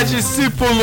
[0.00, 0.80] Olá, discípulo!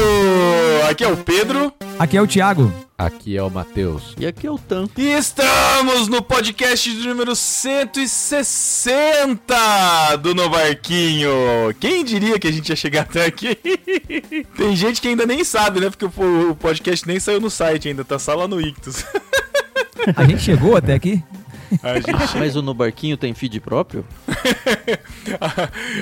[0.88, 1.74] Aqui é o Pedro.
[1.98, 2.72] Aqui é o Thiago.
[2.96, 4.14] Aqui é o Matheus.
[4.16, 4.88] E aqui é o Tan.
[4.96, 11.32] E estamos no podcast de número 160 do Novarquinho.
[11.80, 13.58] Quem diria que a gente ia chegar até aqui?
[14.56, 15.90] Tem gente que ainda nem sabe, né?
[15.90, 19.04] Porque o podcast nem saiu no site ainda, tá só lá no Ictus.
[20.16, 21.24] A gente chegou até aqui?
[21.84, 22.38] A gente...
[22.38, 24.06] Mas o No Barquinho tem feed próprio?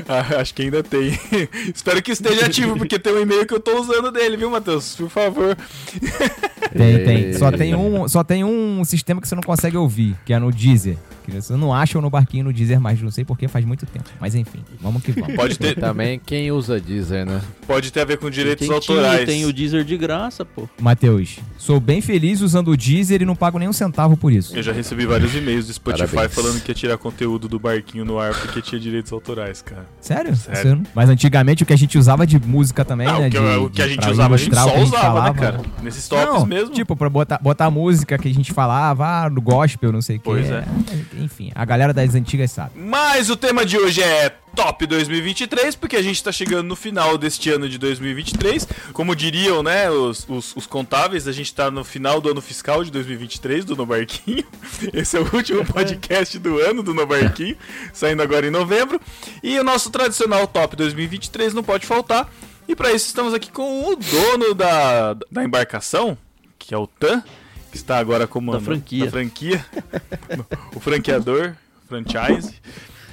[0.07, 1.17] Ah, Acho que ainda tem.
[1.73, 4.95] Espero que esteja ativo, porque tem um e-mail que eu tô usando dele, viu, Matheus?
[4.95, 5.57] Por favor.
[6.75, 7.33] Tem, tem.
[7.33, 10.51] Só tem, um, só tem um sistema que você não consegue ouvir, que é no
[10.51, 10.97] Deezer.
[11.25, 14.05] Que você não acha no barquinho no Deezer, mas não sei porque faz muito tempo.
[14.19, 15.35] Mas enfim, vamos que vamos.
[15.35, 17.41] Pode ter, Também quem usa Deezer, né?
[17.65, 19.25] pode ter a ver com direitos tinha, autorais.
[19.25, 20.69] tem o Deezer de graça, pô.
[20.79, 24.55] Matheus, sou bem feliz usando o Deezer e não pago nem um centavo por isso.
[24.55, 26.33] Eu já recebi vários e-mails do Spotify Parabéns.
[26.35, 29.87] falando que ia tirar conteúdo do barquinho no ar porque tinha direitos autorais, cara.
[29.99, 30.35] Sério?
[30.35, 30.75] Sério.
[30.75, 33.27] Não- Mas antigamente o que a gente usava de música também, Ah, né?
[33.27, 35.33] o que, de- o que a gente usava, a gente só usava, falava.
[35.33, 35.61] né, cara?
[35.81, 36.69] Nesses tops Não, mesmo.
[36.73, 40.19] Tipo, pra botar, botar música que a gente falava, ah, no gospel, não sei o
[40.19, 40.25] que.
[40.25, 40.63] Pois é.
[41.17, 42.71] Enfim, a galera das antigas sabe.
[42.75, 47.17] Mas o tema de hoje é Top 2023, porque a gente tá chegando no final
[47.17, 48.67] deste ano de 2023.
[48.93, 52.83] Como diriam, né, os, os, os contáveis, a gente tá no final do ano fiscal
[52.83, 54.45] de 2023 do No Barquinho.
[54.93, 57.57] Esse é o último podcast do ano do No Barquinho,
[57.93, 58.99] saindo agora em novembro.
[59.43, 62.31] E o nosso tradicional Top 2023 não pode faltar.
[62.67, 66.17] E para isso estamos aqui com o dono da, da embarcação,
[66.57, 67.21] que é o Tan,
[67.75, 69.05] que está agora comandando Da franquia.
[69.05, 69.65] da franquia
[70.73, 71.53] o franqueador,
[71.89, 72.53] franchise.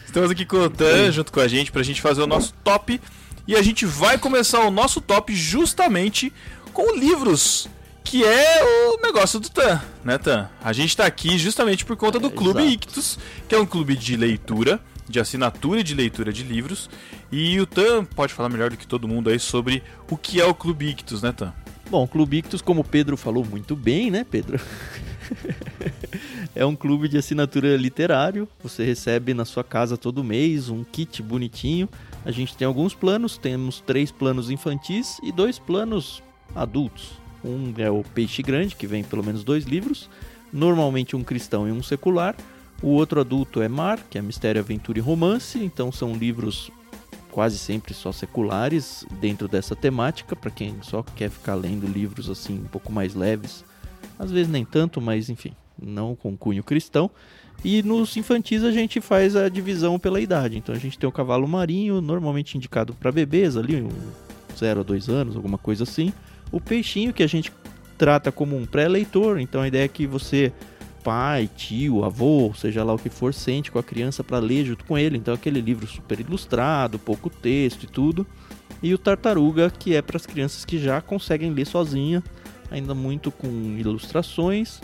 [0.06, 3.00] Estamos aqui com o Tan junto com a gente pra gente fazer o nosso top.
[3.46, 6.32] E a gente vai começar o nosso top justamente
[6.72, 7.68] com livros,
[8.04, 8.62] que é
[8.94, 10.48] o negócio do Tan, né, Tan?
[10.62, 12.72] A gente tá aqui justamente por conta do É, Clube exato.
[12.74, 13.18] Ictus,
[13.48, 16.88] que é um clube de leitura, de assinatura e de leitura de livros.
[17.32, 20.44] E o Tan pode falar melhor do que todo mundo aí sobre o que é
[20.46, 21.52] o Clube Ictus, né, Tan?
[21.90, 24.58] Bom, o Clube Ictus, como o Pedro falou muito bem, né, Pedro?
[26.54, 28.48] é um clube de assinatura literário.
[28.62, 31.88] Você recebe na sua casa todo mês um kit bonitinho.
[32.24, 36.22] A gente tem alguns planos, temos três planos infantis e dois planos
[36.54, 37.10] adultos.
[37.44, 40.08] Um é o Peixe Grande, que vem pelo menos dois livros,
[40.52, 42.36] normalmente um cristão e um secular.
[42.80, 46.70] O outro adulto é Mar, que é Mistério, Aventura e Romance, então são livros
[47.32, 52.54] quase sempre só seculares dentro dessa temática, para quem só quer ficar lendo livros assim
[52.54, 53.64] um pouco mais leves.
[54.18, 57.10] Às vezes nem tanto, mas enfim, não com cunho cristão.
[57.64, 60.58] E nos infantis a gente faz a divisão pela idade.
[60.58, 63.88] Então a gente tem o cavalo marinho, normalmente indicado para bebês, ali, um
[64.56, 66.12] 0 a 2 anos, alguma coisa assim.
[66.50, 67.50] O peixinho, que a gente
[67.96, 69.40] trata como um pré-leitor.
[69.40, 70.52] Então a ideia é que você,
[71.02, 74.84] pai, tio, avô, seja lá o que for, sente com a criança para ler junto
[74.84, 75.18] com ele.
[75.18, 78.26] Então aquele livro super ilustrado, pouco texto e tudo.
[78.82, 82.22] E o tartaruga, que é para as crianças que já conseguem ler sozinha,
[82.70, 83.48] ainda muito com
[83.78, 84.80] ilustrações,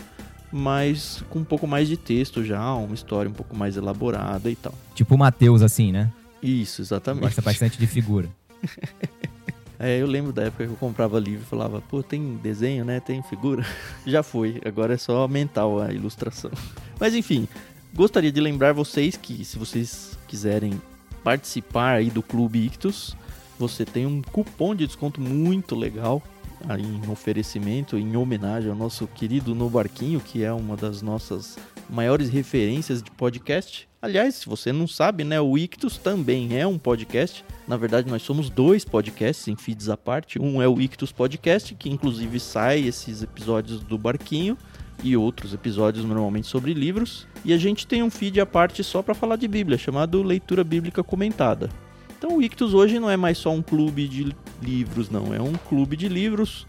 [0.51, 4.55] mas com um pouco mais de texto já, uma história um pouco mais elaborada e
[4.55, 4.73] tal.
[4.95, 6.11] Tipo o Matheus, assim, né?
[6.41, 7.23] Isso, exatamente.
[7.23, 8.29] Gosta bastante de figura.
[9.79, 12.99] É, eu lembro da época que eu comprava livro e falava, pô, tem desenho, né?
[12.99, 13.65] Tem figura.
[14.05, 16.51] Já foi, agora é só mental a ilustração.
[16.99, 17.47] Mas enfim,
[17.93, 20.81] gostaria de lembrar vocês que se vocês quiserem
[21.23, 23.15] participar aí do Clube Ictus,
[23.57, 26.21] você tem um cupom de desconto muito legal
[26.67, 31.57] aí em oferecimento, em homenagem ao nosso querido No Barquinho, que é uma das nossas
[31.89, 33.87] maiores referências de podcast.
[34.01, 37.43] Aliás, se você não sabe, né, o Ictus também é um podcast.
[37.67, 40.39] Na verdade, nós somos dois podcasts em feeds à parte.
[40.39, 44.57] Um é o Ictus Podcast, que inclusive sai esses episódios do Barquinho
[45.03, 47.27] e outros episódios normalmente sobre livros.
[47.43, 50.63] E a gente tem um feed à parte só para falar de Bíblia, chamado Leitura
[50.63, 51.69] Bíblica Comentada.
[52.17, 55.33] Então o Ictus hoje não é mais só um clube de livros, não.
[55.33, 56.67] É um clube de livros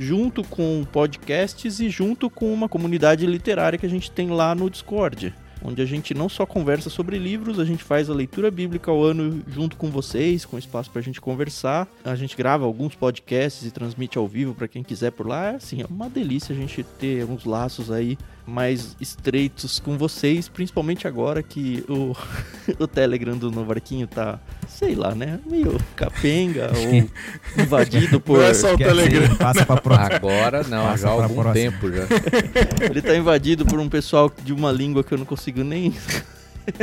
[0.00, 4.70] junto com podcasts e junto com uma comunidade literária que a gente tem lá no
[4.70, 5.34] Discord.
[5.62, 9.04] Onde a gente não só conversa sobre livros, a gente faz a leitura bíblica ao
[9.04, 11.86] ano junto com vocês, com espaço pra gente conversar.
[12.02, 15.52] A gente grava alguns podcasts e transmite ao vivo pra quem quiser por lá.
[15.52, 18.16] É assim, é uma delícia a gente ter uns laços aí
[18.50, 22.14] mais estreitos com vocês, principalmente agora que o,
[22.82, 24.38] o Telegram do Novarquinho tá,
[24.68, 28.38] sei lá, né, meio capenga ou invadido por...
[28.38, 29.22] Não é só o Quer Telegram.
[29.22, 30.16] dizer, Passa pra próxima.
[30.16, 31.54] Agora não, Passa já há algum próxima.
[31.54, 32.04] tempo já.
[32.84, 35.94] Ele tá invadido por um pessoal de uma língua que eu não consigo nem,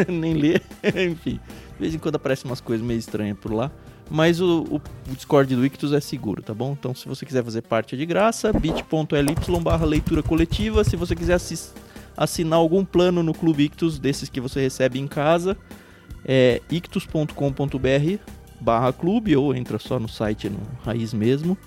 [0.08, 0.62] nem ler.
[0.84, 1.40] Enfim,
[1.74, 3.70] de vez em quando aparecem umas coisas meio estranhas por lá.
[4.10, 4.82] Mas o, o-
[5.14, 6.76] Discord do Ictus é seguro, tá bom?
[6.80, 10.84] Então, se você quiser fazer parte é de graça, bit.ly barra leitura coletiva.
[10.84, 11.38] Se você quiser
[12.16, 15.58] assinar algum plano no Clube Ictus, desses que você recebe em casa,
[16.26, 18.18] é ictus.com.br
[18.60, 21.58] barra clube ou entra só no site no Raiz mesmo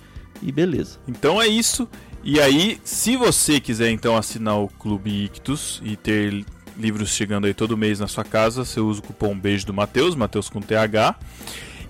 [0.43, 0.99] e beleza.
[1.07, 1.89] Então é isso.
[2.25, 6.45] E aí, se você quiser então assinar o Clube Ictus e ter
[6.77, 10.15] livros chegando aí todo mês na sua casa, você usa o cupom beijo do Matheus,
[10.15, 11.15] Matheus com TH.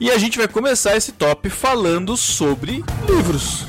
[0.01, 3.67] E a gente vai começar esse top falando sobre livros.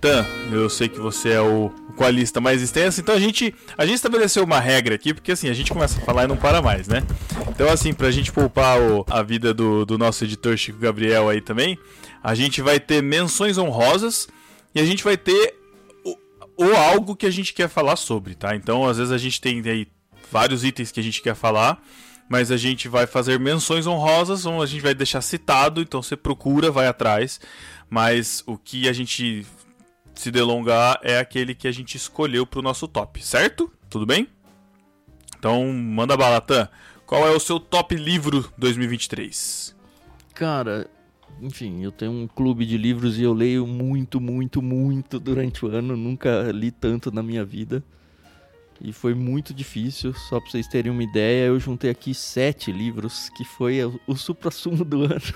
[0.00, 3.52] Tan, eu sei que você é o, com a lista mais extensa, então a gente,
[3.76, 6.36] a gente estabeleceu uma regra aqui, porque assim, a gente começa a falar e não
[6.36, 7.02] para mais, né?
[7.48, 11.40] Então assim, pra gente poupar o- a vida do, do nosso editor Chico Gabriel aí
[11.40, 11.76] também,
[12.22, 14.28] a gente vai ter menções honrosas
[14.72, 15.57] e a gente vai ter
[16.58, 18.54] ou algo que a gente quer falar sobre, tá?
[18.56, 19.86] Então às vezes a gente tem aí
[20.30, 21.80] vários itens que a gente quer falar,
[22.28, 26.16] mas a gente vai fazer menções honrosas, ou a gente vai deixar citado, então você
[26.16, 27.40] procura, vai atrás,
[27.88, 29.46] mas o que a gente
[30.14, 33.72] se delongar é aquele que a gente escolheu pro nosso top, certo?
[33.88, 34.28] Tudo bem?
[35.38, 36.68] Então, manda bala, Tan.
[37.06, 39.74] Qual é o seu top livro 2023?
[40.34, 40.90] Cara,
[41.40, 45.68] enfim, eu tenho um clube de livros e eu leio muito, muito, muito durante o
[45.68, 45.96] ano.
[45.96, 47.82] Nunca li tanto na minha vida.
[48.80, 50.12] E foi muito difícil.
[50.14, 54.16] Só pra vocês terem uma ideia, eu juntei aqui sete livros, que foi o, o
[54.16, 55.34] supra-sumo do ano.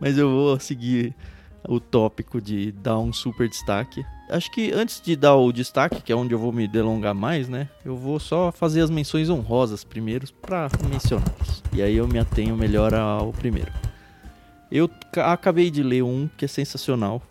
[0.00, 1.14] Mas eu vou seguir
[1.68, 4.04] o tópico de dar um super destaque.
[4.28, 7.48] Acho que antes de dar o destaque, que é onde eu vou me delongar mais,
[7.48, 7.68] né?
[7.84, 11.62] Eu vou só fazer as menções honrosas primeiro pra mencioná-los.
[11.72, 13.72] E aí eu me atenho melhor ao primeiro.
[14.70, 17.22] Eu ca- acabei de ler um que é sensacional,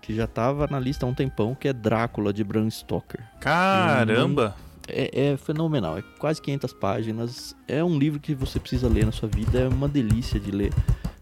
[0.00, 3.20] que já tava na lista há um tempão, que é Drácula de Bram Stoker.
[3.40, 4.54] Caramba!
[4.88, 7.56] É, é fenomenal, é quase 500 páginas.
[7.68, 10.72] É um livro que você precisa ler na sua vida, é uma delícia de ler.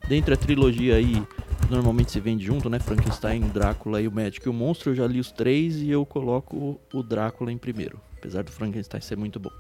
[0.09, 1.23] Dentre a trilogia aí,
[1.71, 2.79] normalmente se vende junto, né?
[2.81, 4.91] Frankenstein, Drácula e o Médico e o Monstro.
[4.91, 9.01] Eu já li os três e eu coloco o Drácula em primeiro, apesar do Frankenstein
[9.03, 9.51] ser muito bom.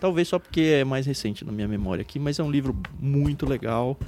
[0.00, 3.46] Talvez só porque é mais recente na minha memória aqui, mas é um livro muito
[3.46, 3.98] legal.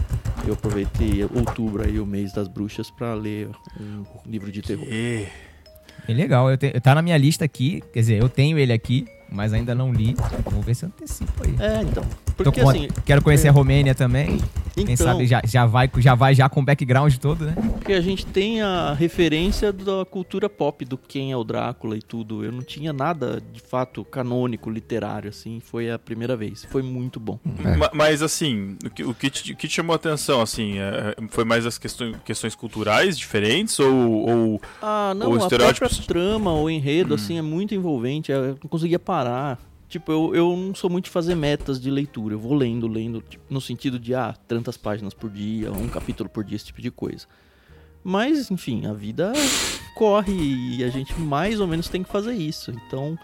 [0.46, 3.48] Eu aproveitei outubro aí, o mês das bruxas, pra ler
[3.80, 4.86] um livro de terror.
[6.06, 9.06] É legal, eu te- tá na minha lista aqui, quer dizer, eu tenho ele aqui,
[9.30, 10.14] mas ainda não li.
[10.44, 11.54] Vamos ver se eu antecipo aí.
[11.58, 12.04] É, então.
[12.36, 14.38] Porque com- assim, quero conhecer a Romênia também.
[14.74, 17.54] Quem então, sabe já, já, vai, já vai já com o background todo, né?
[17.72, 22.00] Porque a gente tem a referência da cultura pop, do quem é o Drácula e
[22.02, 22.44] tudo.
[22.44, 25.58] Eu não tinha nada de fato canônico, literário, assim.
[25.58, 26.64] Foi a primeira vez.
[26.70, 27.40] Foi muito bom.
[27.76, 30.78] Ma- Mas assim, o que, o que te, o que te chamou a atenção, assim,
[30.78, 33.92] é- foi mais as questões, questões culturais diferentes ou,
[34.28, 38.30] ou Ah, não, Os a estereótipos- própria trama, o enredo, assim, é muito envolvente.
[38.30, 39.17] Eu não conseguia parar.
[39.88, 42.34] Tipo, eu, eu não sou muito de fazer metas de leitura.
[42.34, 46.28] Eu vou lendo, lendo, tipo, no sentido de, ah, tantas páginas por dia, um capítulo
[46.28, 47.26] por dia, esse tipo de coisa.
[48.04, 49.32] Mas, enfim, a vida
[49.94, 50.32] corre
[50.76, 52.70] e a gente mais ou menos tem que fazer isso.
[52.70, 53.18] Então,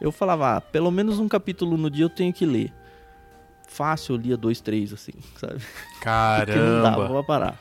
[0.00, 2.72] eu falava, ah, pelo menos um capítulo no dia eu tenho que ler.
[3.66, 5.62] Fácil, eu lia dois, três, assim, sabe?
[6.46, 7.08] Porque não dava caramba?
[7.08, 7.58] pra parar.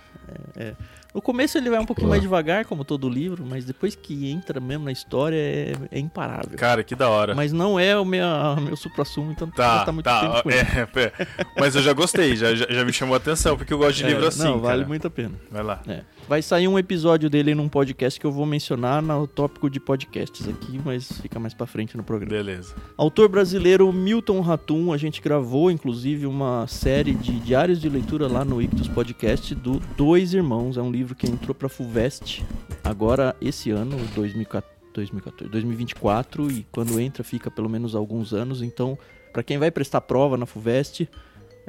[0.58, 0.76] É, é.
[1.14, 2.14] No começo ele vai um pouquinho Boa.
[2.14, 6.58] mais devagar, como todo livro, mas depois que entra mesmo na história é, é imparável.
[6.58, 7.36] Cara, que da hora.
[7.36, 8.26] Mas não é o meu,
[8.64, 10.60] meu supra-sumo, então Tá, gastar muito tá, tempo com ele.
[10.80, 11.12] é, pé.
[11.60, 14.06] mas eu já gostei, já, já, já me chamou a atenção, porque eu gosto de
[14.06, 14.88] É, livro assim, Não, vale cara.
[14.88, 15.34] muito a pena.
[15.52, 15.82] Vai lá.
[15.86, 16.02] É.
[16.32, 20.48] Vai sair um episódio dele num podcast que eu vou mencionar no tópico de podcasts
[20.48, 22.32] aqui, mas fica mais pra frente no programa.
[22.32, 22.74] Beleza.
[22.96, 28.46] Autor brasileiro Milton Ratum, a gente gravou inclusive uma série de diários de leitura lá
[28.46, 30.78] no Ictus Podcast do Dois Irmãos.
[30.78, 32.42] É um livro que entrou pra Fuvest
[32.82, 38.62] agora esse ano, 2014, 2014, 2024, e quando entra fica pelo menos alguns anos.
[38.62, 38.98] Então,
[39.34, 41.10] pra quem vai prestar prova na Fuvest,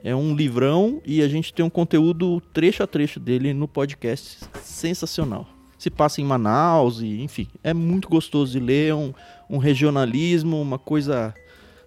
[0.03, 4.39] é um livrão e a gente tem um conteúdo trecho a trecho dele no podcast
[4.63, 5.47] sensacional.
[5.79, 9.13] Se passa em Manaus e, enfim, é muito gostoso de ler, é um,
[9.51, 11.35] um regionalismo, uma coisa,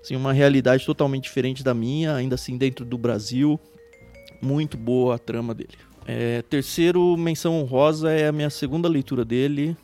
[0.01, 3.59] assim, uma realidade totalmente diferente da minha, ainda assim dentro do Brasil.
[4.41, 5.77] Muito boa a trama dele.
[6.05, 9.75] É, terceiro menção honrosa é a minha segunda leitura dele,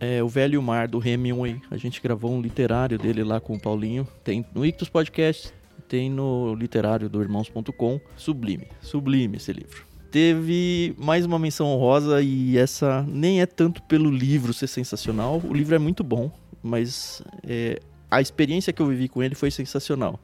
[0.00, 1.60] é O Velho Mar, do Hemingway.
[1.70, 4.06] A gente gravou um literário dele lá com o Paulinho.
[4.24, 5.52] Tem no Ictus Podcast,
[5.88, 8.00] tem no literário do irmãos.com.
[8.16, 9.84] Sublime, sublime esse livro.
[10.10, 15.42] Teve mais uma menção honrosa e essa nem é tanto pelo livro ser sensacional.
[15.44, 16.30] O livro é muito bom,
[16.62, 20.18] mas é, a experiência que eu vivi com ele foi sensacional.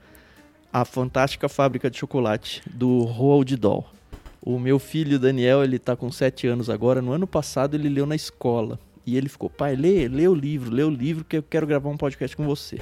[0.72, 3.86] A Fantástica Fábrica de Chocolate, do Roald Dahl.
[4.40, 7.02] O meu filho Daniel, ele tá com 7 anos agora.
[7.02, 8.78] No ano passado ele leu na escola.
[9.04, 11.90] E ele ficou, pai, lê, lê o livro, lê o livro que eu quero gravar
[11.90, 12.78] um podcast com você.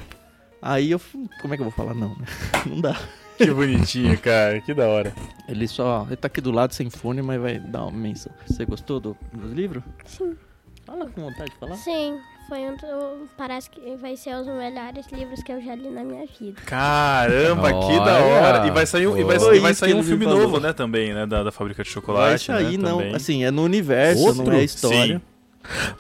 [0.63, 1.01] Aí eu,
[1.41, 2.27] como é que eu vou falar não, né?
[2.67, 2.99] Não dá.
[3.39, 4.61] Que bonitinho, cara.
[4.61, 5.15] Que da hora.
[5.49, 8.31] Ele só, ele tá aqui do lado sem fone, mas vai dar uma menção.
[8.47, 9.83] Você gostou do, do livro?
[10.05, 10.37] Sim.
[10.85, 11.77] Fala com vontade de falar.
[11.77, 15.89] Sim, foi um do, parece que vai ser os melhores livros que eu já li
[15.89, 16.61] na minha vida.
[16.67, 18.67] Caramba, que da hora.
[18.67, 20.41] E vai sair, um- e vai, e vai sair um filme falou.
[20.43, 22.99] novo, né, também, né, da, da Fábrica de Vai Chocolate, sair, né, não.
[22.99, 23.15] também.
[23.15, 24.45] Assim, é no universo, Outro?
[24.45, 25.17] não é história.
[25.19, 25.23] Sim.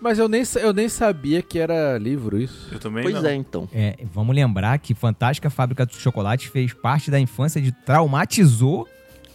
[0.00, 2.68] Mas eu nem, eu nem sabia que era livro isso.
[2.72, 3.26] Eu também Pois não.
[3.26, 3.68] é, então.
[3.72, 8.88] É, vamos lembrar que Fantástica Fábrica de Chocolate fez parte da infância de traumatizou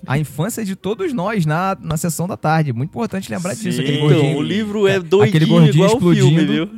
[0.07, 2.73] a infância de todos nós na, na sessão da tarde.
[2.73, 3.77] Muito importante lembrar disso.
[3.77, 3.83] Sim.
[3.83, 4.37] Aquele Então, gordinho.
[4.37, 6.51] o livro é Aquele doidinho gordinho igual o filme, explodindo.
[6.53, 6.69] viu?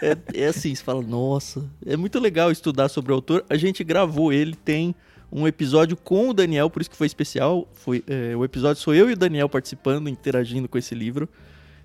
[0.00, 3.44] é, é assim, você fala, nossa, é muito legal estudar sobre o autor.
[3.50, 4.94] A gente gravou ele, tem
[5.30, 7.68] um episódio com o Daniel, por isso que foi especial.
[7.72, 11.28] Foi, é, o episódio sou eu e o Daniel participando, interagindo com esse livro.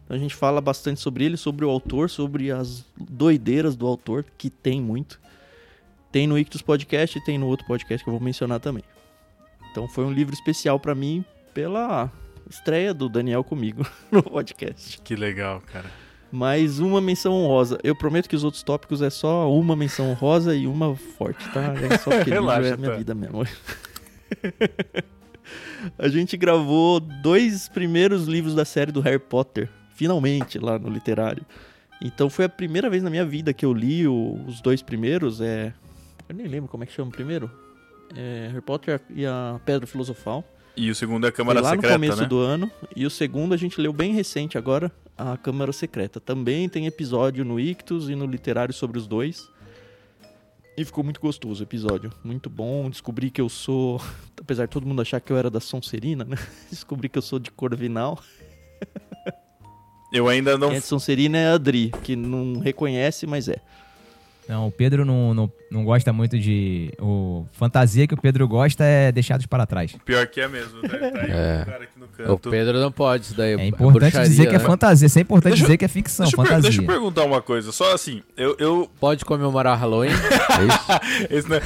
[0.06, 4.24] Então a gente fala bastante sobre ele, sobre o autor, sobre as doideiras do autor,
[4.38, 5.20] que tem muito.
[6.12, 8.84] Tem no Ictus Podcast e tem no outro podcast que eu vou mencionar também.
[9.72, 12.12] Então foi um livro especial pra mim pela
[12.50, 15.02] estreia do Daniel comigo no podcast.
[15.02, 15.90] Que legal, cara.
[16.32, 17.80] Mais uma menção honrosa.
[17.84, 21.74] Eu prometo que os outros tópicos é só uma menção honrosa e uma forte, tá?
[21.74, 22.98] É só porque livro Relaxa, é a minha tá.
[22.98, 23.44] vida mesmo.
[25.98, 31.44] a gente gravou dois primeiros livros da série do Harry Potter, finalmente, lá no literário.
[32.02, 35.42] Então foi a primeira vez na minha vida que eu li o- os dois primeiros.
[35.42, 35.74] É...
[36.30, 37.50] Eu nem lembro como é que chama o primeiro.
[38.16, 40.44] É Harry Potter e a Pedra Filosofal.
[40.78, 42.28] E o segundo é a Câmara lá Secreta, no começo né?
[42.28, 42.70] do ano.
[42.96, 46.20] E o segundo a gente leu bem recente agora, a Câmara Secreta.
[46.20, 49.48] Também tem episódio no Ictus e no Literário sobre os dois.
[50.78, 52.12] E ficou muito gostoso o episódio.
[52.22, 52.90] Muito bom.
[52.90, 54.02] Descobri que eu sou.
[54.40, 56.36] Apesar de todo mundo achar que eu era da Sonserina, né?
[56.70, 58.20] Descobri que eu sou de Corvinal.
[60.16, 60.70] Eu ainda não...
[60.70, 63.58] Quem de Sonserina é Adri, que não reconhece, mas é.
[64.48, 66.94] Não, o Pedro não, não, não gosta muito de.
[67.00, 69.96] O fantasia que o Pedro gosta é deixados para trás.
[70.06, 70.82] Pior que é mesmo.
[70.82, 71.60] Tá, tá aí É.
[71.62, 72.50] um cara aqui no O canto.
[72.52, 74.64] Pedro não pode, isso daí É importante bruxaria, dizer que é né?
[74.66, 75.06] fantasia.
[75.08, 76.62] Isso é importante Deixa eu- dizer que é ficção, Deixa eu, fantasia.
[76.62, 80.10] deixa eu perguntar uma coisa, só assim, eu, eu Pode comemorar Halloween?
[80.56, 81.28] É isso?
[81.30, 81.60] Esse, né,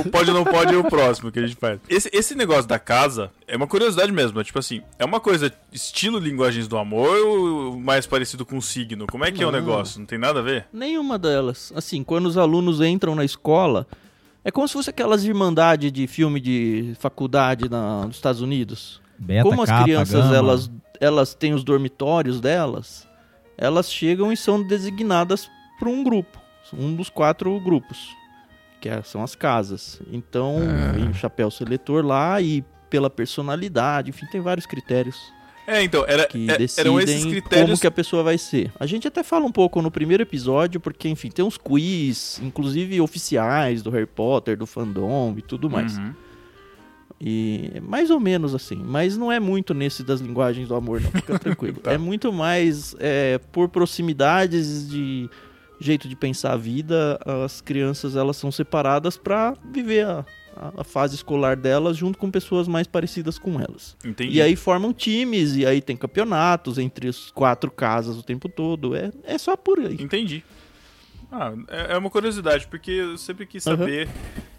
[0.00, 1.78] o pode ou não pode é o próximo que a gente faz.
[1.88, 4.40] Esse, esse negócio da casa é uma curiosidade mesmo.
[4.40, 8.62] É tipo assim, é uma coisa estilo linguagens do amor ou mais parecido com o
[8.62, 9.06] signo?
[9.10, 9.58] Como é que é o Não.
[9.58, 9.98] negócio?
[9.98, 10.66] Não tem nada a ver?
[10.72, 11.72] Nenhuma delas.
[11.76, 13.86] Assim, quando os alunos entram na escola,
[14.44, 19.00] é como se fosse aquelas irmandades de filme de faculdade na, nos Estados Unidos.
[19.18, 20.36] Beta, como as capa, crianças gama.
[20.36, 23.08] elas, elas têm os dormitórios delas,
[23.56, 26.38] elas chegam e são designadas para um grupo,
[26.76, 28.10] um dos quatro grupos,
[28.78, 30.02] que é- são as casas.
[30.12, 30.56] Então,
[30.94, 35.16] vem o chapéu seletor lá e pela personalidade, enfim, tem vários critérios
[35.66, 37.66] É, então, era, que é- eram esses decidem critérios.
[37.68, 38.72] como que a pessoa vai ser.
[38.78, 43.00] A gente até fala um pouco no primeiro episódio, porque, enfim, tem uns quiz, inclusive
[43.00, 45.96] oficiais do Harry Potter, do fandom e tudo mais.
[45.98, 46.12] Uhum.
[47.24, 51.00] E é mais ou menos assim, mas não é muito nesse das linguagens do amor,
[51.00, 51.78] não, fica tranquilo.
[51.82, 51.92] Tá.
[51.92, 55.30] É muito mais é, por proximidades de
[55.78, 60.24] jeito de pensar a vida, as crianças elas são separadas para viver a,
[60.56, 63.96] a- fase escolar delas junto com pessoas mais parecidas com elas.
[64.04, 64.36] Entendi.
[64.36, 68.94] E aí formam times, e aí tem campeonatos entre as quatro casas o tempo todo.
[68.96, 69.96] É, é só por aí.
[70.00, 70.44] Entendi.
[71.30, 74.08] Ah, é é uma curiosidade, porque eu sempre quis saber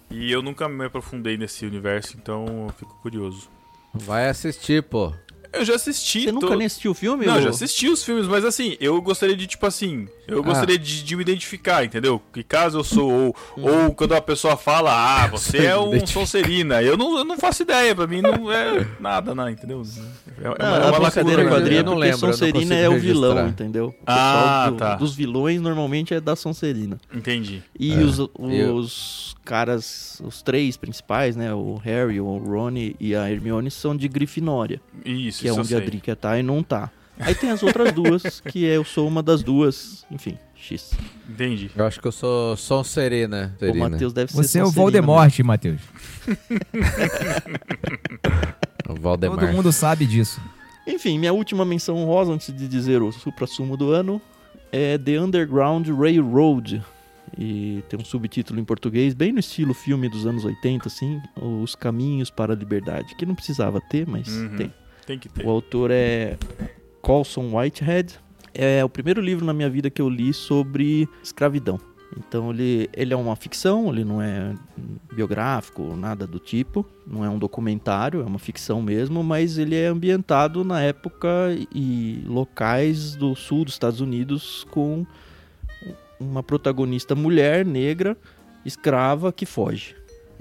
[0.09, 3.47] e eu nunca me aprofundei nesse universo, então eu fico curioso.
[3.93, 5.13] Vai assistir, pô.
[5.53, 6.24] Eu já assisti.
[6.24, 7.25] Você nunca tô- nem assistiu o filme?
[7.25, 10.41] Não, eu já assisti os filmes, mas assim, eu gostaria de, tipo assim, eu Ah.
[10.41, 12.22] gostaria de, de me identificar, entendeu?
[12.33, 13.86] Que caso eu sou, ou, Uhum.
[13.88, 14.91] ou quando a pessoa fala,
[15.24, 16.05] ah, você é um.
[16.07, 19.83] Sonserina, eu não, eu não faço ideia, pra mim não é nada, não, entendeu?
[20.41, 21.75] É, é uma, Não, é a uma brincadeira lacuna, com a Adri né?
[21.75, 23.50] é Eu não porque lembro, Sonserina é o vilão, registrar.
[23.50, 23.88] entendeu?
[23.89, 24.95] O Ah, pessoal do- tá.
[24.95, 26.98] dos vilões normalmente é da Sonserina.
[27.13, 27.62] Entendi.
[27.79, 31.53] E os, os caras, os três principais, né?
[31.53, 35.63] O Harry, o Rony e a Hermione são de Grifinória, Isso, que é isso eu
[35.79, 36.89] onde a quer tá e não tá.
[37.19, 40.91] Aí tem as outras duas, que eu sou uma das duas, enfim, X.
[41.29, 41.69] Entendi.
[41.75, 43.53] Eu acho que eu sou Sonserina.
[43.55, 43.89] O Serina.
[43.89, 45.81] Matheus deve ser Você é o Voldemort, Matheus.
[48.89, 49.39] O Valdemar.
[49.39, 50.41] Todo mundo sabe disso.
[50.85, 54.21] Enfim, minha última menção honrosa antes de dizer o supra-sumo do ano
[54.71, 56.83] é The Underground Railroad.
[57.38, 61.73] E tem um subtítulo em português, bem no estilo filme dos anos 80, assim, Os
[61.73, 64.55] Caminhos para a Liberdade, que não precisava ter, mas Uhum.
[64.57, 64.73] tem.
[65.05, 65.45] Tem que ter.
[65.45, 66.38] O autor é
[67.01, 68.19] Colson Whitehead.
[68.53, 71.79] É o primeiro livro na minha vida que eu li sobre escravidão.
[72.17, 74.53] Então ele, ele é uma ficção, ele não é
[75.12, 79.88] biográfico, nada do tipo, não é um documentário, é uma ficção mesmo, mas ele é
[79.88, 81.27] ambientado na época
[81.74, 85.05] e locais do sul dos Estados Unidos com
[86.19, 88.15] uma protagonista mulher negra,
[88.63, 89.95] escrava que foge.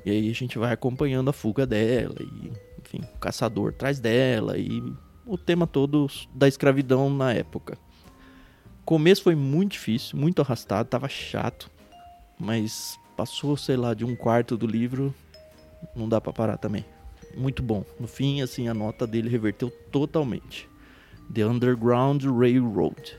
[0.04, 2.52] E aí a gente vai acompanhando a fuga dela e,
[2.93, 4.83] enfim, o caçador atrás dela e
[5.25, 7.79] o tema todo da escravidão na época.
[8.85, 11.71] começo foi muito difícil, muito arrastado, tava chato.
[12.39, 15.15] Mas passou, sei lá, de um quarto do livro,
[15.95, 16.85] não dá pra parar também.
[17.37, 17.85] Muito bom.
[17.99, 20.69] No fim, assim, a nota dele reverteu totalmente.
[21.33, 23.17] The Underground Railroad.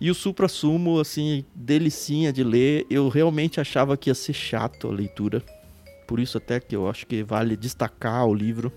[0.00, 2.86] E o Supra Sumo, assim, delicinha de ler.
[2.90, 5.42] Eu realmente achava que ia ser chato a leitura.
[6.08, 8.72] Por isso até que eu acho que vale destacar o livro.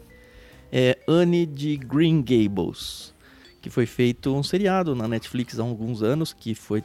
[0.78, 3.14] É Anne de Green Gables.
[3.62, 6.34] Que foi feito um seriado na Netflix há alguns anos.
[6.34, 6.84] Que foi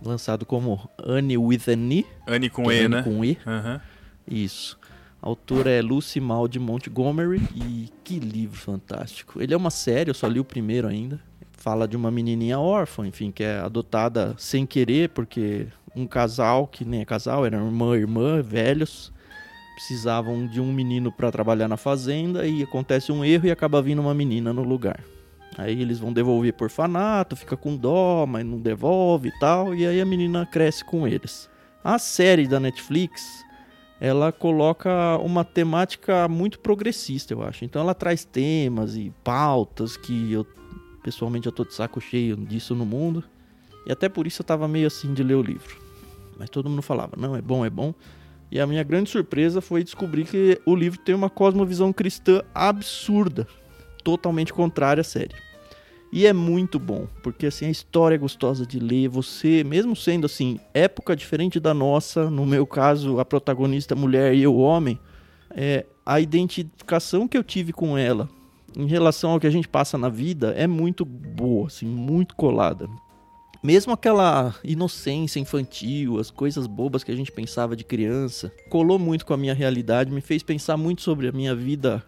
[0.00, 2.06] lançado como Anne with an E.
[2.24, 3.02] Anne com que é E, Anne né?
[3.02, 3.36] Com E.
[3.44, 3.80] Aham.
[4.30, 4.78] Isso.
[5.20, 9.42] A autora é Lucy Mal de Montgomery e que livro fantástico.
[9.42, 11.20] Ele é uma série, eu só li o primeiro ainda.
[11.50, 15.66] Fala de uma menininha órfã, enfim, que é adotada sem querer, porque
[15.96, 19.12] um casal, que nem é casal, eram irmã e irmã, velhos,
[19.76, 24.00] precisavam de um menino para trabalhar na fazenda e acontece um erro e acaba vindo
[24.00, 25.04] uma menina no lugar.
[25.58, 29.86] Aí eles vão devolver por orfanato, fica com dó, mas não devolve e tal, e
[29.86, 31.48] aí a menina cresce com eles.
[31.84, 33.44] A série da Netflix
[34.00, 37.64] ela coloca uma temática muito progressista, eu acho.
[37.64, 40.46] Então ela traz temas e pautas que eu
[41.02, 43.22] pessoalmente eu tô de saco cheio disso no mundo.
[43.86, 45.76] E até por isso eu tava meio assim de ler o livro.
[46.38, 47.94] Mas todo mundo falava, não, é bom, é bom.
[48.50, 53.46] E a minha grande surpresa foi descobrir que o livro tem uma cosmovisão cristã absurda,
[54.04, 55.34] totalmente contrária à série.
[56.12, 60.26] E é muito bom, porque assim a história é gostosa de ler, você, mesmo sendo
[60.26, 64.98] assim, época diferente da nossa, no meu caso, a protagonista mulher e eu homem,
[65.50, 68.28] é a identificação que eu tive com ela
[68.76, 72.88] em relação ao que a gente passa na vida é muito boa, assim, muito colada.
[73.62, 79.26] Mesmo aquela inocência infantil, as coisas bobas que a gente pensava de criança, colou muito
[79.26, 82.04] com a minha realidade, me fez pensar muito sobre a minha vida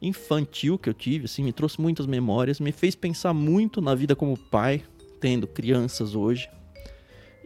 [0.00, 4.16] infantil que eu tive, assim, me trouxe muitas memórias, me fez pensar muito na vida
[4.16, 4.82] como pai,
[5.20, 6.48] tendo crianças hoje.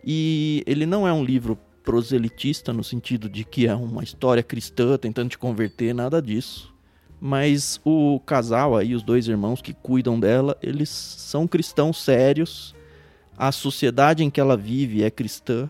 [0.04, 4.96] E ele não é um livro proselitista no sentido de que é uma história cristã
[4.96, 6.72] tentando te converter, nada disso.
[7.20, 12.73] Mas o casal aí, os dois irmãos que cuidam dela, eles são cristãos sérios.
[13.36, 15.68] A sociedade em que ela vive é cristã.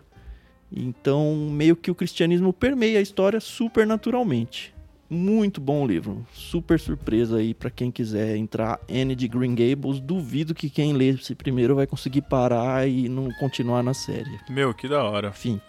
[0.70, 4.74] Então, meio que o cristianismo permeia a história super naturalmente.
[5.08, 6.26] Muito bom livro.
[6.32, 8.80] Super surpresa aí para quem quiser entrar.
[8.90, 10.00] Anne de Green Gables.
[10.00, 14.40] Duvido que quem lê esse primeiro vai conseguir parar e não continuar na série.
[14.48, 15.28] Meu, que da hora.
[15.28, 15.60] Enfim.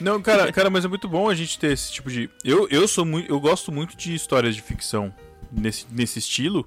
[0.00, 2.28] Não, cara, cara, mas é muito bom a gente ter esse tipo de.
[2.44, 3.30] Eu, eu sou muito.
[3.30, 5.14] Eu gosto muito de histórias de ficção
[5.50, 6.66] nesse, nesse estilo.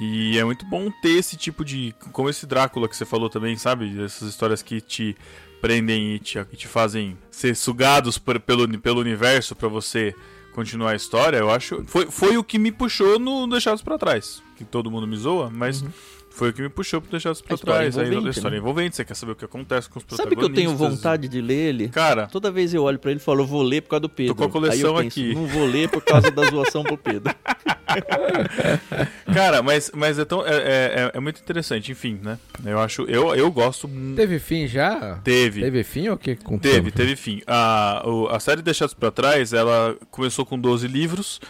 [0.00, 1.94] E é muito bom ter esse tipo de.
[2.12, 4.02] Como esse Drácula que você falou também, sabe?
[4.02, 5.16] Essas histórias que te
[5.60, 10.14] prendem e te, e te fazem ser sugados por, pelo, pelo universo para você
[10.52, 11.36] continuar a história.
[11.36, 11.84] Eu acho.
[11.86, 14.42] Foi, foi o que me puxou no Deixados para Trás.
[14.56, 15.84] Que todo mundo me zoa, mas.
[16.34, 17.98] Foi o que me puxou pro Deixados pra A história Trás.
[18.10, 18.60] Aí, a história né?
[18.60, 20.72] envolvente, você quer saber o que acontece com os Sabe que protagonistas.
[20.72, 21.88] eu tenho vontade de ler ele?
[21.88, 24.08] Cara, Toda vez eu olho pra ele e falo, eu vou ler por causa do
[24.08, 24.34] Pedro.
[24.34, 25.34] com a coleção Aí eu penso, aqui.
[25.34, 27.32] Não vou ler por causa da zoação pro Pedro.
[29.32, 32.38] Cara, mas, mas é, tão, é, é, é muito interessante, enfim, né?
[32.64, 33.02] Eu acho.
[33.02, 33.88] Eu, eu gosto.
[34.16, 35.18] Teve fim já?
[35.22, 35.60] Teve.
[35.60, 36.36] Teve fim ou o que?
[36.36, 36.96] com Teve, tempo?
[36.96, 37.42] teve fim.
[37.46, 41.40] A, o- a série Deixados pra Trás, ela começou com 12 livros.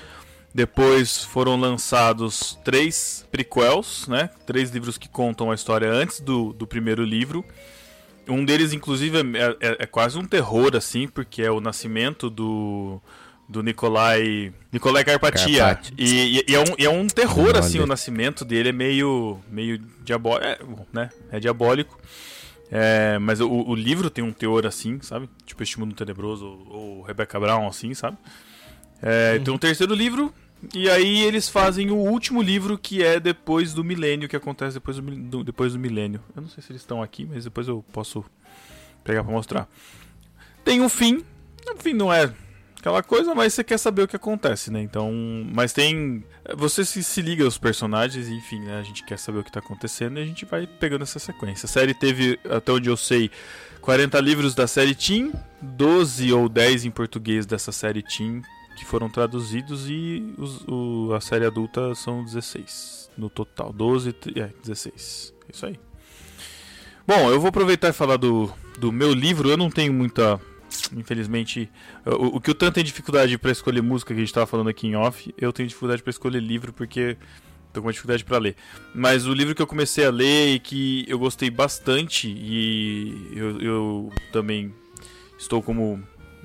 [0.55, 4.29] Depois foram lançados três prequels, né?
[4.47, 7.45] Três livros que contam a história antes do, do primeiro livro.
[8.29, 13.01] Um deles, inclusive, é, é- é quase um terror, assim, porque é o nascimento do,
[13.49, 14.53] do Nikolai.
[14.71, 15.59] Nikolai Carpatia.
[15.65, 15.95] Carpati.
[15.99, 17.59] E, e- e é um, e é um terror, Olha.
[17.61, 20.47] assim, o nascimento dele é meio, meio diabólico.
[20.47, 20.59] É,
[20.93, 21.11] né?
[21.31, 21.99] É diabólico.
[22.71, 25.29] É, mas o, o livro tem um teor assim, sabe?
[25.47, 26.67] Tipo Este Mundo Tenebroso ou,
[26.99, 28.17] ou Rebecca Brown, assim, sabe?
[29.03, 30.33] É, Tem um terceiro livro,
[30.75, 34.97] e aí eles fazem o último livro que é depois do milênio, que acontece depois
[34.99, 36.21] do, do- depois do milênio.
[36.37, 38.25] Eu não sei se eles estão aqui, mas depois eu posso
[39.05, 39.69] pegar pra mostrar.
[40.65, 41.25] Tem um fim,
[41.75, 42.33] o fim não é
[42.79, 44.81] aquela coisa, mas você quer saber o que acontece, né?
[44.81, 45.13] Então,
[45.53, 46.25] mas tem.
[46.57, 48.79] Você se, se liga aos personagens, enfim, né?
[48.79, 51.67] A gente quer saber o que tá acontecendo e a gente vai pegando essa sequência.
[51.67, 53.31] A série teve, até onde eu sei,
[53.81, 58.43] 40 livros da série Teen, 12 ou 10 em português dessa série Teen
[58.83, 63.73] que foram traduzidos e os- o- a série adulta são 16 no total.
[63.73, 65.33] 12, tri- é, 16.
[65.53, 65.79] Isso aí.
[67.07, 69.49] Bom, eu vou aproveitar e falar do, do meu livro.
[69.49, 70.41] Eu não tenho muita.
[70.97, 71.71] Infelizmente,
[72.07, 74.69] o, o que o tanto tem dificuldade para escolher música que a gente tava falando
[74.71, 77.17] aqui em off, eu tenho dificuldade para escolher livro porque
[77.73, 78.57] tô com uma dificuldade para ler.
[78.95, 83.61] Mas o livro que eu comecei a ler e que eu gostei bastante e eu,
[83.61, 84.73] eu também
[85.39, 86.03] estou como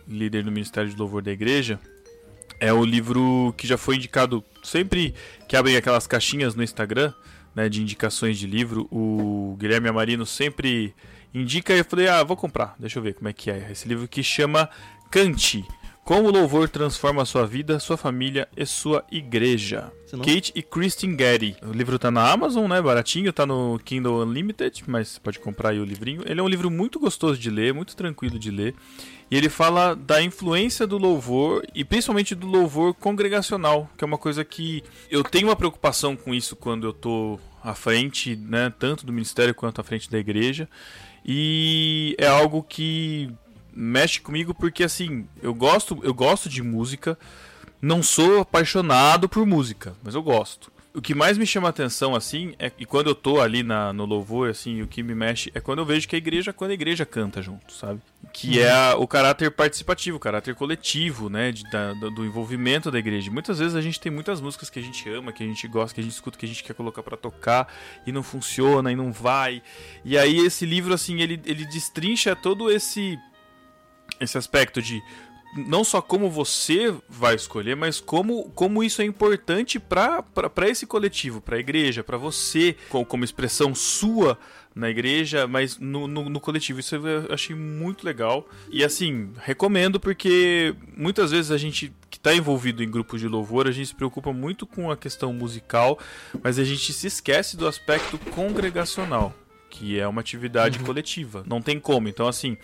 [0.07, 1.79] líder no Ministério de Louvor da Igreja
[2.59, 5.13] é o livro que já foi indicado sempre
[5.47, 7.13] que abrem aquelas caixinhas no Instagram
[7.55, 8.87] né, de indicações de livro.
[8.91, 10.93] O Guilherme Amarino sempre
[11.33, 13.69] indica e eu falei, ah, vou comprar, deixa eu ver como é que é.
[13.71, 14.69] Esse livro que chama
[15.11, 15.63] Cante.
[16.03, 19.91] Como o louvor transforma a sua vida, sua família e sua igreja.
[20.05, 21.57] Senão- Kate e Kristen Getty.
[21.63, 22.81] O livro tá na Amazon, né?
[22.81, 26.21] Baratinho, tá no Kindle Unlimited, mas você pode comprar aí o livrinho.
[26.25, 28.73] Ele é um livro muito gostoso de ler, muito tranquilo de ler.
[29.29, 34.17] E ele fala da influência do louvor e principalmente do louvor congregacional, que é uma
[34.17, 39.05] coisa que eu tenho uma preocupação com isso quando eu tô à frente, né, tanto
[39.05, 40.69] do ministério quanto à frente da igreja.
[41.25, 43.29] E é algo que
[43.73, 47.19] mexe comigo porque assim, eu gosto, eu gosto de música,
[47.81, 50.71] não sou apaixonado por música, mas eu gosto.
[50.93, 53.93] O que mais me chama a atenção, assim, é e quando eu tô ali na,
[53.93, 56.71] no louvor, assim, o que me mexe é quando eu vejo que a igreja, quando
[56.71, 58.01] a igreja canta junto, sabe?
[58.33, 61.51] Que é a- o caráter participativo, o caráter coletivo, né?
[61.51, 63.29] de- da- do, envolvimento da igreja.
[63.29, 65.93] Muitas vezes a gente tem muitas músicas que a gente ama, que a gente gosta,
[65.93, 67.71] que a gente escuta, que a gente quer colocar pra tocar
[68.05, 69.61] e não funciona e não vai.
[70.03, 73.19] E aí esse livro, assim, ele, ele destrincha todo esse
[74.19, 74.99] esse aspecto de
[75.57, 80.23] não só como você vai escolher, mas como, como isso é importante para
[80.67, 84.37] esse coletivo, para a igreja, para você, co- como expressão sua
[84.75, 86.79] na igreja, mas no, no, no coletivo.
[86.79, 88.47] Isso eu achei muito legal.
[88.69, 93.67] E assim, recomendo porque muitas vezes a gente que está envolvido em grupos de louvor,
[93.67, 95.97] a gente se preocupa muito com a questão musical,
[96.43, 99.33] mas a gente se esquece do aspecto congregacional.
[99.77, 101.43] Que é uma atividade coletiva.
[101.45, 102.07] Não tem como.
[102.07, 102.57] Então, assim,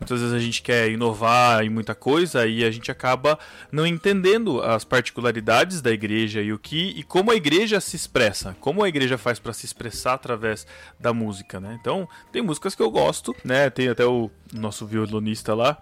[0.00, 3.38] Muitas vezes a gente quer inovar em muita coisa e a gente acaba
[3.70, 8.56] não entendendo as particularidades da igreja e o que e como a igreja se expressa,
[8.60, 10.66] como a igreja faz para se expressar através
[10.98, 11.76] da música, né?
[11.78, 13.68] Então, tem músicas que eu gosto, né?
[13.68, 15.76] Tem até o nosso violonista lá,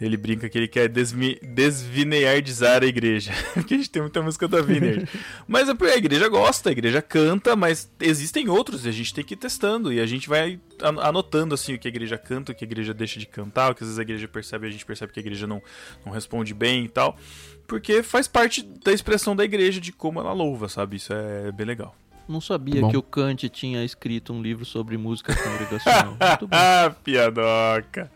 [0.00, 3.32] ele brinca que ele quer desvineardizar a igreja.
[3.54, 5.08] Porque a gente tem muita música da Vineyard.
[5.46, 9.34] mas a igreja gosta, a igreja canta, mas existem outros e a gente tem que
[9.34, 9.92] ir testando.
[9.92, 12.68] E a gente vai an- anotando assim o que a igreja canta, o que a
[12.68, 15.12] igreja deixa de cantar, o que às vezes a igreja percebe e a gente percebe
[15.12, 15.60] que a igreja não,
[16.06, 17.18] não responde bem e tal.
[17.66, 20.96] Porque faz parte da expressão da igreja de como ela louva, sabe?
[20.96, 21.94] Isso é bem legal.
[22.28, 22.90] Não sabia Bom.
[22.90, 26.16] que o Kant tinha escrito um livro sobre música congregacional.
[26.20, 26.56] Muito bom.
[26.56, 28.10] Ah, piadoca.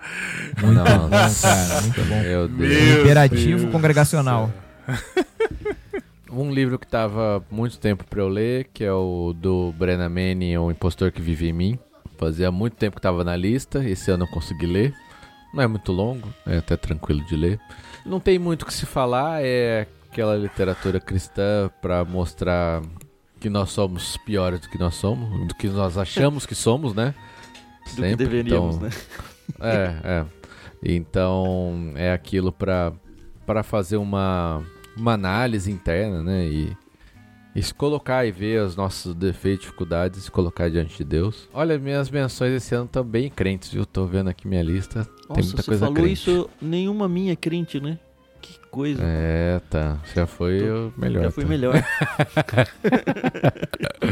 [0.63, 1.49] Muito Nossa.
[1.49, 1.81] bom, cara.
[1.83, 2.21] Muito bom.
[2.23, 2.71] Meu Deus.
[2.71, 4.51] Meu Imperativo Deus congregacional.
[6.31, 10.57] Um livro que tava muito tempo pra eu ler, que é o do Brennan Manning,
[10.59, 11.79] O Impostor que Vive em Mim.
[12.19, 14.95] Fazia muito tempo que tava na lista, esse ano eu consegui ler.
[15.53, 17.61] Não é muito longo, é até tranquilo de ler.
[18.07, 22.81] Não tem muito o que se falar, é aquela literatura cristã pra mostrar
[23.43, 27.13] que nós somos piores do que nós somos, do que nós achamos que somos, né?
[27.97, 28.95] Do que deveríamos, então, né?
[29.61, 30.27] É, é.
[30.81, 32.93] Então é aquilo para
[33.65, 34.63] fazer uma,
[34.97, 36.47] uma análise interna, né?
[36.47, 36.77] E,
[37.57, 41.49] e se colocar e ver os nossos defeitos, dificuldades, se colocar diante de Deus.
[41.53, 43.85] Olha, minhas menções esse ano estão bem crentes, viu?
[43.85, 45.05] Tô vendo aqui minha lista.
[45.05, 46.13] tem Nossa, muita você coisa falou crente.
[46.13, 47.99] isso, nenhuma minha é crente, né?
[48.43, 49.01] Que coisa.
[49.03, 49.99] É, tá.
[50.15, 51.23] Já foi Tô- o melhor.
[51.25, 51.49] Já fui tá.
[51.49, 51.75] melhor.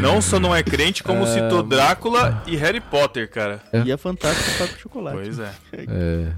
[0.00, 3.60] Não só não é crente, como Ah, citou Drácula e Harry Potter, cara.
[3.72, 3.82] É.
[3.82, 5.16] E é fantástico para chocolate.
[5.16, 5.52] Pois é.
[5.72, 6.32] É,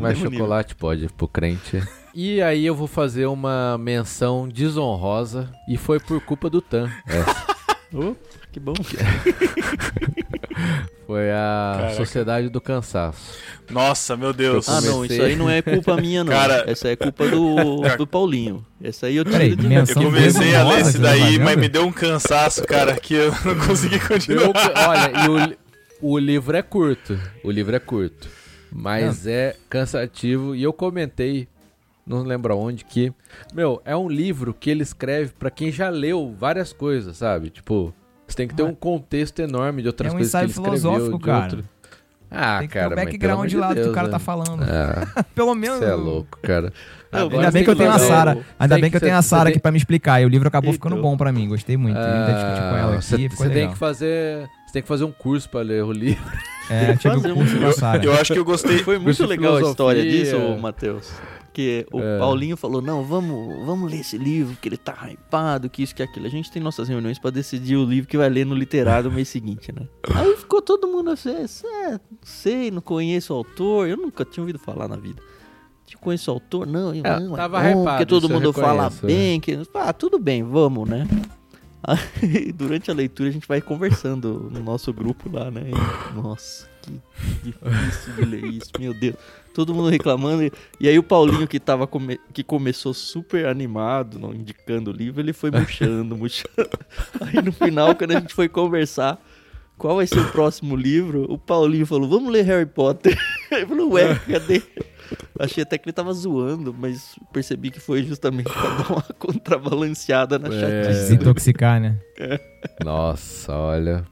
[0.00, 1.80] mas, chocolate pode pro crente.
[2.14, 6.90] E aí eu vou fazer uma menção desonrosa e foi por culpa do Tan.
[7.06, 7.46] essa.
[7.94, 8.14] Oh,
[8.50, 8.74] que bom.
[11.06, 11.94] Foi a Caraca.
[11.96, 13.38] Sociedade do Cansaço.
[13.70, 14.68] Nossa, meu Deus.
[14.68, 16.32] Ah, não, isso aí não é culpa minha, não.
[16.32, 18.64] Cara- Essa é culpa do, do Paulinho.
[18.82, 21.56] Essa aí eu Peraí, tiro de menção Eu comecei a ler que tá daí, mas
[21.56, 24.88] me deu um cansaço, cara, que eu não consegui Deu- continuar.
[24.88, 25.56] olha, e
[26.02, 27.18] o, o livro é curto.
[27.42, 28.28] O livro é curto.
[28.70, 30.54] Mas é cansativo.
[30.54, 31.48] E eu comentei,
[32.06, 33.12] não lembro aonde, que.
[33.54, 37.48] Meu, é um livro que ele escreve pra quem já leu várias coisas, sabe?
[37.48, 37.94] Tipo,
[38.28, 40.66] você tem que ter um contexto enorme de outras É um coisas que ele ensaio
[40.76, 41.18] escreveu.
[41.18, 41.42] cara.
[41.44, 41.64] outro-
[42.30, 44.12] Ah, Tem que cara, ter o mas background de do que o Deus, cara né?
[44.12, 44.62] tá falando.
[44.62, 45.78] Ah, Pelo menos.
[45.78, 46.70] você é louco, cara.
[47.10, 48.38] Não, Ainda bem que eu tenho a Sara.
[48.58, 50.20] Ainda bem que eu tenho a Sara aqui pra me explicar.
[50.20, 51.10] E o livro acabou ficando Então.
[51.10, 51.48] bom pra mim.
[51.48, 51.96] Gostei muito.
[51.96, 53.02] Eu Ah, aqui.
[53.02, 54.46] Você você tem que fazer.
[54.66, 56.22] Você tem que fazer um curso pra ler o livro.
[56.68, 58.04] É, tive um- curso Sara.
[58.04, 58.80] Eu acho que eu gostei.
[58.80, 61.10] Foi muito legal a história disso, Matheus.
[61.58, 62.18] Que o É.
[62.20, 66.04] Paulinho falou: não, vamos, vamos ler esse livro, que ele tá hypado, que isso, que
[66.04, 66.24] aquilo.
[66.24, 69.16] A gente tem nossas reuniões pra decidir o livro que vai ler no literário no
[69.16, 69.88] mês seguinte, né?
[70.14, 74.40] Aí ficou todo mundo assim: é, não sei, não conheço o autor, eu nunca tinha
[74.40, 75.20] ouvido falar na vida.
[75.84, 76.64] Te conheço o autor?
[76.64, 79.40] Não, eu É, não, tava é bom, hypado, porque todo mundo fala reconheço, bem.
[79.40, 79.58] Que...
[79.74, 81.08] Ah, tudo bem, vamos, né?
[81.82, 85.62] Aí, durante a leitura a gente vai conversando no nosso grupo lá, né?
[85.70, 86.68] E, nossa,
[87.42, 89.16] que difícil de ler isso, meu Deus.
[89.54, 90.42] Todo mundo reclamando.
[90.44, 94.94] E, e aí o Paulinho, que, tava come- que começou super animado, não, indicando o
[94.94, 96.68] livro, ele foi murchando, murchando.
[97.20, 99.20] Aí no final, quando a gente foi conversar,
[99.76, 101.24] qual vai ser o próximo livro?
[101.28, 103.16] O Paulinho falou, vamos ler Harry Potter.
[103.50, 104.62] Ele falou, ué, cadê?
[105.38, 110.38] Achei até que ele tava zoando, mas percebi que foi justamente pra dar uma contrabalanceada
[110.38, 110.60] na É.
[110.60, 111.00] chatice.
[111.00, 111.96] Desintoxicar, né?
[112.84, 114.04] Nossa, olha.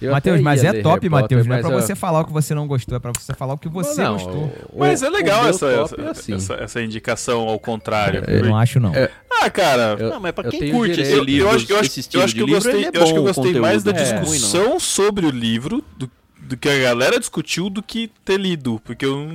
[0.00, 1.46] Eu Matheus, mas é top, Matheus.
[1.46, 3.32] Não é mas pra eu- você falar o que você não gostou, é pra você
[3.32, 4.52] falar o que você não, gostou.
[4.72, 6.34] o- Mas é legal essa, top essa, é assim.
[6.34, 8.22] essa, essa indicação ao contrário.
[8.28, 8.94] Eu não acho, não.
[8.94, 9.10] É,
[9.44, 11.76] Ah, cara, Eu- Não, mas pra eu quem curte esse eu, livro, eu acho, eu
[11.76, 14.78] eu que eu livro, gostei, é eu acho que eu gostei mais da é discussão
[14.78, 16.08] sobre o livro do,
[16.42, 19.26] do que a galera discutiu do que ter lido, porque eu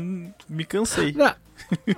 [0.47, 1.11] me cansei.
[1.13, 1.33] Não,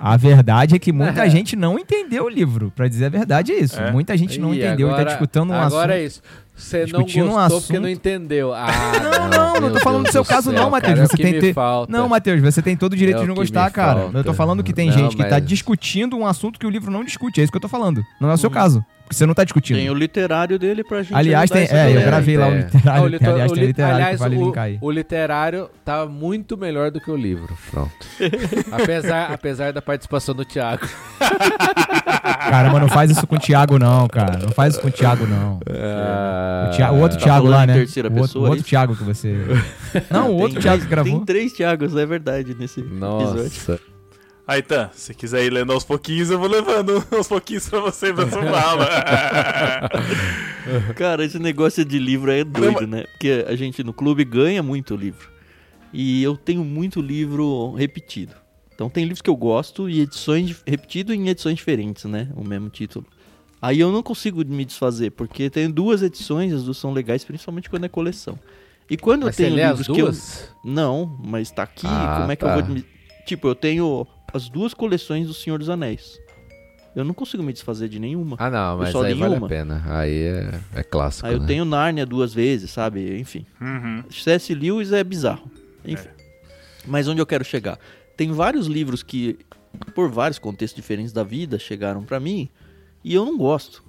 [0.00, 2.72] A verdade é que muita gente não entendeu o livro.
[2.74, 3.78] Pra dizer a verdade é isso.
[3.78, 3.92] É?
[3.92, 6.02] muita gente não Ih, entendeu e tá agora- disputando um Agora assunto.
[6.02, 6.22] é isso.
[6.60, 8.52] Você não Discutindo um gostou porque assunto- não entendeu.
[8.60, 8.66] Ah,
[9.02, 10.92] Não, não, não meu tô falando Deus do seu do caso, céu, não, Matheus.
[10.94, 11.92] cara, é Você que tem falta.
[11.92, 14.00] Não, Matheus, você tem todo o direito É de não gostar, cara.
[14.02, 14.18] falta.
[14.18, 16.70] Eu tô falando que tem Não, gente que tá mas- discutindo um assunto que o
[16.70, 17.40] livro não discute.
[17.40, 18.04] É isso que eu tô falando.
[18.20, 18.84] Não é o seu caso.
[19.10, 19.76] Porque você não tá discutindo.
[19.76, 22.58] Tem o literário dele pra gente Aliás, tem, é, eu gravei lá o É.
[22.58, 22.90] literário.
[22.90, 24.78] Ah, o aliás, o tem literário aliás, que vale o, linkar aí.
[24.80, 27.52] o literário tá muito melhor do que o livro.
[27.72, 27.90] Pronto.
[28.70, 30.86] apesar, apesar da participação do Thiago.
[32.48, 34.38] Caramba, não faz isso com o Thiago, não, cara.
[34.38, 35.56] Não faz isso com o Thiago, não.
[35.56, 37.74] O, Thi- o outro Tá Thiago lá, né?
[37.74, 38.64] terceira o outro, pessoa, o é outro?
[38.64, 39.36] Thiago que você.
[40.08, 41.12] Não, o outro Tem Thiago que gravou.
[41.16, 43.50] Tem três Thiagos, é verdade, nesse episódio.
[44.50, 48.12] Aí tá, se quiser ir lendo aos pouquinhos, eu vou levando aos pouquinhos pra você
[48.12, 48.88] pra sua aula.
[50.96, 53.04] Cara, esse negócio de livro é doido, né?
[53.12, 55.28] Porque a gente no clube ganha muito livro.
[55.92, 58.34] E eu tenho muito livro repetido.
[58.74, 62.28] Então tem livros que eu gosto e edições repetido em edições diferentes, né?
[62.34, 63.06] O mesmo título.
[63.62, 67.70] Aí eu não consigo me desfazer, porque tem duas edições, as duas são legais, principalmente
[67.70, 68.36] quando é coleção.
[68.90, 70.48] E quando Mas eu tenho livros que eu duas?
[70.64, 72.58] não, mas tá aqui, Ah, como é que tá.
[72.58, 72.84] eu vou me...
[73.26, 76.20] Tipo, eu tenho as duas coleções do Senhor dos Anéis.
[76.94, 78.36] Eu não consigo me desfazer de nenhuma.
[78.38, 79.46] Ah, não, mas só aí vale uma.
[79.46, 79.82] a pena.
[79.86, 81.26] Aí é, é clássico.
[81.26, 81.46] Aí eu né?
[81.46, 83.18] tenho Nárnia duas vezes, sabe?
[83.18, 83.46] Enfim.
[83.60, 84.02] Uhum.
[84.10, 84.52] C.S.
[84.54, 85.48] Lewis é bizarro.
[85.84, 86.08] Enfim.
[86.86, 87.78] Mas onde eu quero chegar?
[88.16, 89.38] Tem vários livros que,
[89.94, 92.48] por vários contextos diferentes da vida, chegaram pra mim
[93.04, 93.84] e eu não gosto.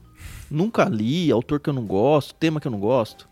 [0.49, 3.27] Nunca li, autor que eu não gosto, tema que eu não gosto.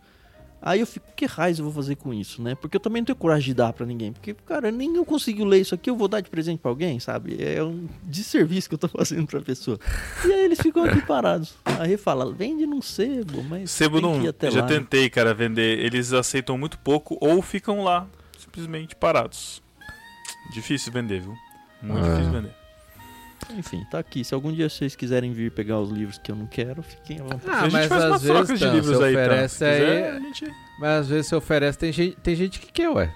[0.61, 2.53] Aí eu fico, que raiz eu vou fazer com isso, né?
[2.53, 4.11] Porque eu também não tenho coragem de dar pra ninguém.
[4.11, 6.99] Porque, cara, nem eu consigo ler isso aqui, eu vou dar de presente pra alguém,
[6.99, 7.37] sabe?
[7.41, 9.79] É um desserviço que eu tô fazendo pra pessoa.
[10.25, 11.55] E aí eles ficam aqui parados.
[11.63, 13.71] Aí fala, vende num sebo, mas.
[13.71, 14.21] Sebo não.
[14.21, 14.77] Eu já lá, né?
[14.79, 15.79] tentei, cara, vender.
[15.79, 18.05] Eles aceitam muito pouco ou ficam lá,
[18.37, 19.61] simplesmente parados.
[20.53, 21.33] Difícil vender, viu?
[21.81, 22.09] Muito Ah.
[22.11, 22.58] difícil vender.
[23.57, 24.23] Enfim, tá aqui.
[24.23, 27.23] Se algum dia vocês quiserem vir pegar os livros que eu não quero, fiquem à
[27.23, 27.43] vontade.
[27.47, 29.21] Ah, a gente mas faz às umas vezes, trocas de livros você aí, tá?
[29.21, 30.45] oferece Se quiser, aí- a gente-
[30.79, 33.11] Mas às vezes você oferece, tem gente, tem gente que quer, ué.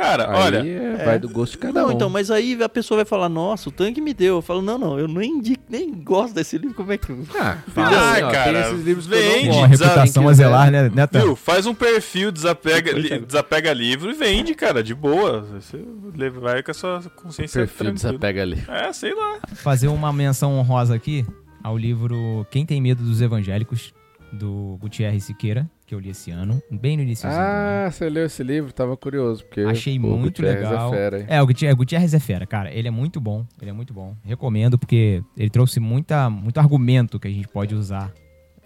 [0.00, 1.92] Cara, Aí olha, é, vai do gosto de cada não, um.
[1.92, 4.36] então, mas aí a pessoa vai falar, nossa, o tanque me deu.
[4.36, 7.10] Eu falo, não, não, eu nem, indico, nem gosto desse livro, como é que.
[7.36, 10.30] Ah, Ah, fala ó, cara, tem esses livros que eu vende, não desa- reputação quem
[10.30, 11.34] a zelar, né, né viu?
[11.34, 15.40] Faz um perfil, desapega, li- desapega livro e vende, cara, de boa.
[15.60, 15.84] Você
[16.16, 17.94] leva- vai com a sua consciência Perfil tranquila.
[18.12, 18.62] desapega ali.
[18.68, 19.38] É, sei lá.
[19.56, 21.26] Fazer uma menção honrosa aqui
[21.60, 23.92] ao livro Quem Tem Medo dos Evangélicos,
[24.32, 28.42] do Gutierrez Siqueira, que eu li esse ano, bem no início Ah, você leu esse
[28.42, 28.70] livro?
[28.74, 29.62] Tava curioso, porque...
[29.62, 30.92] Achei muito Gutierrez legal.
[30.92, 31.26] É fera?
[31.26, 32.70] É, o Gutierrez, Gutierrez é fera, cara.
[32.70, 33.46] Ele é muito bom.
[33.58, 34.14] Ele é muito bom.
[34.22, 38.12] Recomendo, porque ele trouxe muita, muito argumento que a gente pode usar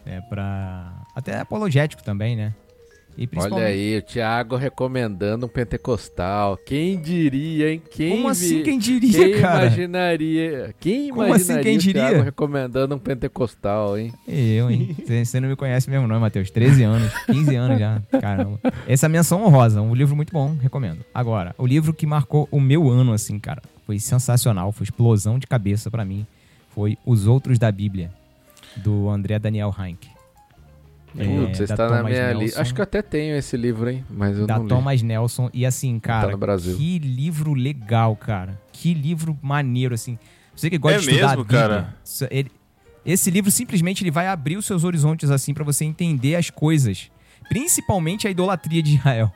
[0.05, 2.53] é, para Até apologético também, né?
[3.17, 3.67] E Olha principalmente.
[3.67, 6.57] aí, o Thiago recomendando um pentecostal.
[6.57, 7.83] Quem diria, hein?
[7.91, 9.67] Quem Como assim, quem diria, Quem cara?
[9.67, 10.75] imaginaria?
[10.81, 12.23] Quem Como imaginaria assim, quem o Thiago diria?
[12.25, 14.13] recomendando um pentecostal, hein?
[14.27, 14.97] Eu, hein?
[15.07, 16.51] Você não me conhece mesmo, não, Matheus.
[16.51, 18.03] 13 anos, 15 anos já.
[18.21, 18.59] Caramba.
[18.87, 21.05] Essa é a menção honrosa, um livro muito bom, recomendo.
[21.15, 25.47] Agora, o livro que marcou o meu ano, assim, cara, foi sensacional, foi explosão de
[25.47, 26.27] cabeça pra mim.
[26.75, 28.11] Foi Os Outros da Bíblia,
[28.77, 30.09] do André Daniel Heinck.
[31.17, 32.61] É, Putz, você está na Thomas minha lista.
[32.61, 34.05] Acho que eu até tenho esse livro, hein?
[34.11, 34.69] Mas eu da não li.
[34.69, 35.51] Thomas Nelson.
[35.53, 36.77] E assim, cara, no Brasil.
[36.77, 38.59] que livro legal, cara.
[38.73, 40.19] Que livro maneiro, assim.
[40.57, 41.97] Você que gosta É de estudar mesmo, a Bíblia, cara?
[42.31, 42.51] ele-
[43.05, 47.11] esse livro simplesmente ele vai abrir os seus horizontes assim pra você entender as coisas,
[47.49, 49.33] principalmente a idolatria de Israel.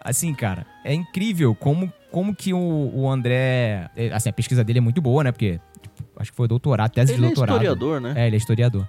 [0.00, 4.78] Assim, cara, é incrível como, como que o, o André, é, assim, a pesquisa dele
[4.78, 5.32] é muito boa, né?
[5.32, 7.56] Porque tipo, acho que foi doutorado, tese Ele de é doutorado.
[7.56, 8.12] historiador, né?
[8.16, 8.86] É, ele é historiador.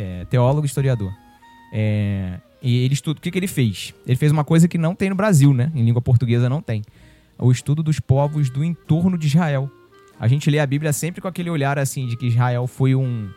[0.00, 1.12] É, teólogo historiador.
[1.72, 3.18] É, e ele estuda.
[3.18, 3.92] O que, que ele fez?
[4.06, 5.72] Ele fez uma coisa que não tem no Brasil, né?
[5.74, 6.82] Em língua portuguesa não tem.
[7.38, 9.70] O estudo dos povos do entorno de Israel.
[10.20, 13.28] A gente lê a Bíblia sempre com aquele olhar assim de que Israel foi um,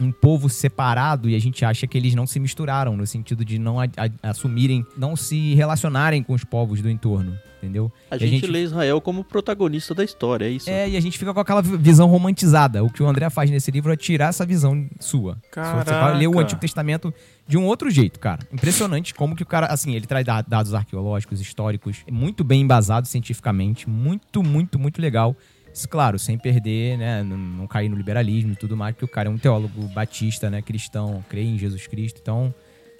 [0.00, 3.58] um povo separado e a gente acha que eles não se misturaram, no sentido de
[3.58, 7.92] não a- a- assumirem, não se relacionarem com os povos do entorno, entendeu?
[8.10, 10.68] A E gente, lê Israel como protagonista da história, é isso?
[10.70, 12.82] É, e a gente fica com aquela vi- visão romantizada.
[12.82, 15.36] O que o André faz nesse livro é tirar essa visão sua.
[15.54, 16.44] Você vai ler o Caraca.
[16.46, 17.12] Antigo Testamento
[17.46, 18.40] de um outro jeito, cara.
[18.52, 23.06] Impressionante como que o cara, assim, ele traz da- dados arqueológicos, históricos, muito bem embasado
[23.06, 25.36] cientificamente, muito, muito, muito legal.
[25.88, 29.28] Claro, sem perder, né, não, não cair no liberalismo e tudo mais, porque o cara
[29.28, 32.52] é um teólogo batista, né, cristão, crê em Jesus Cristo, então,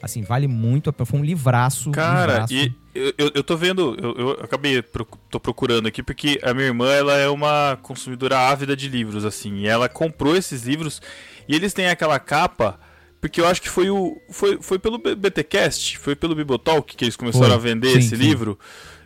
[0.03, 1.91] assim, vale muito, foi um livraço.
[1.91, 2.55] Cara, livraço.
[2.55, 4.83] e eu, eu, tô vendo, eu, eu acabei,
[5.31, 9.59] tô procurando aqui, porque a minha irmã, ela é uma consumidora ávida de livros, assim,
[9.59, 11.01] e ela comprou esses livros,
[11.49, 12.79] e eles têm aquela capa,
[13.21, 17.17] porque eu acho que foi o, foi, foi pelo BTcast, foi pelo Bibotalk que eles
[17.17, 17.55] começaram Foi.
[17.55, 18.17] a vender Sim, esse sim.
[18.17, 18.59] livro,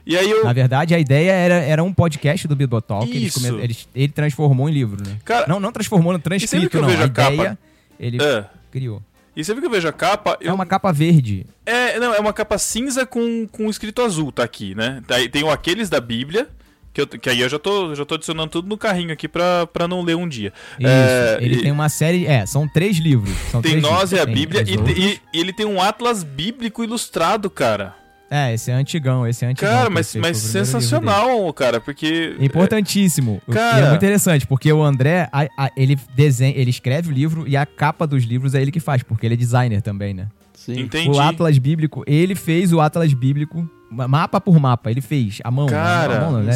[0.07, 3.11] e aí eu, Na verdade, a ideia era, era um podcast do Bibotalk.
[3.11, 5.19] Eles eles- ele transformou em livro, né?
[5.25, 6.89] Cara, não, não transformou no sempre que transcrito, eu não.
[6.91, 7.59] vejo A a capa- ideia,
[7.99, 9.03] ele é, criou.
[9.37, 11.47] E sempre que eu vejo a capa, É eu, uma capa verde.
[11.67, 15.03] É, não, é uma capa cinza com, com escrito azul, tá aqui, né?
[15.33, 16.49] Tem o aqueles da Bíblia,
[16.93, 19.67] que, eu, que aí eu já tô, já tô adicionando tudo no carrinho aqui pra,
[19.67, 20.53] pra não ler um dia.
[20.79, 20.89] Isso.
[20.89, 22.25] É, ele e- tem uma série.
[22.27, 23.35] É, são três livros.
[23.51, 24.21] São Tem três Nós e livros.
[24.23, 27.97] a Tem Bíblia e, e- e ele tem um Atlas bíblico ilustrado, cara.
[28.35, 29.71] É, esse é antigão, esse é antigão.
[29.71, 32.31] Cara, mas, mas sensacional, cara, porque.
[32.31, 32.45] dele.
[32.47, 33.41] Importantíssimo.
[33.47, 33.77] O- Cara.
[33.79, 37.47] E é muito interessante, porque o André, a- a- ele desenha, ele escreve o livro
[37.47, 40.27] e a capa dos livros é ele que faz, porque ele é designer também, né?
[40.53, 40.81] Sim.
[40.81, 41.11] Entendi.
[41.11, 45.51] O Atlas Bíblico, ele fez o Atlas Bíblico, ma- mapa por mapa, ele fez, a
[45.51, 45.67] mão.
[45.67, 46.53] Cara, a mão, né?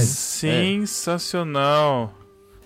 [0.98, 2.12] sensacional.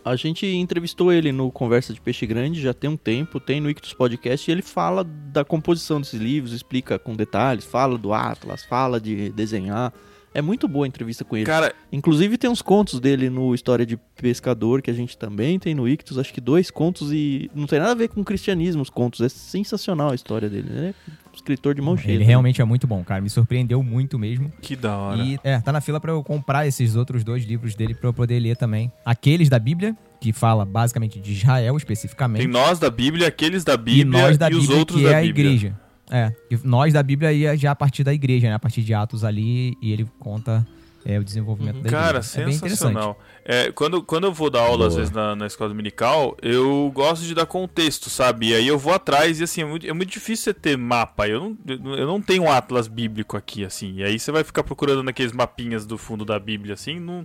[0.05, 3.71] A gente entrevistou ele no Conversa de Peixe Grande já tem um tempo, tem no
[3.71, 8.65] Ictus Podcast, e ele fala da composição desses livros, explica com detalhes, fala do Atlas,
[8.65, 9.93] fala de desenhar.
[10.35, 11.47] É muito boa a entrevista com ele.
[11.47, 15.75] Cara, Inclusive tem uns contos dele no História de Pescador, que a gente também tem
[15.75, 18.91] no Ictus, acho que dois contos e não tem nada a ver com cristianismo os
[18.91, 22.11] contos, é sensacional a história dele, ele é um escritor de mão cheia.
[22.11, 22.27] Ele também.
[22.29, 23.21] realmente é muito bom, cara.
[23.21, 24.51] Me surpreendeu muito mesmo.
[24.61, 25.23] que da hora.
[25.23, 28.13] E é, tá na fila pra eu comprar esses outros dois livros dele pra eu
[28.13, 28.91] poder ler também.
[29.05, 32.41] Aqueles da Bíblia, que fala basicamente de Israel especificamente.
[32.41, 35.05] Tem nós da Bíblia, aqueles da e Bíblia nós da e os Bíblia, outros que
[35.05, 35.47] da é a Bíblia.
[35.47, 35.77] igreja.
[36.11, 38.55] É, e nós da Bíblia ia já a partir da igreja, né?
[38.55, 40.67] A partir de Atos ali, e ele conta
[41.05, 42.41] é, o desenvolvimento da Cara, igreja.
[42.41, 42.71] É bem interessante.
[42.71, 43.19] sensacional.
[43.45, 45.01] É, quando, quando eu vou dar aula, às Boa.
[45.01, 48.51] vezes, na, na escola dominical, eu gosto de dar contexto, sabe?
[48.51, 51.27] E aí eu vou atrás e, assim, é muito, é muito difícil você ter mapa.
[51.27, 53.95] Eu não, eu não tenho um atlas bíblico aqui, assim.
[53.97, 57.25] E aí você vai ficar procurando naqueles mapinhas do fundo da Bíblia, assim, não,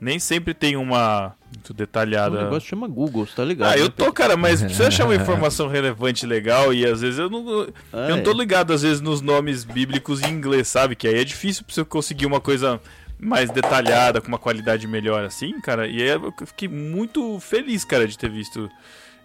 [0.00, 2.42] nem sempre tem uma muito O detalhada.
[2.42, 3.70] negócio chama Google, você tá ligado?
[3.72, 3.92] Ah, eu né?
[3.96, 7.68] tô, cara, mas se você achar uma informação relevante legal e às vezes eu não,
[7.92, 8.34] Ah, eu não tô é.
[8.34, 10.96] ligado, às vezes, nos nomes bíblicos em inglês, sabe?
[10.96, 12.80] Que aí é difícil pra você conseguir uma coisa
[13.24, 15.86] mais detalhada, com uma qualidade melhor, assim, cara.
[15.86, 18.70] E aí eu fiquei muito feliz, cara, de ter visto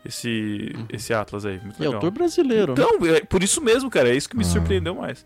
[0.06, 1.60] esse, esse Atlas aí.
[1.60, 1.96] Muito E é legal.
[1.96, 2.82] autor brasileiro, né?
[2.84, 4.48] Então, é por isso mesmo, cara, é isso que me Ah.
[4.48, 5.26] surpreendeu mais.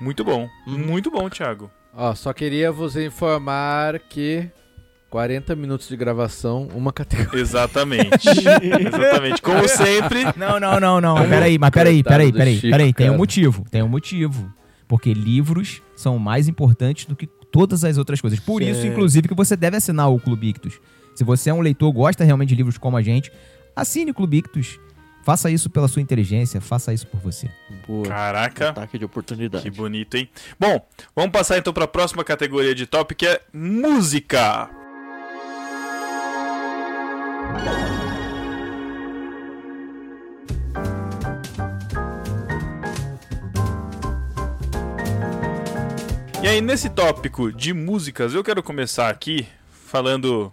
[0.00, 0.78] Muito bom, Uhum.
[0.78, 1.70] muito bom, Thiago.
[1.94, 4.48] Ó, só queria vos informar que
[5.10, 7.40] 40 minutos de gravação, uma categoria.
[7.40, 8.28] Exatamente.
[8.86, 9.42] Exatamente.
[9.42, 10.24] Como sempre.
[10.36, 11.16] Não, não, não, não.
[11.28, 12.92] Peraí, mas peraí, peraí, peraí, Chico, peraí.
[12.92, 14.52] Tem um motivo, tem um motivo.
[14.86, 18.38] Porque livros são mais importantes do que todas as outras coisas.
[18.40, 18.92] Por isso, Certo.
[18.92, 20.80] inclusive, que você deve assinar o Clube Ictus.
[21.14, 23.30] Se você é um leitor, gosta realmente de livros como a gente,
[23.74, 24.78] assine o Clube Ictus.
[25.22, 27.50] Faça isso pela sua inteligência, faça isso por você.
[27.86, 28.06] Boa.
[28.06, 28.70] Caraca.
[28.70, 29.62] Ataque de oportunidade.
[29.62, 30.28] Que bonito, hein?
[30.58, 30.80] Bom,
[31.14, 34.70] vamos passar então para a próxima categoria de top, que é música.
[46.60, 49.46] Aí, nesse tópico de músicas, eu quero começar aqui
[49.86, 50.52] falando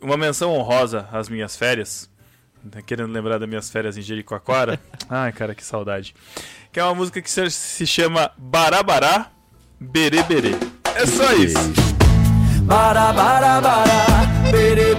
[0.00, 2.10] uma menção honrosa às minhas férias.
[2.70, 4.78] Tá querendo lembrar das minhas férias em Jericoacoara?
[5.10, 6.14] Ai, cara, que saudade.
[6.70, 9.30] Que é uma música que se- chama Barabará
[9.80, 10.54] Berê Berê.
[10.94, 11.58] É só isso.
[12.64, 14.94] Bara bara bara, bere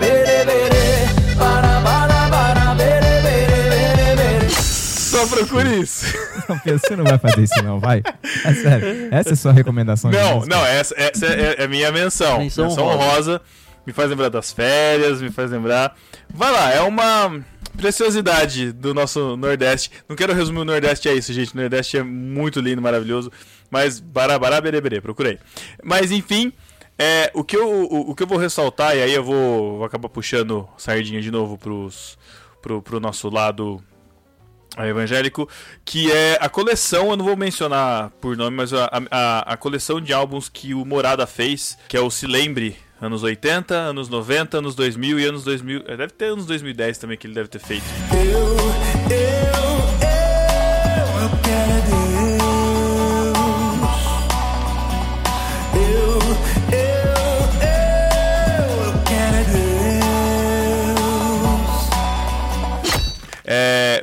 [5.35, 6.05] procure isso.
[6.49, 8.03] Não, você não vai fazer isso não, vai.
[8.43, 9.07] É sério.
[9.11, 12.39] Essa é a sua recomendação Não, não, essa, essa é, é minha menção.
[12.39, 13.05] Menção Menção, honrosa.
[13.05, 13.41] honrosa.
[13.85, 15.95] Me faz lembrar das férias, me faz lembrar.
[16.29, 17.41] Vai lá, é uma
[17.77, 19.91] preciosidade do nosso Nordeste.
[20.07, 21.53] Não quero resumir o Nordeste a isso, gente.
[21.53, 23.31] O Nordeste é muito lindo, maravilhoso.
[23.69, 25.39] Mas barabará, bereberê, procurei.
[25.83, 26.51] Mas enfim,
[26.97, 29.85] é, o, que eu, o, o que eu vou ressaltar, e aí eu vou, vou
[29.85, 32.17] acabar puxando sardinha de novo pros,
[32.61, 33.92] pro, pro nosso lado é,
[34.79, 35.47] evangélico,
[35.85, 40.01] que é a coleção, eu não vou mencionar por nome, mas a, a, a coleção
[40.01, 44.57] de álbuns que o Morada fez, que é o Se Lembre, anos 80, anos 90,
[44.57, 47.59] anos 2000 e anos 2000, é, deve ter anos 2010 também que ele deve ter
[47.59, 47.85] feito.
[48.13, 48.62] Eu,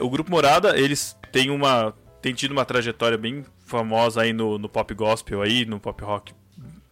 [0.08, 1.94] Grupo Morada, eles têm uma.
[2.20, 6.34] têm tido uma trajetória bem famosa aí no, no pop gospel aí, no pop rock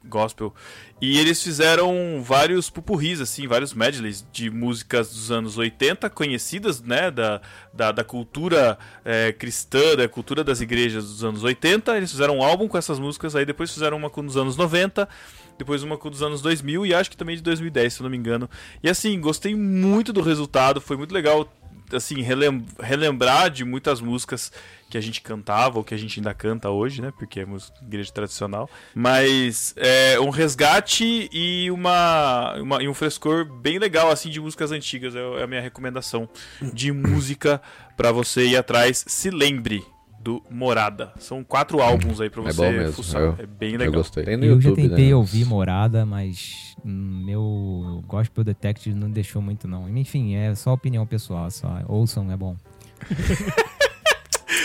[0.08, 0.54] gospel.
[1.00, 7.10] E eles fizeram vários pupurris, assim, vários medleys de músicas dos anos 80, conhecidas, né,
[7.10, 7.40] da,
[7.72, 11.96] da, da cultura é, cristã, da cultura das igrejas dos anos 80.
[11.96, 15.08] Eles fizeram um álbum com essas músicas, aí depois fizeram uma com os anos 90,
[15.56, 18.16] depois uma com dos anos 2000 e acho que também de 2010, se não me
[18.16, 18.50] engano.
[18.82, 21.48] E assim, gostei muito do resultado, foi muito legal
[21.92, 24.52] assim, relem relembrar de muitas músicas
[24.88, 27.12] que a gente cantava, ou que a gente ainda canta hoje, né?
[27.18, 28.70] Porque é música igreja tradicional.
[28.94, 34.72] Mas é um resgate e, uma, uma, e um frescor bem legal, assim, de músicas
[34.72, 35.14] antigas.
[35.14, 36.28] É, é a minha recomendação
[36.72, 37.60] de música
[37.96, 39.04] para você ir atrás.
[39.06, 39.84] Se lembre
[40.20, 41.12] do Morada.
[41.18, 42.92] São quatro álbuns aí pra É você bom mesmo.
[42.92, 43.20] fuçar.
[43.22, 43.94] Eu, é bem eu legal.
[43.94, 44.24] gostei.
[44.24, 45.14] Tem no eu já YouTube, tentei né?
[45.14, 49.88] ouvir Morada, mas hum, meu Gospel Detective não deixou muito, não.
[49.96, 51.80] Enfim, é só opinião pessoal, só.
[51.86, 52.56] Ouçam, é bom.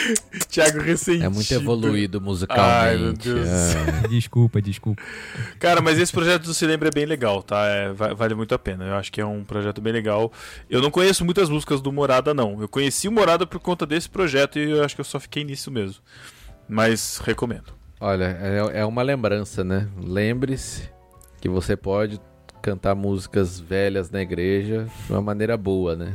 [0.50, 1.26] Thiago ressentido.
[1.26, 3.02] É muito evoluído Ai, musicalmente.
[3.02, 3.48] meu Deus.
[3.48, 4.08] é.
[4.14, 5.02] Desculpa, desculpa.
[5.60, 7.66] Cara, mas esse projeto do Se Lembra é bem legal, tá?
[7.66, 8.86] É, va- vale muito a pena.
[8.86, 10.32] Eu acho que é um projeto bem legal.
[10.70, 12.62] Eu não conheço muitas músicas do Morada, não.
[12.62, 15.44] Eu conheci o Morada por conta desse projeto e eu acho que eu só fiquei
[15.44, 16.02] nisso mesmo.
[16.68, 17.74] Mas recomendo.
[18.00, 18.38] Olha,
[18.74, 19.88] é, é uma lembrança, né?
[20.02, 20.90] Lembre-se
[21.42, 22.20] que você pode
[22.62, 26.14] cantar músicas velhas na igreja de uma maneira boa, né?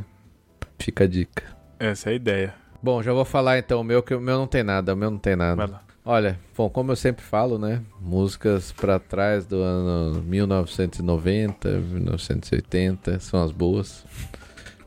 [0.79, 1.43] Fica a dica.
[1.79, 2.55] Essa é a ideia.
[2.83, 5.11] Bom, já vou falar então o meu, que o meu não tem nada, o meu
[5.11, 5.57] não tem nada.
[5.57, 5.83] Vai lá.
[6.05, 7.83] Olha, bom, como eu sempre falo, né?
[8.01, 14.05] Músicas pra trás do ano 1990, 1980 são as boas.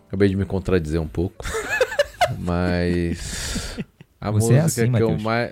[0.07, 1.45] Acabei de me contradizer um pouco.
[2.39, 3.77] Mas
[4.19, 5.23] a Você é música assim, que eu Matheus.
[5.23, 5.51] mais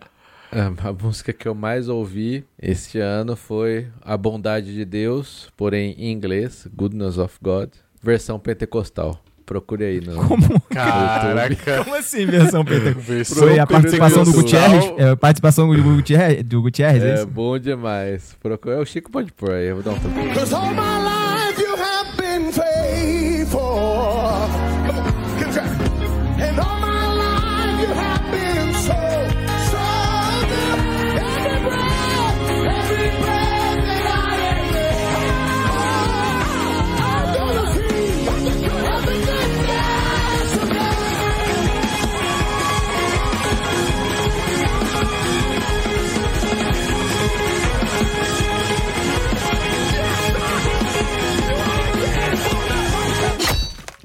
[0.51, 6.11] a música que eu mais ouvi este ano foi A Bondade de Deus, porém em
[6.11, 7.69] inglês, Goodness of God,
[8.01, 9.21] versão pentecostal.
[9.49, 11.83] Procure aí no Como, Caraca.
[11.83, 12.63] como assim, versão?
[12.95, 14.31] Versão Foi a participação do.
[14.31, 14.93] Gutierrez?
[14.95, 17.25] É, a participação do Gutierrez, do Gutierrez, é É isso?
[17.25, 18.35] bom demais.
[18.39, 21.18] Procura, o Chico pode pôr aí, eu vou dar um toque.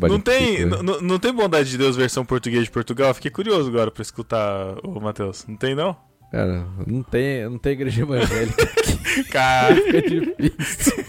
[0.09, 3.13] Pode Não tem, Chico, n- n- não tem bondade de Deus versão português de Portugal?
[3.15, 5.45] Fiquei curioso agora pra escutar o Matheus.
[5.49, 5.97] Não tem, não?
[6.31, 8.67] Cara, não tem, não tem igreja evangélica.
[9.31, 11.05] Cara, Fica difícil.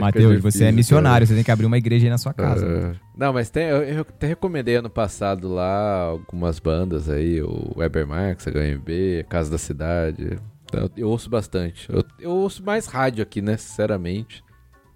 [0.00, 2.48] Matheus, você é missionário, você tem que abrir uma igreja aí na sua cara.
[2.54, 2.66] casa.
[2.66, 2.92] É.
[3.16, 8.06] Não, mas tem, eu, eu até recomendei ano passado lá algumas bandas aí, o Weber
[8.06, 10.38] Marx, HMB, Casa da Cidade.
[10.64, 11.88] Então, eu ouço bastante.
[11.90, 14.44] Eu, eu ouço mais rádio aqui, né, sinceramente.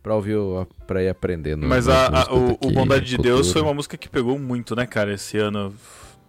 [0.02, 0.36] Pra ouvir,
[0.86, 1.66] pra ir aprendendo.
[1.66, 3.34] mas né, a, a- o, daqui, o Bondade de cultura.
[3.36, 5.72] Deus foi uma música que pegou muito, né, cara, esse ano.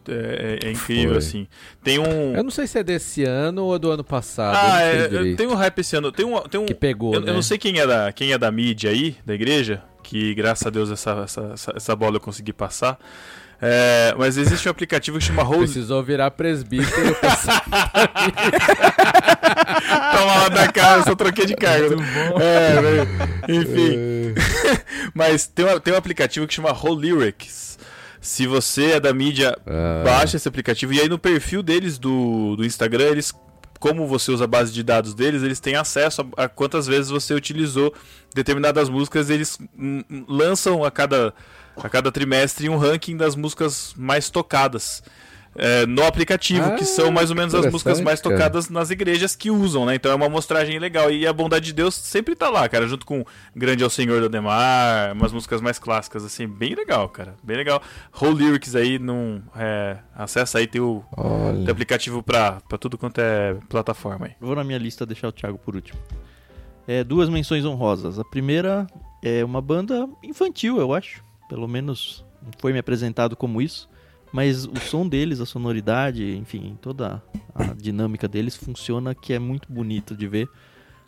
[0.07, 1.17] É, é- é incrível, Foi.
[1.17, 1.47] assim.
[1.83, 2.35] Tem um.
[2.35, 4.55] Eu não sei se é desse ano ou do ano passado.
[4.59, 5.37] Ah, é, direito.
[5.37, 6.11] tem um hype esse ano.
[6.11, 6.39] Tem um.
[6.41, 7.29] Tem um Que pegou, eu, né?
[7.29, 10.67] eu não sei quem é, da, quem é da mídia aí, da igreja, que graças
[10.67, 12.99] a Deus essa, essa, essa, essa bola eu consegui passar.
[13.65, 15.73] É, mas existe um aplicativo que chama Rose.
[15.73, 17.15] Precisou virar presbítero.
[20.11, 21.95] Toma lá da cara, eu só troquei de cargo.
[22.41, 23.51] É.
[23.51, 24.33] Enfim.
[25.13, 27.77] Mas tem, uma- tem um aplicativo que chama Lyrics.
[28.19, 30.01] Se você é da mídia, Ah.
[30.03, 30.93] baixa esse aplicativo.
[30.93, 33.33] E aí no perfil deles do, do Instagram, eles.
[33.79, 37.33] Como você usa a base de dados deles, eles têm acesso a, quantas vezes você
[37.33, 37.93] utilizou
[38.33, 39.29] determinadas músicas.
[39.29, 39.57] Eles
[40.25, 41.33] lançam a cada,
[41.77, 45.01] a cada trimestre um ranking das músicas mais tocadas.
[45.55, 48.35] é, no aplicativo, Ah, que são mais ou menos as músicas mais cara.
[48.35, 49.93] tocadas nas igrejas que usam, né?
[49.93, 51.11] Então é uma amostragem legal.
[51.11, 53.23] E a bondade de Deus sempre tá lá, cara, junto com
[53.55, 57.35] Grande é o Senhor do Ademar, umas músicas mais clássicas, assim, bem legal, cara.
[57.43, 57.83] Bem legal.
[58.19, 61.03] Whole Lyrics aí, não, é, acessa aí, tem o,
[61.63, 64.31] tem aplicativo pra, pra tudo quanto é plataforma aí.
[64.41, 65.99] Vou na minha lista deixar o Thiago por último.
[66.87, 68.17] É, duas menções honrosas.
[68.17, 68.87] A primeira
[69.23, 71.23] é uma banda infantil, eu acho.
[71.47, 72.23] Pelo menos
[72.59, 73.89] foi me apresentado como isso.
[74.31, 77.21] Mas o som deles, a sonoridade, enfim, toda
[77.53, 80.49] a dinâmica deles funciona que é muito bonito de ver.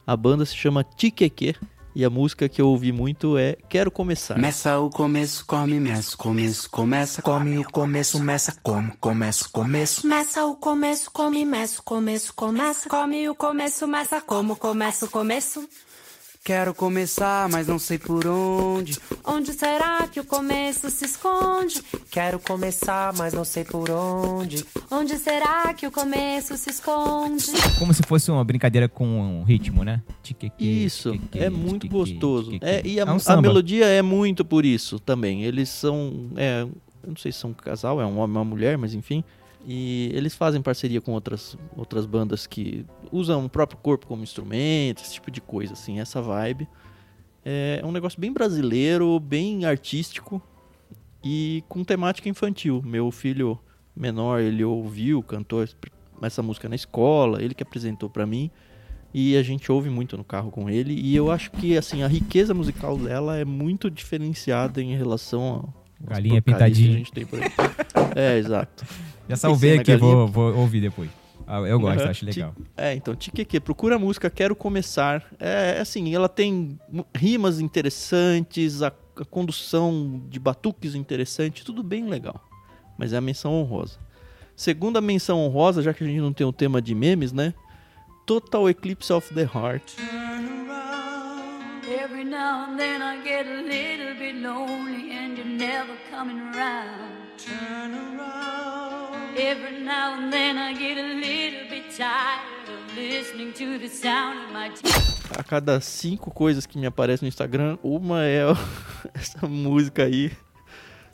[0.06, 1.56] A banda se chama Tiqueque
[1.96, 4.38] e a música que eu ouvi muito é Quero Começar.
[4.38, 10.02] Meça o começo, come, meça o começo, começa, come o começo, meça como, começa começo.
[10.02, 12.90] Começa o começo, come, meça começo, começa.
[12.90, 15.68] Come o começo, meça como começa o começo.
[16.46, 19.00] Quero começar, mas não sei por onde.
[19.24, 21.82] Onde será que o começo se esconde?
[22.12, 24.64] Quero começar, mas não sei por onde.
[24.92, 27.48] Onde será que o começo se esconde?
[27.80, 30.04] Como se fosse uma brincadeira com um ritmo, né?
[30.22, 32.52] Tiqueque, Isso, tiqueque, é muito tiqueque, gostoso.
[32.62, 35.44] É, e a, É um a melodia é muito por isso também.
[35.44, 36.30] Eles são.
[36.36, 38.94] É, eu não sei se são um casal, é um homem e uma mulher, mas
[38.94, 39.24] enfim.
[39.68, 45.02] E eles fazem parceria com outras, outras bandas que usam o próprio corpo como instrumento,
[45.02, 46.68] esse tipo de coisa, assim, essa vibe.
[47.44, 50.42] É um negócio bem brasileiro, bem artístico
[51.24, 52.82] e com temática infantil.
[52.86, 53.60] Meu filho
[53.96, 55.76] menor, ele ouviu, cantou es-
[56.22, 58.50] essa música na escola, ele que apresentou pra mim.
[59.14, 60.94] E a gente ouve muito no carro com ele.
[60.94, 65.86] E eu acho que, assim, a riqueza musical dela é muito diferenciada em relação a.
[66.08, 66.90] Galinha porcarias que pintadinha.
[66.90, 67.50] a gente tem por aí.
[68.16, 68.86] É, exato.
[69.28, 71.10] Já salvei Pensei aqui, vou, vou ouvir depois.
[71.48, 72.10] Ah, Eu gosto, Aham.
[72.10, 72.54] acho legal.
[72.76, 75.24] É, então, Tiqueque, procura a música Quero Começar.
[75.40, 76.80] É, assim, ela tem
[77.16, 82.44] rimas interessantes, a, a condução de batuques interessante, tudo bem legal.
[82.98, 84.00] Mas é a menção honrosa.
[84.56, 87.54] Segunda menção honrosa, já que a gente não tem o tema de memes, né?
[88.26, 89.94] Total Eclipse of the Heart.
[91.88, 97.14] Every now and then I get a little bit lonely and you're never coming around.
[97.38, 98.85] Turn around.
[99.38, 104.46] Every now and then I get a little bit tired of listening to the sound
[104.46, 105.38] of my teeth.
[105.38, 108.44] A cada cinco coisas que me aparecem no Instagram, uma é
[109.14, 110.32] essa música aí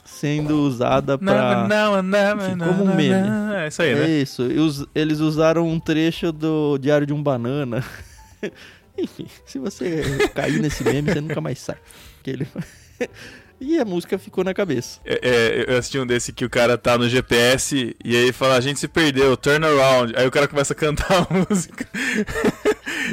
[0.05, 1.67] sendo usada pra...
[1.67, 3.27] Não, não, não, enfim, não, como um não, meme.
[3.27, 3.55] não.
[3.55, 4.05] É isso aí, né?
[4.05, 4.43] É isso.
[4.93, 7.83] eles usaram um trecho do Diário de um Banana.
[8.95, 11.77] Enfim, se você cair nesse meme, você nunca mais sai.
[12.21, 12.47] Que ele...
[13.61, 14.99] e a música ficou na cabeça.
[15.05, 18.55] É, é, eu assisti um desse que o cara tá no GPS e aí fala,
[18.55, 20.13] a gente se perdeu, turn around.
[20.17, 21.87] Aí o cara começa a cantar a música.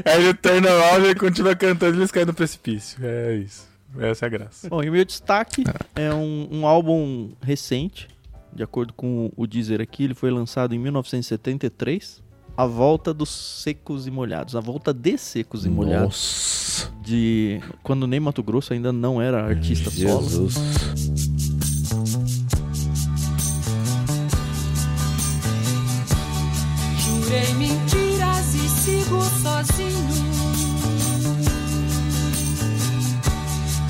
[0.07, 2.99] aí ele turn around e ele continua cantando e eles caem no precipício.
[3.05, 3.69] É isso.
[3.99, 4.69] Essa é a graça.
[4.71, 8.09] Bom, e o meu destaque é um, um álbum recente.
[8.51, 12.23] De acordo com o Deezer aqui, ele foi lançado em 1973.
[12.59, 14.57] A Volta dos Secos e Molhados.
[14.57, 16.89] A Volta de Secos e Molhados.
[16.89, 16.93] Nossa.
[17.03, 20.23] De quando nem Mato Grosso ainda não era artista solo.
[20.23, 20.55] Jesus.
[26.99, 30.09] Jurei mentiras e sigo sozinho.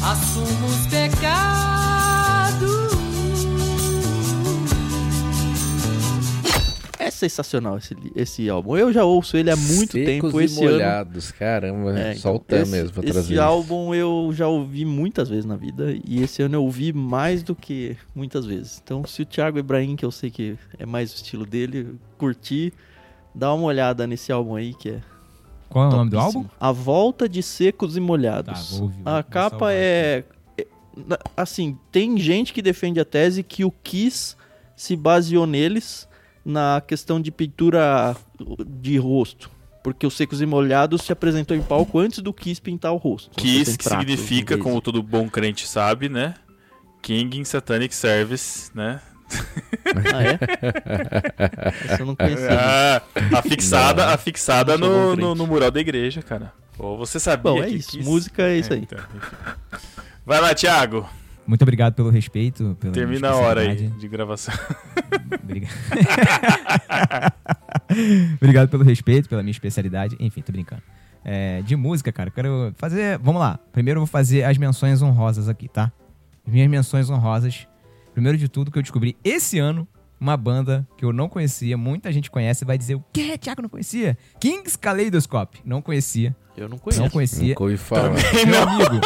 [0.02, 1.67] Assumo os pecados.
[7.18, 8.76] Sensacional esse, esse álbum.
[8.76, 10.40] Eu já ouço ele há muito Secos tempo.
[10.40, 11.98] e Esse ano molhados, caramba.
[11.98, 13.38] É, só o então, Tan esse, mesmo pra esse trazer.
[13.40, 17.54] álbum eu já ouvi muitas vezes na vida e esse ano eu ouvi mais do
[17.54, 18.80] que muitas vezes.
[18.82, 22.72] Então, se o Thiago Ibrahim, que eu sei que é mais o estilo dele, curtir,
[23.34, 25.00] dá uma olhada nesse álbum aí que é
[25.68, 26.44] Qual é o nome do álbum?
[26.58, 28.70] A Volta de Secos e Molhados.
[28.78, 30.24] Tá, ouvir, a capa é,
[30.56, 30.66] é-
[31.36, 34.36] assim, tem gente que defende a tese que o Kiss
[34.76, 36.08] se baseou neles
[36.44, 38.16] na questão de pintura
[38.66, 39.50] de rosto.
[39.82, 43.30] Porque o Secos e Molhados se apresentou em palco antes do Kiss pintar o rosto.
[43.36, 46.34] Kiss, que significa, como todo bom crente sabe, né?
[47.00, 49.00] King in Satanic Service, né?
[50.14, 50.38] Ah, é?
[51.92, 52.48] Essa eu não conhecia.
[52.50, 53.02] Ah,
[53.38, 56.52] afixada, afixada Não bom no, no, no mural da igreja, cara.
[56.78, 57.90] Ou você sabia Bom, é que isso.
[57.92, 58.80] Kiss- Música é isso aí.
[58.80, 58.98] então.
[60.26, 61.08] Vai lá, Thiago.
[61.48, 62.76] Muito obrigado pelo respeito.
[62.78, 64.52] Pela Termina a hora aí de gravação.
[65.42, 65.72] Obrigado.
[68.36, 70.14] Obrigado pelo respeito, pela minha especialidade.
[70.20, 70.82] Enfim, tô brincando.
[71.24, 73.18] É, de música, cara, quero fazer.
[73.20, 73.58] Vamos lá.
[73.72, 75.90] Primeiro eu vou fazer as menções honrosas aqui, tá?
[76.46, 77.66] As minhas menções honrosas.
[78.12, 79.88] Primeiro de tudo, que eu descobri esse ano
[80.20, 83.36] uma banda que eu não conhecia, muita gente conhece e vai dizer: o quê?
[83.38, 84.16] Thiago não conhecia?
[84.40, 85.60] Kings Kaleidoscope.
[85.64, 86.34] Não conhecia.
[86.56, 87.00] Eu não conheço.
[87.02, 87.48] Não conhecia.
[87.50, 88.10] Nunca ouvi falar.
[88.10, 89.00] Meu amigo,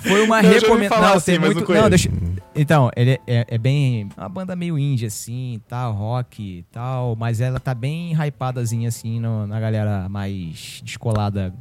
[0.00, 1.02] foi uma Não, recomendação.
[1.08, 1.72] Não, assim, tem muito.
[1.72, 1.82] não.
[1.82, 2.08] Não, deixa.
[2.54, 4.08] Então, ele é, é bem.
[4.16, 9.18] Uma banda meio indie, assim, tal, rock e tal, mas ela tá bem hypadazinha, assim,
[9.18, 11.52] no- na galera mais descolada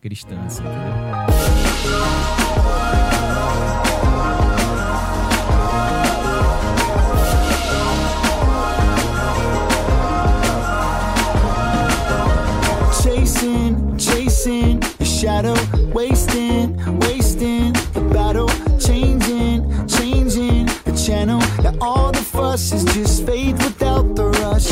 [0.00, 2.06] cristã, assim, entendeu?
[15.16, 15.54] Shadow,
[15.94, 18.48] wasting, wasting the battle,
[18.78, 21.40] changing, changing the channel.
[21.80, 24.68] All the fuss is just fade without the rush.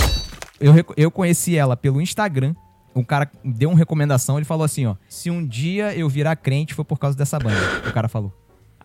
[0.60, 2.54] Eu, eu conheci ela pelo Instagram.
[2.94, 4.96] O cara deu uma recomendação, ele falou assim, ó.
[5.08, 7.56] Se um dia eu virar crente, foi por causa dessa banda.
[7.88, 8.30] O cara falou.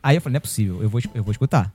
[0.01, 1.73] Aí eu falei, não é possível, eu vou, eu vou escutar.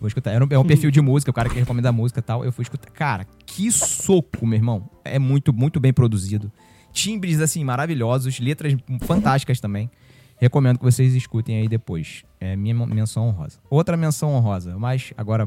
[0.00, 0.30] Vou escutar.
[0.30, 2.42] Era um, é um perfil de música, o cara que recomenda música e tal.
[2.42, 2.90] Eu fui escutar.
[2.90, 4.88] Cara, que soco, meu irmão.
[5.04, 6.50] É muito, muito bem produzido.
[6.96, 8.40] Timbres, assim, maravilhosos.
[8.40, 9.90] Letras fantásticas também.
[10.38, 12.24] Recomendo que vocês escutem aí depois.
[12.40, 13.58] É minha menção honrosa.
[13.68, 15.46] Outra menção honrosa, mas agora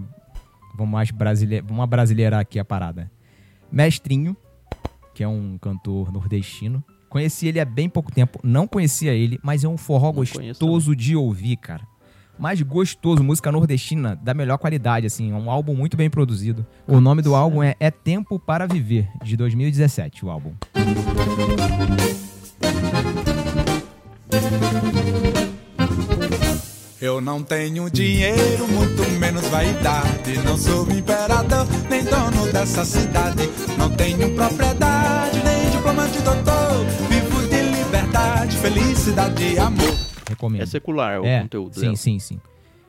[0.76, 1.62] vamos mais brasile...
[1.62, 3.12] vamos brasileirar aqui a parada.
[3.72, 4.38] Mestrinho,
[5.16, 6.84] que é um cantor nordestino.
[7.10, 10.96] Conheci ele há bem pouco tempo, não conhecia ele, mas é um forró Não gostoso
[10.96, 11.88] de ouvir, cara.
[12.40, 16.66] Mais gostoso, música nordestina da melhor qualidade, assim, é um álbum muito bem produzido.
[16.88, 20.54] O nome do álbum é É Tempo para Viver, de 2017, o álbum.
[27.02, 30.38] Eu não tenho dinheiro, muito menos vaidade.
[30.46, 33.50] Não sou imperador, nem dono dessa cidade.
[33.78, 36.86] Não tenho propriedade, nem diploma de doutor.
[37.10, 40.09] Vivo de liberdade, felicidade e amor.
[40.40, 40.62] Recomendo.
[40.62, 41.96] É secular o É, conteúdo sim, dela.
[41.98, 42.40] sim, sim.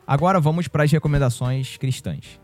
[0.07, 2.40] Agora vamos para as recomendações cristãs.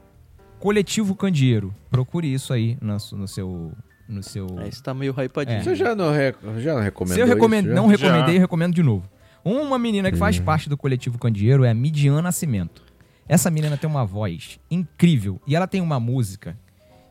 [0.59, 1.73] Coletivo Candeeiro.
[1.91, 3.73] Procure isso aí no, no seu.
[4.09, 4.47] No seu...
[4.61, 5.59] É, esse tá meio hypadinho.
[5.59, 5.63] É.
[5.63, 6.33] Você já não, re...
[6.61, 7.81] já não recomendou Se eu recomendo, isso, já?
[7.81, 8.35] não recomendei, Já.
[8.35, 9.09] eu recomendo de novo.
[9.45, 12.83] Uma menina que faz parte do coletivo Candeeiro é a Midian Nascimento.
[13.29, 16.57] Essa menina tem uma voz incrível e ela tem uma música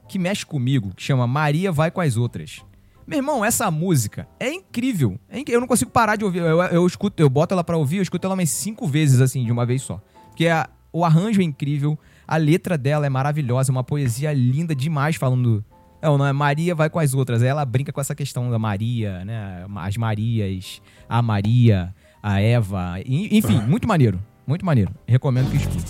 [0.07, 2.61] que mexe comigo, que chama Maria Vai com as Outras.
[3.07, 5.19] Meu irmão, essa música é incrível.
[5.29, 6.39] É inc- Eu não consigo parar de ouvir.
[6.39, 9.45] Eu, eu escuto, eu boto ela pra ouvir, eu escuto ela umas cinco vezes, assim,
[9.45, 10.01] de uma vez só.
[10.29, 11.97] Porque a- o arranjo é incrível,
[12.27, 15.63] a letra dela é maravilhosa, uma poesia linda demais falando.
[16.01, 17.41] Não, não é Maria vai com as outras.
[17.41, 19.65] Aí ela brinca com essa questão da Maria, né?
[19.77, 22.95] As Marias, a Maria, a Eva.
[23.05, 24.21] Enfim, muito maneiro.
[24.47, 24.91] Muito maneiro.
[25.07, 25.85] Recomendo que escute.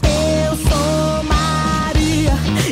[0.50, 0.85] Eu sou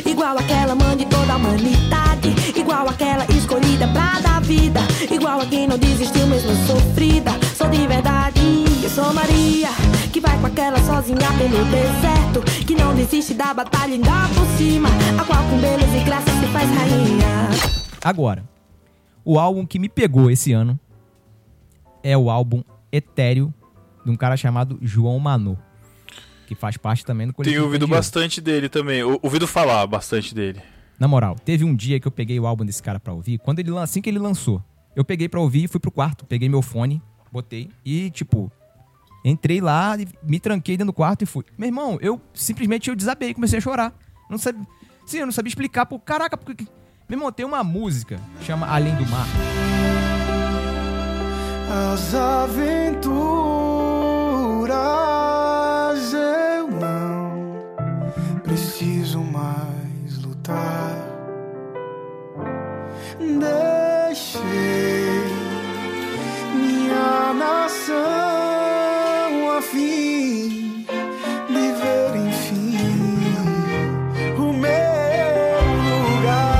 [0.06, 5.46] igual aquela mãe de toda a humanidade, igual aquela escolhida pra dar vida, igual a
[5.46, 7.32] quem não desistiu mesmo sofrida.
[7.56, 8.40] Sou de verdade,
[8.82, 9.68] eu sou Maria,
[10.12, 14.88] que vai com aquela sozinha pelo deserto, que não desiste da batalha ainda por cima,
[15.20, 17.50] a qual com beleza e graça se faz rainha.
[18.02, 18.44] Agora,
[19.24, 20.78] o álbum que me pegou esse ano
[22.02, 22.62] é o álbum
[22.92, 23.52] Etéreo
[24.04, 25.56] de um cara chamado João Manô,
[26.46, 27.54] que faz parte também do coletivo.
[27.56, 29.02] Tenho ouvido bastante dele também.
[29.02, 30.60] Ou- Ouvido falar bastante dele.
[30.98, 33.58] Na moral, teve um dia que eu peguei o álbum desse cara pra ouvir, quando
[33.58, 34.62] ele assim que ele lançou,
[34.94, 38.50] eu peguei pra ouvir e fui pro quarto, peguei meu fone, botei e tipo
[39.24, 41.44] entrei lá, e me tranquei dentro do quarto e fui.
[41.58, 43.92] Meu irmão, eu simplesmente eu desabei, comecei a chorar.
[44.30, 44.64] Não sabia,
[45.06, 46.64] sim, eu não sabia explicar, pô, caraca, porque
[47.08, 49.26] meu irmão, tem uma música que chama Além do Mar.
[51.92, 52.94] As aventuras
[58.54, 60.94] preciso mais lutar.
[63.18, 64.38] Deixei
[66.54, 67.96] minha nação
[69.58, 70.86] a fim
[71.48, 72.76] de ver enfim
[74.38, 75.64] o meu
[76.14, 76.54] lugar.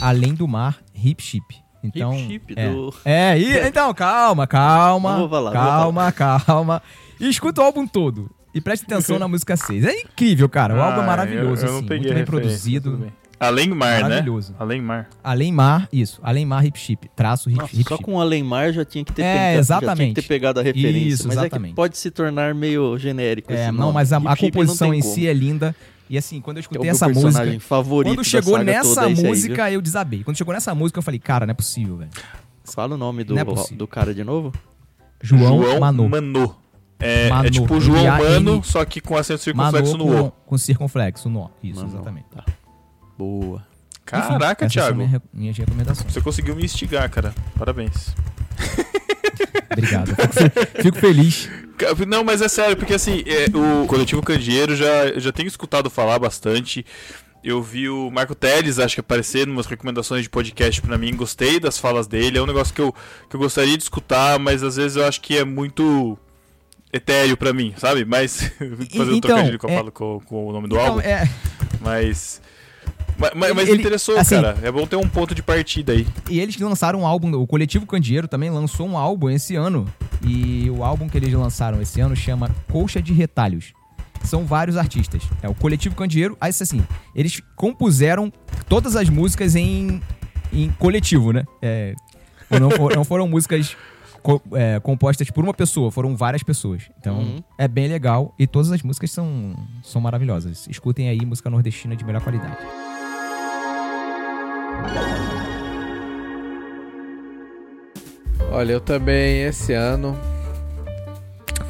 [0.00, 1.44] Além do Mar, Hip Chip.
[1.84, 2.70] Então, Hip Chip é.
[2.70, 5.28] do- É, e, então, calma, calma.
[5.28, 6.82] Falar, calma, calma.
[7.20, 8.30] E escuta o álbum todo.
[8.54, 9.84] E preste atenção na música 6.
[9.84, 10.74] É incrível, cara.
[10.74, 11.86] O álbum é Ah, maravilhoso, eu, eu assim.
[11.86, 13.12] muito bem produzido.
[13.38, 14.02] Além Mar, né?
[14.02, 14.54] Maravilhoso.
[14.58, 15.08] Além Mar.
[15.24, 16.20] Além Mar, isso.
[16.22, 17.08] Além Mar, Hip Chip.
[17.16, 19.50] Traço, Hip, Nossa, hip só com o Alemar já tinha que ter É, pegado, já
[19.50, 20.14] tinha exatamente.
[20.14, 20.98] que ter pegado a referência.
[21.08, 21.70] Isso, mas é exatamente.
[21.70, 23.94] que pode se tornar meio genérico É, esse não, nome.
[23.94, 25.14] mas a, a composição em como.
[25.14, 25.74] si é linda.
[26.10, 27.60] E assim, quando eu É escutei meu essa música.
[27.60, 30.22] favorito Quando chegou nessa toda, é esse aí, música, eu desabei.
[30.22, 32.10] Quando chegou nessa música, eu falei, cara, não é possível, velho.
[32.64, 34.52] Fala o nome do, é do cara de novo.
[35.22, 36.08] João, Manô.
[36.08, 36.54] Manô.
[37.00, 37.50] É, é Manô.
[37.50, 38.22] tipo o João M-A-N.
[38.44, 40.30] Mano, só que com acento circunflexo Manô no com, O.
[40.30, 41.50] com circunflexo no O.
[41.62, 41.94] Isso, Manô.
[41.94, 42.26] exatamente.
[42.34, 42.44] Tá.
[43.18, 43.66] Boa.
[44.04, 44.98] Caraca, Enfim, essas são Thiago.
[44.98, 46.12] minha- minhas recomendações.
[46.12, 47.32] Você conseguiu me instigar, cara.
[47.58, 48.14] Parabéns.
[49.72, 50.08] Obrigado.
[50.14, 51.48] Fico, fe- fico feliz.
[52.06, 55.88] Não, mas é sério, porque assim, é, o coletivo Candeeiro já, eu já tenho escutado
[55.88, 56.84] falar bastante.
[57.42, 61.14] Eu vi o Marco Teles, acho que aparecer em umas recomendações de podcast pra mim.
[61.16, 62.36] Gostei das falas dele.
[62.36, 62.94] É um negócio que eu,
[63.30, 66.18] que eu gostaria de escutar, mas às vezes eu acho que é muito
[66.92, 68.04] etéreo pra mim, sabe?
[68.04, 71.00] Mas um então, trocadilho que eu é- falo com, com o nome do Então, álbum.
[71.00, 71.28] é,
[71.80, 72.40] Mas.
[73.36, 74.56] Mas, mas, Ele- interessou, assim- cara.
[74.62, 76.06] É bom ter um ponto de partida aí.
[76.30, 79.86] e eles lançaram um álbum, o Coletivo Candeeiro também lançou um álbum esse ano.
[80.26, 83.72] E o álbum que eles lançaram esse ano chama Colcha de Retalhos.
[84.24, 85.22] São vários artistas.
[85.42, 86.36] É o Coletivo Candeeiro.
[86.40, 86.82] Aí, assim,
[87.14, 88.32] eles compuseram
[88.68, 90.00] todas as músicas em,
[90.52, 91.44] em coletivo, né?
[91.60, 91.94] É,
[92.58, 93.76] não, for- não foram músicas
[94.22, 96.90] co- é, compostas por uma pessoa, foram várias pessoas.
[96.98, 97.42] Então, Uhum.
[97.58, 98.34] é bem legal.
[98.38, 100.66] E todas as músicas são, são maravilhosas.
[100.68, 102.56] Escutem aí música nordestina de melhor qualidade.
[108.50, 110.16] Olha, eu também esse ano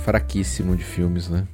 [0.04, 1.46] fraquíssimo de filmes, né?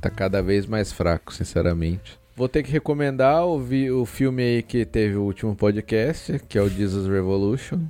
[0.00, 2.18] Tá cada vez mais fraco, sinceramente.
[2.36, 6.56] Vou ter que recomendar o, vi- o filme aí que teve o último podcast, que
[6.58, 7.80] é o Jesus Revolution.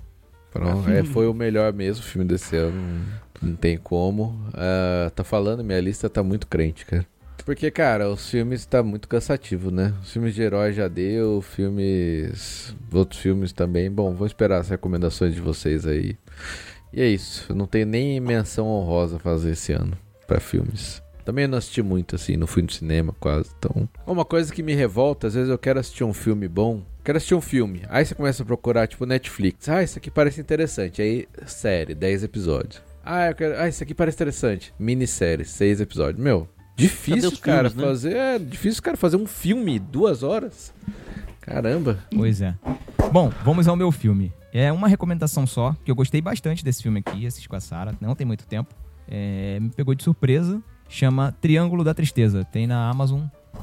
[0.52, 3.02] Pronto, é, foi o melhor mesmo filme desse ano.
[3.40, 4.38] Não, tem como.
[4.52, 7.06] Ah, tá falando, minha lista tá muito crente, cara.
[7.44, 9.92] Porque, cara, os filmes tá muito cansativo, né?
[10.00, 12.74] Os filmes de herói já deu, filmes.
[12.92, 13.90] Outros filmes também.
[13.90, 16.16] Bom, vou esperar as recomendações de vocês aí.
[16.92, 17.46] E é isso.
[17.48, 19.96] Eu não tenho nem menção honrosa a fazer esse ano
[20.26, 21.02] pra filmes.
[21.24, 23.50] Também não assisti muito, assim, não fui no cinema quase.
[23.58, 23.88] Então.
[24.06, 26.82] Uma coisa que me revolta, às vezes eu quero assistir um filme bom.
[27.04, 27.82] Quero assistir um filme.
[27.88, 29.68] Aí você começa a procurar, tipo, Netflix.
[29.68, 31.02] Ah, isso aqui parece interessante.
[31.02, 32.82] Aí, série, 10 episódios.
[33.04, 33.58] Ah, eu quero...
[33.58, 34.72] ah, isso aqui parece interessante.
[34.78, 36.22] Minissérie, 6 episódios.
[36.22, 37.82] Meu, difícil, cara, filmes, né?
[37.84, 38.16] fazer.
[38.16, 40.72] É, difícil, cara, fazer um filme, duas horas.
[41.40, 41.98] Caramba.
[42.14, 42.54] Pois é.
[43.12, 44.32] Bom, vamos ao meu filme.
[44.52, 47.94] É uma recomendação só, que eu gostei bastante desse filme aqui, assisti com a Sarah,
[48.00, 48.72] não tem muito tempo.
[49.08, 50.62] É, me pegou de surpresa.
[50.88, 52.44] Chama Triângulo da Tristeza.
[52.44, 53.22] Tem na Amazon,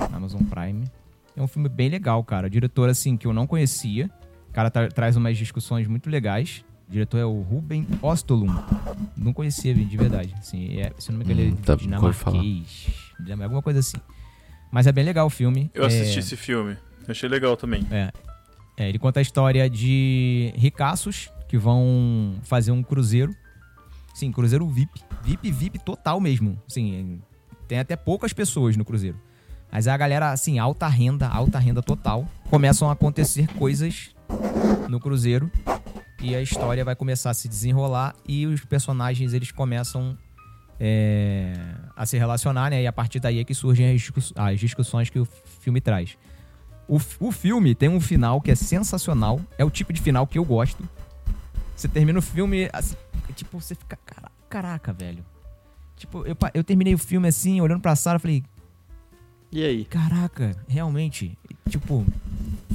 [0.09, 0.85] na Amazon Prime.
[1.35, 2.47] É um filme bem legal, cara.
[2.47, 4.09] O diretor, assim, que eu não conhecia.
[4.49, 6.63] O cara tra- traz umas discussões muito legais.
[6.87, 8.53] O diretor é o Ruben Ostolum.
[9.15, 10.33] Não conhecia de verdade.
[10.39, 11.81] Assim, é, se eu não me engano, Hum, ele tá, é falar.
[11.81, 12.87] dinamarquês.
[13.19, 13.97] dinam- Alguma coisa assim.
[14.71, 15.69] Mas é bem legal o filme.
[15.73, 16.77] Eu É- assisti esse filme.
[17.07, 17.85] Achei legal também.
[17.91, 18.11] é.
[18.77, 23.35] É, ele conta a história de ricaços que vão fazer um cruzeiro.
[24.13, 25.01] Sim, cruzeiro VIP.
[25.21, 26.57] VIP, VIP total mesmo.
[26.65, 27.21] Sim,
[27.67, 29.19] tem até poucas pessoas no cruzeiro.
[29.71, 32.27] Mas a galera, assim, alta renda, alta renda total.
[32.49, 34.15] Começam a acontecer coisas
[34.87, 35.51] no cruzeiro.
[36.21, 38.15] E a história vai começar a se desenrolar.
[38.27, 40.17] E os personagens, eles começam
[40.79, 41.53] é,
[41.95, 42.81] a se relacionar, né?
[42.83, 45.27] E a partir daí é que surgem as, discuss- as discussões que o
[45.61, 46.17] filme traz.
[46.87, 49.39] O, o filme tem um final que é sensacional.
[49.57, 50.83] É o tipo de final que eu gosto.
[51.75, 52.95] Você termina o filme, assim,
[53.35, 55.23] tipo, você fica, "Cara- caraca, velho.
[55.95, 58.43] Tipo, eu, eu terminei o filme assim, olhando pra Sarah, falei,
[59.51, 59.85] E aí?
[59.85, 61.37] caraca, realmente.
[61.69, 62.05] Tipo,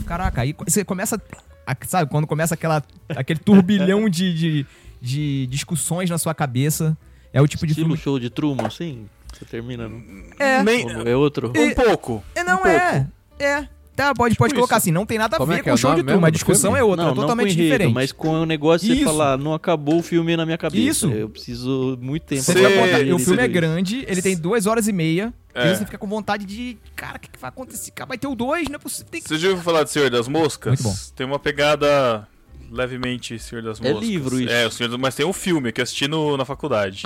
[0.07, 1.20] caraca, aí você começa,
[1.66, 4.66] a- sabe, quando começa aquela, aquele turbilhão de, de,
[5.01, 6.97] de discussões na sua cabeça.
[7.33, 8.01] É o tipo de Estilo filme.
[8.03, 9.07] show de Truman, assim?
[9.33, 9.89] Você termina.
[9.89, 10.01] No...
[10.39, 11.53] É, Nem- É outro?
[11.57, 12.22] um pouco.
[12.35, 13.07] é, não um é.
[13.41, 13.68] É.
[13.97, 14.85] Tá, pode, pode Tipo colocar isso.
[14.87, 16.25] assim, não tem nada a Como é ver que com é o show de mesmo
[16.27, 16.81] A discussão filme?
[16.81, 17.95] é outra, não, é totalmente não com enredo, diferente.
[17.95, 20.81] mas com o negócio de você falar, não acabou o filme na minha cabeça.
[20.81, 21.11] Isso.
[21.11, 24.89] Eu preciso muito tempo Você pra digerir o filme é grande, ele tem duas horas
[24.89, 25.33] e meia.
[25.55, 25.74] É.
[25.74, 26.76] Você fica com vontade de.
[26.96, 27.92] Cara, o que, que vai acontecer?
[28.09, 29.07] Vai ter o dois, não é possível.
[29.11, 29.28] Tem que...
[29.28, 30.80] Você já ouviu falar de Senhor das Moscas?
[30.82, 31.00] Muito bom.
[31.14, 32.26] Tem uma pegada
[32.70, 34.09] levemente Senhor das É Moscas.
[34.09, 34.52] livro isso.
[34.52, 34.98] É, o Senhor das...
[34.98, 37.05] mas tem um filme que eu assisti no- na faculdade.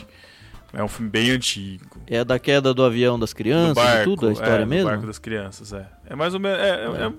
[0.72, 1.98] É um filme bem antigo.
[2.06, 4.66] É da queda do avião das Do crianças barco, e tudo, a história é, do
[4.66, 4.90] mesmo?
[4.90, 5.86] barco das crianças, é.
[6.06, 6.58] É mais ou menos.
[6.58, 6.68] É,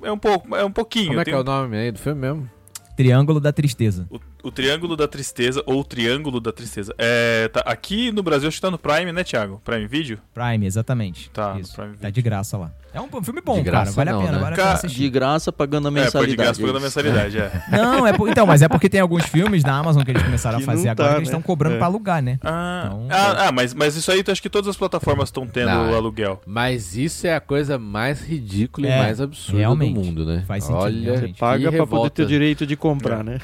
[0.05, 1.07] é, é um pouco, é um pouquinho.
[1.07, 2.49] Como é Tem que é o nome aí do filme mesmo?
[2.95, 4.05] Triângulo da Tristeza.
[4.09, 6.93] o, o Triângulo da Tristeza, ou Triângulo da Tristeza.
[6.97, 9.61] É, tá, aqui no Brasil acho que tá no Prime, né, Thiago?
[9.65, 10.17] Prime Video?
[10.33, 11.29] Prime, exatamente.
[11.31, 11.73] Tá, Isso.
[11.75, 12.11] Prime Tá Video.
[12.13, 12.71] de graça lá.
[12.91, 13.83] É um filme bom, De cara.
[13.83, 14.43] graça Vale não, a pena, né?
[14.43, 14.97] vale a Cara, pena assistir.
[15.01, 16.17] De graça pagando a É, mensalidade.
[16.21, 17.63] pode de graça pagando a é mensalidade, é.
[17.77, 20.57] Não, é por- então, mas é porque tem alguns filmes da Amazon que eles começaram
[20.57, 21.35] a Que fazer não agora tá, que eles né?
[21.37, 21.77] estão cobrando É.
[21.77, 22.39] pra alugar, né?
[22.43, 25.45] Ah, Então, ah, ah, mas, mas isso aí eu acho que todas as plataformas estão
[25.45, 25.95] tendo Não, é.
[25.95, 26.41] aluguel.
[26.47, 29.93] Mas isso é a coisa mais ridícula É, e mais absurda realmente.
[29.93, 30.43] do mundo, né?
[30.47, 33.37] Faz sentido, Olha, Paga pra poder ter o direito de comprar, né?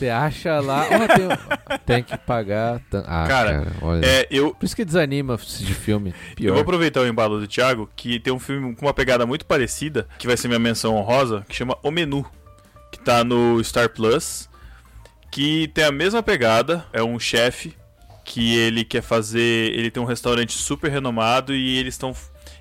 [0.00, 1.06] Você acha lá, ó,
[1.76, 2.80] tem, tem que pagar.
[3.06, 4.06] Ah, Cara, cara, olha.
[4.06, 6.14] É, eu, Por isso que desanima de filme.
[6.30, 6.52] eu Pior.
[6.54, 10.08] vou aproveitar o embalo do Thiago, que tem um filme com uma pegada muito parecida,
[10.18, 12.24] que vai ser minha menção honrosa, que chama O Menu,
[12.90, 14.48] que tá no Star Plus,
[15.30, 17.74] que tem a mesma pegada, é um chefe
[18.24, 22.14] que ele quer fazer, ele tem um restaurante super renomado e eles estão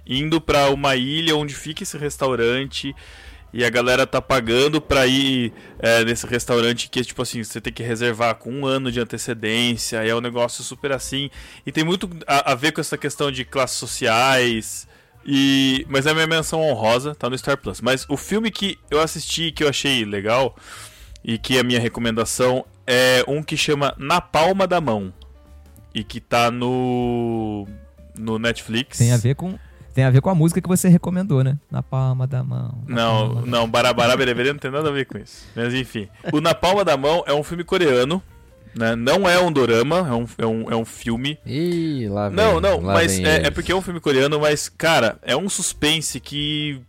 [0.05, 2.93] indo pra uma ilha onde fica esse restaurante
[3.51, 7.73] e a galera tá pagando pra ir é, nesse restaurante que tipo assim você tem
[7.73, 11.29] que reservar com um ano de antecedência é um negócio super assim
[11.65, 14.87] e tem muito a, a ver com essa questão de classes sociais
[15.25, 18.77] e mas é a minha menção honrosa tá no Star Plus mas o filme que
[18.89, 20.55] eu assisti que eu achei legal
[21.23, 25.13] e que é a minha recomendação é um que chama Na Palma da Mão
[25.93, 27.67] e que tá no
[28.17, 29.57] no Netflix Tem a ver com.
[29.93, 31.57] Tem a ver com a música que você recomendou, né?
[31.69, 32.77] Na palma da mão.
[32.87, 35.45] Não, palma não, Barabará Bereberê não tem nada a ver com isso.
[35.55, 36.07] Mas enfim.
[36.31, 38.21] O Na Palma da Mão é um filme coreano,
[38.75, 38.95] né?
[38.95, 41.37] Não é um dorama, é um, é um, é um filme.
[41.45, 42.35] Ih, lá vem.
[42.37, 45.49] Não, não, lá mas é, é porque é um filme coreano, mas, cara, é um
[45.49, 46.79] suspense que.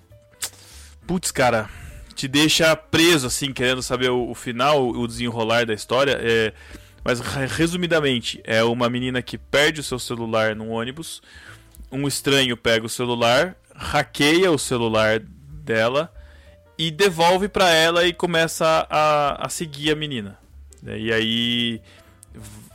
[1.07, 1.69] Putz, cara,
[2.15, 6.19] te deixa preso, assim, querendo saber o, o final, o desenrolar da história.
[6.21, 6.53] É...
[7.03, 11.23] Mas, re- resumidamente, é uma menina que perde o seu celular num ônibus.
[11.91, 16.13] Um estranho pega o celular, hackeia o celular dela
[16.79, 20.39] e devolve pra ela e começa a, a seguir a menina.
[20.83, 21.83] E aí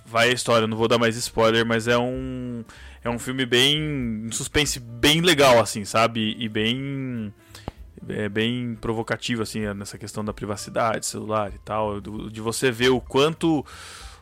[0.05, 2.63] vai a história, não vou dar mais spoiler, mas é um
[3.03, 6.35] é um filme bem um suspense bem legal assim, sabe?
[6.39, 7.33] E bem
[8.07, 13.01] é bem provocativo, assim, nessa questão da privacidade, celular e tal, de você ver o
[13.01, 13.65] quanto,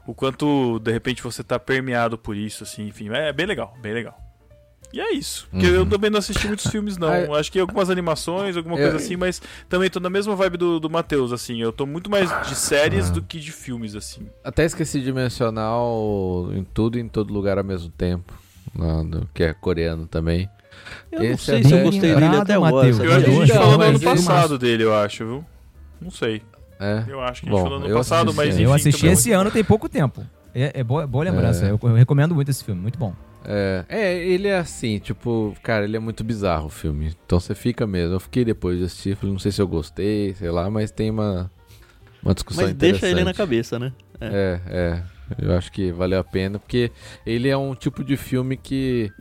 [0.05, 3.93] o quanto, de repente, você tá permeado por isso, assim, enfim, é bem legal, bem
[3.93, 4.17] legal.
[4.93, 5.47] E é isso.
[5.49, 7.09] Porque eu também não assisti muitos filmes, não.
[7.33, 10.79] Acho que algumas animações, alguma eu- coisa assim, mas também tô na mesma vibe do,
[10.79, 11.59] do Matheus, assim.
[11.59, 14.27] Eu tô muito mais de séries do que de filmes, assim.
[14.43, 18.31] Até esqueci de mencionar o em tudo e em todo lugar ao mesmo tempo.
[18.75, 20.47] no- que é coreano também.
[21.11, 22.67] Eu não Esse sei é se eu gostei dele até Matheus.
[22.67, 22.87] agora.
[22.87, 25.25] Eu acho que a gente Hoje, falou no hoje, ano hoje, passado dele, eu acho,
[25.25, 25.45] viu?
[26.01, 26.41] Não sei.
[26.79, 27.03] É.
[27.07, 28.51] Eu acho que a gente Bom, falou no eu passado, assisti, mas é.
[28.53, 28.63] enfim.
[28.63, 30.23] Eu assisti também- esse ano tem pouco tempo.
[30.55, 31.65] É, é boa, boa lembrança.
[31.65, 31.71] É.
[31.71, 33.13] Eu, eu recomendo muito esse filme, muito bom.
[33.45, 37.13] É, é, ele é assim, tipo, cara, ele é muito bizarro o filme.
[37.25, 38.15] Então você fica mesmo.
[38.15, 41.09] Eu fiquei depois de assistir, falei, não sei se eu gostei, sei lá, mas tem
[41.09, 41.51] uma,
[42.23, 43.17] uma discussão Mas deixa interessante.
[43.19, 43.91] ele na cabeça, né?
[44.21, 45.03] É, é.
[45.39, 46.91] Eu acho que valeu a pena, porque
[47.25, 49.11] ele é um tipo de filme que.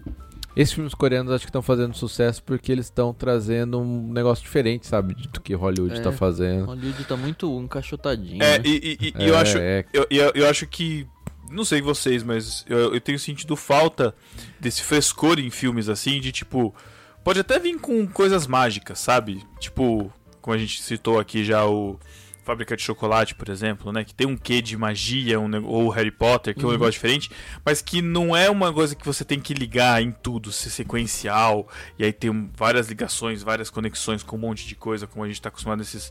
[0.54, 4.86] Esses filmes coreanos acho que estão fazendo sucesso porque eles estão trazendo um negócio diferente,
[4.86, 5.14] sabe?
[5.32, 6.00] Do que Hollywood É.
[6.00, 6.66] tá fazendo.
[6.66, 8.42] Hollywood tá muito encaixotadinho.
[8.42, 8.64] É, né?
[8.66, 9.56] e, e- e É, eu acho.
[9.56, 9.84] é.
[9.94, 11.06] Eu, eu, eu acho que.
[11.52, 14.14] Não sei vocês, mas eu, eu tenho sentido falta
[14.58, 16.74] desse frescor em filmes assim, de tipo.
[17.22, 19.44] Pode até vir com coisas mágicas, sabe?
[19.60, 21.96] Tipo, como a gente citou aqui já o
[22.44, 24.02] Fábrica de Chocolate, por exemplo, né?
[24.02, 27.30] Que tem um quê de magia, um, ou Harry Potter, que é um negócio diferente,
[27.64, 31.68] mas que não é uma coisa que você tem que ligar em tudo, ser sequencial,
[31.96, 35.40] e aí tem várias ligações, várias conexões com um monte de coisa, como a gente
[35.40, 36.10] tá acostumado nesses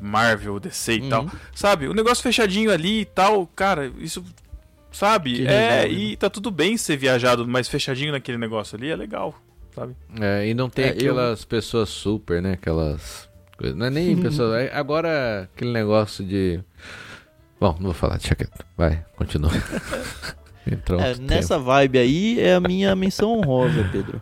[0.00, 1.08] Marvel, DC e Uhum.
[1.10, 1.30] tal.
[1.54, 1.86] Sabe?
[1.86, 4.24] O negócio fechadinho ali e tal, cara, isso.
[4.96, 5.34] Sabe?
[5.34, 8.96] Que é, resolve, e tá tudo bem ser viajado, mas fechadinho naquele negócio ali é
[8.96, 9.34] legal,
[9.74, 9.94] sabe?
[10.18, 12.52] É, e não tem É, eu- aquelas pessoas super, né?
[12.54, 13.28] Aquelas.
[13.58, 14.54] coisas- Não é nem pessoas.
[14.62, 16.60] é- Agora, aquele negócio de.
[17.60, 18.64] Bom, não vou falar, deixa quieto.
[18.76, 19.50] Vai, continua.
[20.66, 24.20] Entrou É, nessa vibe aí é a minha menção honrosa, Pedro.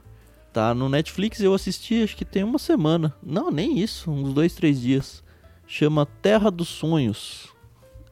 [0.52, 3.14] Tá no Netflix eu assisti acho que tem uma semana.
[3.22, 5.22] Não, nem isso, uns dois, três dias.
[5.66, 7.48] Chama Terra dos Sonhos.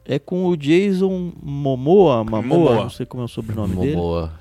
[0.05, 2.75] É com o Jason Momoa, Mamoa, Momoa.
[2.83, 3.81] não sei como é o sobrenome tempo.
[3.81, 3.95] dele.
[3.95, 4.33] Momoa.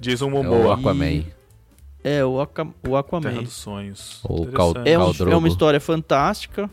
[0.00, 1.24] Jason É o Momoa, Aquaman.
[2.02, 3.42] É, o, o Terra Aquaman.
[3.42, 4.20] dos Sonhos.
[4.24, 4.52] Interessante.
[4.54, 6.68] Cal- É, um- é uma história fantástica.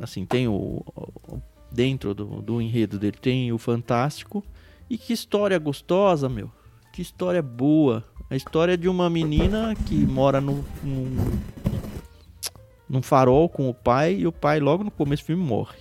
[0.00, 0.52] Assim, tem o.
[0.86, 1.40] o-
[1.70, 4.44] dentro do, do enredo dele tem o fantástico.
[4.90, 6.50] E que história gostosa, meu.
[6.92, 8.04] Que história boa.
[8.30, 11.16] A história de uma menina que mora no, num,
[12.88, 14.16] num farol com o pai.
[14.16, 15.78] E o pai, logo no começo do filme, morre.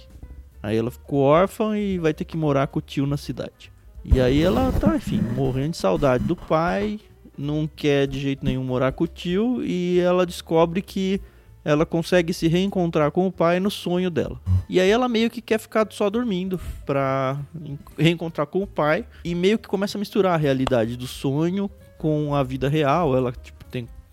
[0.68, 3.72] Aí ela ficou órfã e vai ter que morar com o tio na cidade.
[4.04, 7.00] E aí ela tá, enfim, morrendo de saudade do pai.
[7.38, 9.64] Não quer de jeito nenhum morar com o tio.
[9.64, 11.22] E ela descobre que
[11.64, 14.40] ela consegue se reencontrar com o pai no sonho dela.
[14.70, 19.06] E aí ela meio que quer ficar só dormindo pra en- reencontrar com o pai
[19.24, 23.16] e meio que começa a misturar a realidade do sonho com a vida real.
[23.16, 23.57] Ela tipo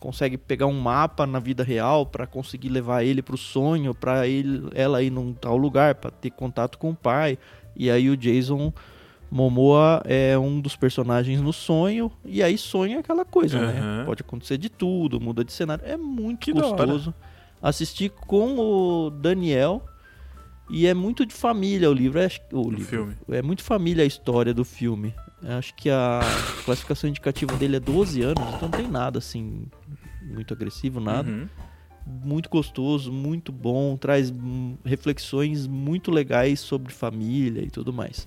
[0.05, 4.69] consegue pegar um mapa na vida real pra conseguir levar ele pro sonho, pra ele
[4.75, 7.39] ela ir num tal lugar pra ter contato com o pai.
[7.75, 8.71] E aí o Jason
[9.31, 13.81] Momoa é um dos personagens no sonho, e aí sonho é aquela coisa, né?
[13.81, 14.05] Aham.
[14.05, 15.83] Pode acontecer de tudo, muda de cenário.
[15.87, 17.15] É muito Que gostoso.
[17.63, 19.83] Assisti com o Daniel,
[20.69, 22.19] e é muito de família o livro.
[22.19, 22.85] É, o livro.
[22.85, 23.17] filme.
[23.31, 25.15] É muito família a história do filme.
[25.47, 26.21] Acho que a
[26.65, 29.67] classificação indicativa dele é 12 anos, então não tem nada assim,
[30.23, 31.47] muito agressivo, nada Uhum.
[32.25, 34.33] muito gostoso, muito bom, traz
[34.85, 38.27] reflexões muito legais sobre família e tudo mais.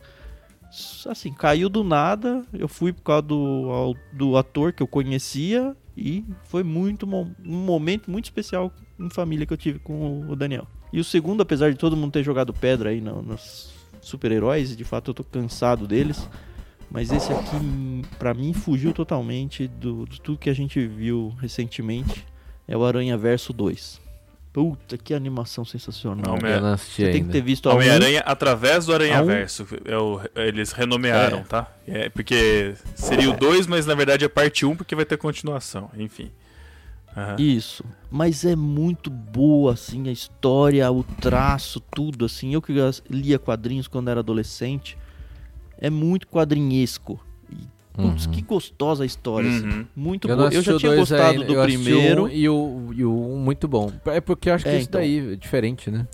[1.08, 6.26] Assim, caiu do nada, eu fui por causa do, do ator que eu conhecia e
[6.44, 10.68] foi muito um momento muito especial em família que eu tive com o Daniel.
[10.92, 14.84] E o segundo, apesar de todo mundo ter jogado pedra aí no- nos super-heróis, de
[14.84, 16.30] fato eu tô cansado deles,
[16.90, 22.26] mas esse aqui, pra mim, fugiu totalmente do, de tudo que a gente viu recentemente.
[22.68, 24.02] É o Aranha Verso 2.
[24.52, 26.34] Puta, que animação sensacional.
[26.36, 29.20] Homem- Eu não assisti Você tem que ter visto a um, Homem-Aranha através do Aranha
[29.20, 29.68] A um- Verso.
[29.86, 31.44] É o- eles renomearam, É.
[31.44, 31.72] tá?
[31.88, 35.16] É, porque seria o 2, mas na verdade é parte 1 um, porque vai ter
[35.18, 35.92] continuação.
[35.96, 36.32] Enfim.
[37.16, 37.36] Aham.
[37.40, 37.84] Isso.
[38.12, 42.54] Mas é muito boa, assim, a história, o traço, tudo, assim.
[42.54, 42.74] Eu que
[43.10, 44.98] lia quadrinhos quando era adolescente.
[45.80, 47.20] É muito quadrinhesco.
[47.52, 47.56] E,
[47.94, 48.32] putz, Uhum.
[48.32, 49.68] que gostosa a história, assim.
[49.68, 49.86] Uhum.
[49.96, 50.50] Muito Eu, boa.
[50.54, 52.24] Eu já tinha gostado ainda, do eu primeiro.
[52.26, 53.92] um e o, e o um muito bom.
[54.06, 55.02] É porque eu acho que É, isso então.
[55.02, 56.08] daí é diferente, né?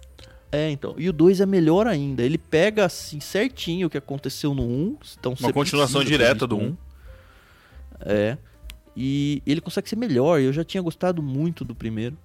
[0.51, 0.93] É, então.
[0.97, 2.21] E o 2 é melhor ainda.
[2.21, 4.65] Ele pega, assim, certinho o que aconteceu no 1.
[4.65, 6.65] Um, então Uma continuação direta do o 1.
[6.67, 6.77] um.
[8.01, 8.37] É.
[8.95, 10.39] E ele consegue ser melhor.
[10.39, 12.15] Eu já tinha gostado muito do primeiro.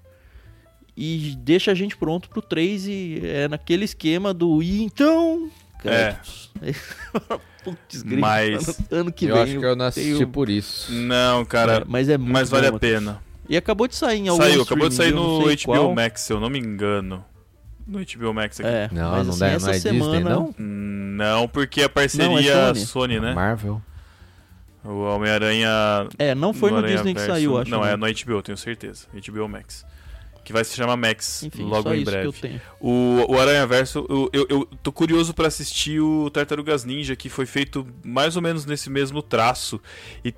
[0.96, 5.50] E deixa a gente pronto pro 3 e é naquele esquema do e então.
[5.78, 6.50] Créditos.
[7.64, 8.20] Putz, grito.
[8.20, 9.42] Mas- ano, ano que eu vem.
[9.44, 10.92] acho que eu não assisti tenho- por isso.
[10.92, 11.78] Não, cara.
[11.78, 13.22] É, mas é muito mas vale bom, a pena.
[13.48, 15.94] E acabou de sair em algum Saiu, acabou de sair eu no não HBO qual.
[15.94, 17.24] Max, se eu não me engano.
[17.86, 18.68] No HBO Max aqui.
[18.68, 20.30] É, Não, mas não assim, dá- essa não é Disney, semana...
[20.30, 20.54] não?
[20.58, 22.86] Hum, Não, porque a Não, parceria é Sony.
[22.86, 23.20] Sony.
[23.20, 23.32] né?
[23.34, 23.80] Marvel.
[24.84, 25.68] O Homem-Aranha.
[26.18, 27.70] É, não foi no Aranha Disney que Verso- saiu, acho.
[27.70, 27.92] Não, né?
[27.92, 29.06] é no HBO, tenho certeza.
[29.14, 29.84] HBO Max.
[30.48, 32.22] Que vai se chamar Max Enfim, logo em breve.
[32.22, 32.60] que eu tenho.
[32.80, 37.28] O, o Aranha Verso, eu, eu, eu tô curioso pra assistir o Tartarugas Ninja, que
[37.28, 39.78] foi feito mais ou menos nesse mesmo traço.
[40.24, 40.32] E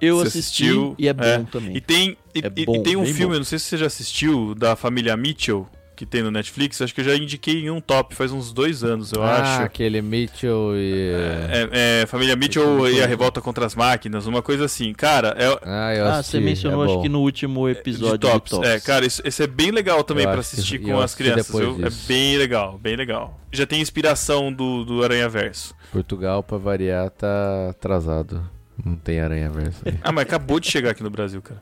[0.00, 0.94] Eu assisti assistiu?
[0.96, 1.42] e é bom É.
[1.50, 1.76] também.
[1.76, 3.38] E tem, e, É e- e bom, tem um filme, bom.
[3.38, 5.68] não sei se você já assistiu, da família Mitchell,
[6.00, 6.80] que tem no Netflix.
[6.80, 9.62] Acho que eu já indiquei em um top faz uns dois anos, eu ah, acho.
[9.64, 11.10] aquele Mitchell e...
[11.50, 14.94] É, é, família Mitchell e a revolta contra as máquinas, uma coisa assim.
[14.94, 18.26] Cara, é, Ah, eu Ah, assisti, você mencionou é acho que no último episódio de
[18.32, 18.50] tops.
[18.52, 18.66] Tops.
[18.70, 21.54] É, cara, isso- esse é bem legal também que- assistir eu com as crianças.
[21.54, 21.76] viu?
[21.84, 22.08] É disso.
[22.08, 23.38] bem legal, bem legal.
[23.52, 25.74] Já tem inspiração do, do Aranha Verso.
[25.92, 28.42] Portugal, pra variar, tá atrasado.
[28.82, 29.82] Não tem aranha verso.
[29.84, 29.92] aí.
[30.02, 31.60] Ah, mas acabou de chegar aqui no Brasil, cara.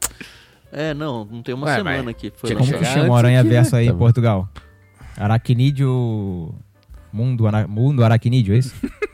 [0.73, 2.33] É, não, não tem uma Ué, semana aqui.
[2.35, 2.55] Foi.
[2.55, 3.43] Como que chama o Aranha?
[3.43, 3.99] Verso aí em Tá bom.
[4.01, 4.49] Portugal?
[5.17, 6.55] Aracnídeo.
[7.13, 7.67] Mundo, ara...
[7.67, 8.75] Mundo Aracnídeo, é isso?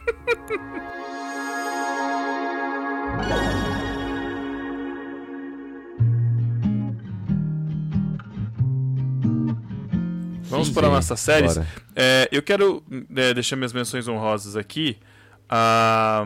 [10.54, 11.58] Vamos para nossas séries.
[11.96, 12.82] É, eu quero
[13.16, 14.98] é, deixar minhas menções honrosas aqui.
[15.48, 16.24] Ah,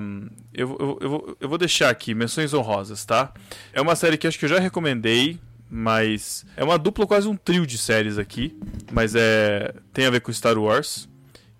[0.60, 3.32] eu, eu, eu, vou, eu vou deixar aqui menções honrosas, tá?
[3.72, 5.38] É uma série que acho que eu já recomendei,
[5.70, 8.58] mas é uma dupla, quase um trio de séries aqui.
[8.92, 11.08] Mas é tem a ver com Star Wars,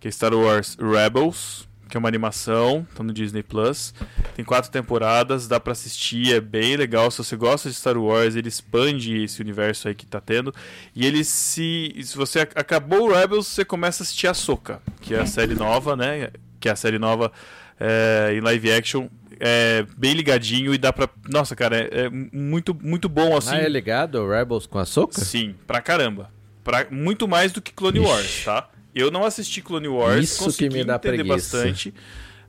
[0.01, 3.95] que é Star Wars Rebels, que é uma animação, tá no Disney Plus.
[4.35, 7.11] Tem quatro temporadas, dá pra assistir, é bem legal.
[7.11, 10.55] Se você gosta de Star Wars, ele expande esse universo aí que tá tendo.
[10.95, 11.95] E ele se.
[12.03, 15.27] Se você ac- acabou o Rebels, você começa a assistir a Soca, que é a
[15.27, 16.31] série nova, né?
[16.61, 17.33] Que é a série nova
[17.79, 19.09] é, em live action.
[19.41, 21.09] É bem ligadinho e dá pra.
[21.31, 23.55] Nossa, cara, é, é muito, muito bom assim.
[23.55, 25.21] Ah, é ligado Rebels com a Soca?
[25.21, 26.29] Sim, pra caramba.
[26.65, 28.09] Pra, muito mais do que Clone Ixi.
[28.09, 28.69] Wars, tá?
[28.95, 31.57] Eu não assisti Clone Wars, Isso que consegui me dá entender preguiça.
[31.59, 31.95] bastante,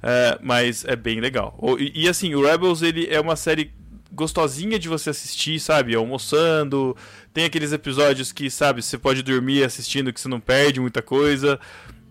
[0.02, 1.56] é, mas é bem legal.
[1.80, 3.72] E, e, assim, o Rebels ele é uma série
[4.12, 5.94] gostosinha de você assistir, sabe?
[5.94, 6.98] Almoçando,
[7.34, 11.60] tem aqueles episódios que, sabe, você pode dormir assistindo que você não perde muita coisa,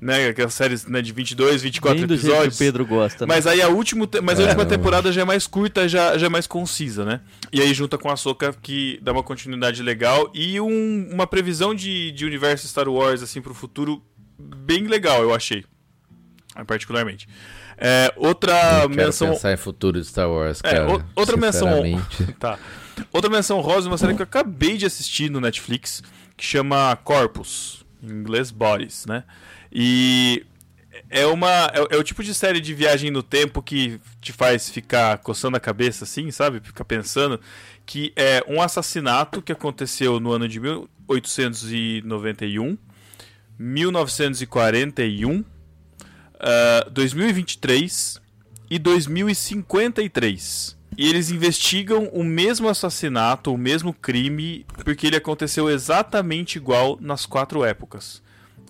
[0.01, 0.29] né?
[0.29, 2.55] Aquelas séries né, de 22, 24 Bem do jeito que episódios.
[2.55, 3.35] o Pedro gosta, né?
[3.35, 6.27] Mas aí a última, mas a É, última temporada já é mais curta, já, já
[6.27, 7.21] é mais concisa, né?
[7.53, 11.75] E aí junta com a Soca que dá uma continuidade legal e um- uma previsão
[11.75, 14.03] de, de universo Star Wars assim pro futuro
[14.39, 15.65] bem legal, eu achei.
[16.67, 17.29] Particularmente.
[17.77, 20.97] É, outra Eu quero menção pensar em futuro de Star Wars, É, cara.
[20.97, 21.69] o- outra menção.
[22.39, 22.59] Tá.
[23.13, 26.03] Outra menção rosa, uma série que eu acabei de assistir no Netflix,
[26.37, 29.23] que chama Corpus, em inglês Bodies, né?
[29.73, 30.45] E
[31.11, 34.69] é uma é, é o tipo de série de viagem no tempo que te faz
[34.69, 36.61] ficar coçando a cabeça assim, sabe?
[36.61, 37.41] Ficar pensando
[37.87, 42.77] que é um assassinato que aconteceu no ano de 1891,
[43.59, 45.43] 1941,
[46.39, 48.21] ah, 2023
[48.71, 50.77] e 2053.
[50.97, 57.25] E eles investigam o mesmo assassinato, o mesmo crime, porque ele aconteceu exatamente igual nas
[57.25, 58.21] quatro épocas.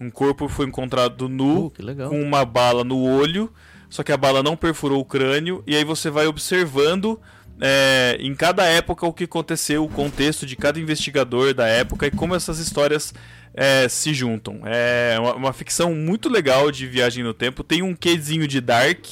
[0.01, 3.53] Um corpo foi encontrado nu, Uh, com uma bala no olho,
[3.91, 7.21] só que a bala não perfurou o crânio, e aí você vai observando
[7.61, 12.11] é, em cada época o que aconteceu, o contexto de cada investigador da época e
[12.11, 13.13] como essas histórias
[13.53, 14.61] é, se juntam.
[14.65, 19.05] É uma, uma ficção muito legal de viagem no tempo, tem um quezinho de Dark,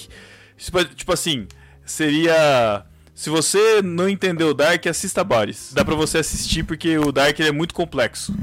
[0.56, 1.48] tipo, tipo assim,
[1.84, 2.84] seria...
[3.14, 5.72] Se você não entendeu o Dark, assista Boris.
[5.72, 8.34] Dá pra você assistir porque o Dark é muito complexo.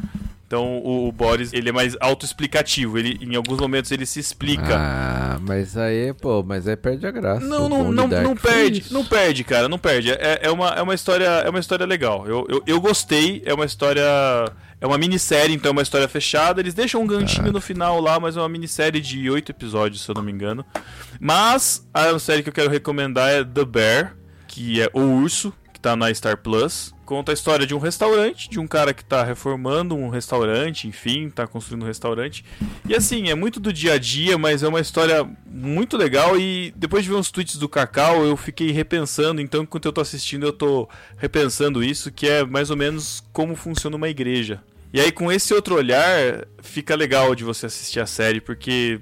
[0.54, 2.99] Então o, o Boris ele é mais autoexplicativo.
[2.99, 4.78] Ele, em alguns momentos ele se explica.
[4.78, 7.43] Ah, mas aí, pô, mas aí perde a graça.
[7.43, 10.12] Não, não, não, não perde, não perde, cara, não perde.
[10.12, 12.28] É, é, uma, é uma história, é uma história legal.
[12.28, 13.41] Eu, eu, eu gostei.
[13.47, 14.04] É uma história,
[14.80, 16.62] é uma minissérie, então é uma história fechada.
[16.62, 20.12] Eles deixam um ganchinho no final lá, mas é uma minissérie de oito episódios, se
[20.12, 20.64] eu não me engano.
[21.20, 24.16] Mas a série que eu quero recomendar é The Bear,
[24.47, 25.51] que é o urso,
[25.84, 26.96] tá na Star Plus.
[27.06, 31.30] Conta a história de um restaurante, de um cara que tá reformando um restaurante, enfim,
[31.30, 32.46] tá construindo um restaurante.
[32.88, 36.40] E assim, é muito do dia a dia, mas é uma história muito legal.
[36.40, 39.42] E depois de ver uns tweets do Cacau, eu fiquei repensando.
[39.42, 43.54] Então, enquanto eu tô assistindo, eu tô repensando isso, que é mais ou menos como
[43.54, 44.64] funciona uma igreja.
[44.94, 49.02] E aí, com esse outro olhar, fica legal de você assistir a série, porque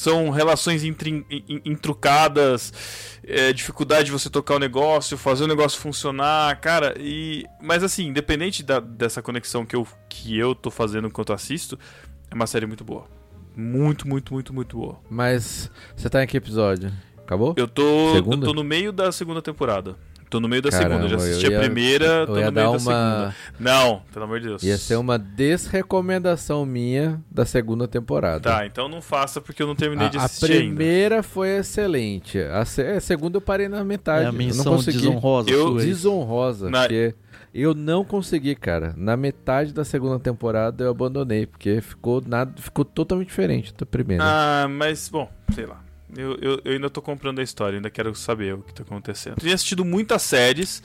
[0.00, 2.72] são relações intrin- in- intrucadas,
[3.22, 8.06] é, dificuldade de você tocar o negócio, fazer o negócio funcionar, cara, e mas assim,
[8.06, 11.78] independente da- dessa conexão que eu, que eu tô fazendo enquanto assisto,
[12.30, 13.04] é uma série muito boa.
[13.54, 14.98] Muito, muito, muito, muito boa.
[15.10, 16.90] Mas você tá em que episódio?
[17.18, 17.52] Acabou?
[17.56, 19.96] Eu tô, eu tô no meio da segunda temporada.
[20.30, 21.08] Tô no meio da Caramba, segunda.
[21.08, 23.34] Já eu assisti ia- a primeira, tô eu no meio da uma- segunda.
[23.58, 24.62] Não, pelo amor de Deus.
[24.62, 28.40] Ia ser uma desrecomendação minha da segunda temporada.
[28.40, 30.76] Tá, então não faça porque eu não terminei de A, a assistir ainda.
[30.76, 32.38] primeira foi excelente.
[32.38, 34.20] A, se- a segunda eu parei na metade.
[34.22, 34.98] É a eu não menção consegui.
[34.98, 35.84] desonrosa Eu- é?
[35.84, 36.70] Desonrosa.
[36.70, 37.14] Na- Porque
[37.52, 38.94] eu não consegui, cara.
[38.96, 41.46] Na metade da segunda temporada eu abandonei.
[41.46, 44.22] Porque ficou, nada, ficou totalmente diferente da primeira.
[44.24, 45.82] Ah, mas, bom, sei lá.
[46.16, 49.34] Eu, eu, eu ainda tô comprando a história, ainda quero saber o que tá acontecendo.
[49.34, 50.82] Eu tenho assistido muitas séries,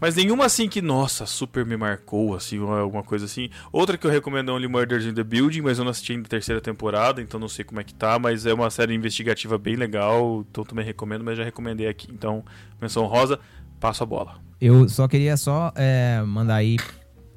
[0.00, 3.50] mas nenhuma assim que, nossa, super me marcou, assim, alguma coisa assim.
[3.70, 6.26] Outra que eu recomendo é Only Murders in the Building, mas eu não assisti ainda
[6.26, 9.58] a terceira temporada, então não sei como é que tá, mas é uma série investigativa
[9.58, 12.08] bem legal, então também recomendo, mas já recomendei aqui.
[12.12, 12.44] Então,
[12.80, 13.38] menção rosa,
[13.78, 14.40] passo a bola.
[14.60, 16.76] Eu só queria só é, mandar aí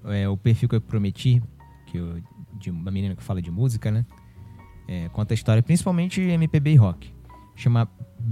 [0.06, 1.42] é, o perfil que eu prometi,
[1.88, 2.22] que eu,
[2.60, 4.06] de uma menina que fala de música, né?
[4.88, 7.14] É, conta a história, principalmente MPB e rock.
[7.56, 7.88] Chama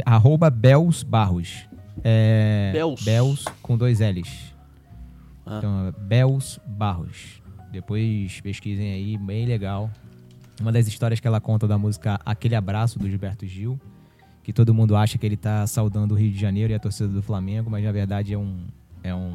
[0.05, 1.65] arroba Bels Barros.
[2.03, 3.03] É, Bels.
[3.03, 4.53] Bels com dois L's.
[5.45, 5.57] Ah.
[5.57, 7.41] Então, é Bels Barros.
[7.71, 9.89] Depois pesquisem aí, bem legal.
[10.61, 13.79] Uma das histórias que ela conta da música Aquele Abraço, do Gilberto Gil.
[14.43, 17.07] Que todo mundo acha que ele tá saudando o Rio de Janeiro e a torcida
[17.07, 18.65] do Flamengo, mas na verdade é um.
[19.01, 19.33] É um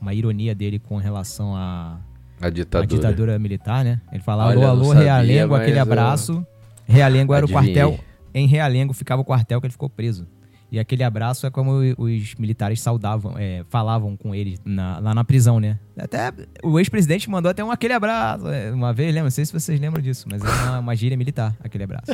[0.00, 1.98] uma ironia dele com relação à
[2.40, 2.86] A ditadura.
[2.86, 4.00] ditadura militar, né?
[4.12, 6.46] Ele fala, Olha, alô, eu alô, sabia, Realengo, aquele eu- abraço.
[6.86, 7.72] Realengo era Adivinhei.
[7.72, 8.04] o quartel.
[8.38, 10.26] Em Realengo ficava o quartel que ele ficou preso.
[10.70, 15.24] E aquele abraço é como os militares saudavam, é, falavam com ele na- lá na
[15.24, 15.78] prisão, né?
[15.98, 16.30] Até
[16.62, 19.24] o ex-presidente mandou até um aquele abraço é, uma vez, lembra?
[19.24, 22.12] Não sei se vocês lembram disso, mas é uma, uma gíria militar, aquele abraço.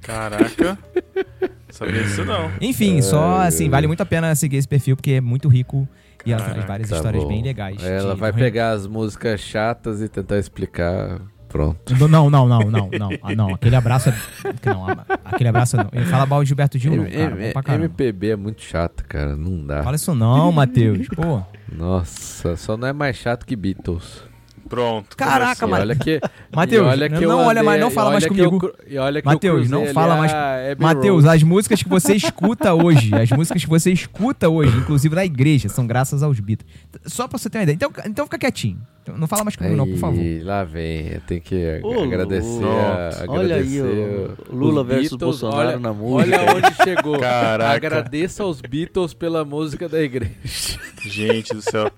[0.00, 0.76] Caraca.
[1.70, 2.50] Sabia isso não.
[2.60, 5.88] Enfim, só assim, vale muito a pena seguir esse perfil porque é muito rico
[6.26, 7.28] e ela traz Caraca, várias Tá histórias bom.
[7.28, 7.82] bem legais.
[7.84, 11.20] Ela de- vai pegar as músicas chatas e tentar explicar.
[11.54, 11.94] Pronto.
[12.08, 13.10] Não, não, não, não, não.
[13.22, 14.14] Ah, não, aquele abraço é.
[14.66, 15.88] Não, ah, aquele abraço não.
[15.92, 17.04] Ele fala mal de Gilberto Gil, não,
[17.62, 17.76] cara.
[17.84, 19.36] MPB é muito chato, cara.
[19.36, 19.80] Não dá.
[19.84, 21.06] Fala isso não, Matheus.
[21.14, 21.40] Pô.
[21.72, 24.24] Nossa, só não é mais chato que Beatles.
[24.68, 25.16] Pronto.
[25.16, 26.20] Caraca, mas- olha que.
[26.52, 28.58] Matheus, olha que não olha mais, não fala mais comigo.
[28.58, 30.32] cru- e olha que eu Matheus, não fala mais.
[30.76, 35.24] Matheus, as músicas que você escuta hoje, as músicas que você escuta hoje, inclusive na
[35.24, 36.68] igreja, são graças aos Beatles.
[37.06, 37.76] Só pra você ter uma ideia.
[37.76, 38.80] Então, então fica quietinho.
[39.16, 40.18] Não fala mais comigo, não, por favor.
[40.18, 42.64] Ih, lá vem, eu tenho que Ô, agradecer.
[42.64, 45.20] a- Olha aí, agradecer o Lula os versus Beatles.
[45.40, 46.40] Bolsonaro olha, na música.
[46.40, 47.18] Olha onde chegou.
[47.18, 47.74] Caraca.
[47.74, 50.32] Agradeça aos Beatles pela música da igreja.
[51.02, 51.90] Gente do céu.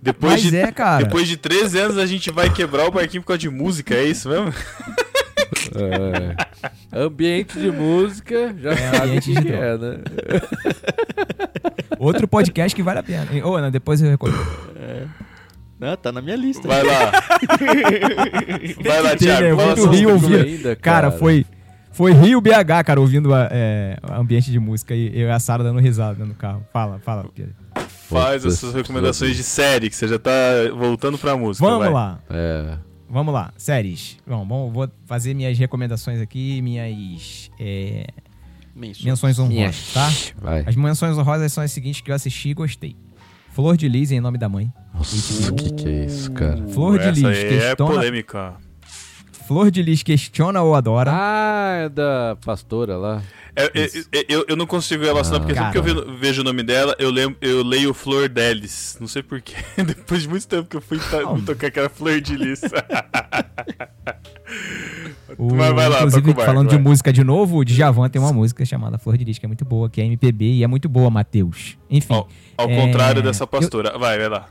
[0.00, 1.04] Depois Mas de, é, cara.
[1.04, 4.04] depois de 13 anos a gente vai quebrar o barquinho por causa de música, é
[4.04, 4.52] isso mesmo?
[5.74, 6.36] É.
[7.04, 9.98] Ambiente de música, já É, ambiente que, de é, né?
[11.98, 13.26] Outro podcast que vale a pena.
[13.46, 14.34] Ô, Ana, depois eu recolho.
[15.82, 16.68] Não, tá na minha lista.
[16.68, 17.10] Vai lá.
[18.84, 19.56] Vai lá, Tem, Thiago.
[19.56, 19.96] né?
[19.98, 20.36] Rio ouvindo.
[20.36, 21.18] ainda, Cara, cara.
[21.18, 21.44] foi.
[21.90, 25.62] Foi Rio BH, cara, ouvindo a, é, ambiente de música e eu e a Sara
[25.62, 26.64] dando risada no carro.
[26.72, 27.54] Fala, fala, Pedro.
[28.08, 30.30] Faz as suas recomendações de série, que você já tá
[30.74, 31.66] voltando pra música.
[31.66, 31.92] Vamos vai.
[31.92, 32.18] lá.
[32.30, 32.78] É.
[33.10, 34.16] Vamos lá, séries.
[34.26, 38.06] Bom, bom, vou fazer minhas recomendações aqui, minhas é,
[38.74, 39.38] Menções.
[39.38, 40.10] honrosas, tá?
[40.40, 40.64] Vai.
[40.64, 42.96] As menções honrosas são as seguintes que eu assisti e gostei.
[43.52, 44.72] Flor de Lis em nome da mãe.
[44.94, 46.66] Nossa, o que, que é isso, cara?
[46.68, 48.54] Flor de Lis é questiona, polêmica.
[49.46, 51.10] Flor de Lis questiona ou adora.
[51.14, 53.22] Ah, é da pastora lá.
[53.54, 53.84] É, é,
[54.20, 55.40] é, eu, eu não consigo relacionar, Ah.
[55.40, 56.06] porque sempre que eu Cara.
[56.10, 58.96] ve- vejo o nome dela, eu, lembro, eu leio Flor Delis.
[58.98, 59.54] Não sei porquê.
[59.76, 61.40] Depois de muito tempo que eu fui Não.
[61.42, 62.62] tocar aquela Flor de Lis.
[65.38, 66.78] O- Mas vai lá, inclusive, toca o barco, falando vai.
[66.78, 69.48] de música de novo, o Djavan tem uma música chamada Flor de Lis, que é
[69.48, 71.76] muito boa, que é MPB e é muito boa, Matheus.
[71.90, 73.98] Enfim, Ao, ao É, contrário dessa eu- pastora.
[73.98, 74.48] Vai, vai lá.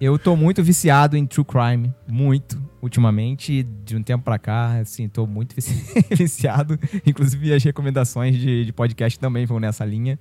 [0.00, 5.08] Eu tô muito viciado em True Crime, muito, ultimamente, de um tempo pra cá, assim,
[5.08, 5.74] tô muito vici-
[6.14, 6.78] viciado.
[7.06, 10.18] Inclusive, as recomendações de, de podcast também vão nessa linha.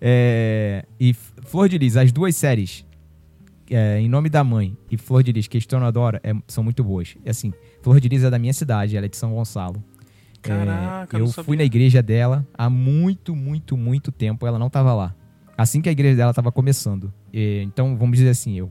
[0.00, 2.84] É, e Flor de Lis, as duas séries,
[3.70, 7.16] é, Em Nome da Mãe e Flor de Lis, Questiona Adora, é, são muito boas.
[7.24, 9.82] E, assim, Flor de Lis é da minha cidade, ela é de São Gonçalo.
[10.42, 14.46] É, Caraca, eu fui na igreja dela há muito, muito, muito tempo.
[14.46, 15.14] Ela não tava lá.
[15.56, 17.10] Assim que a igreja dela tava começando.
[17.32, 18.70] Então, vamos dizer assim, eu.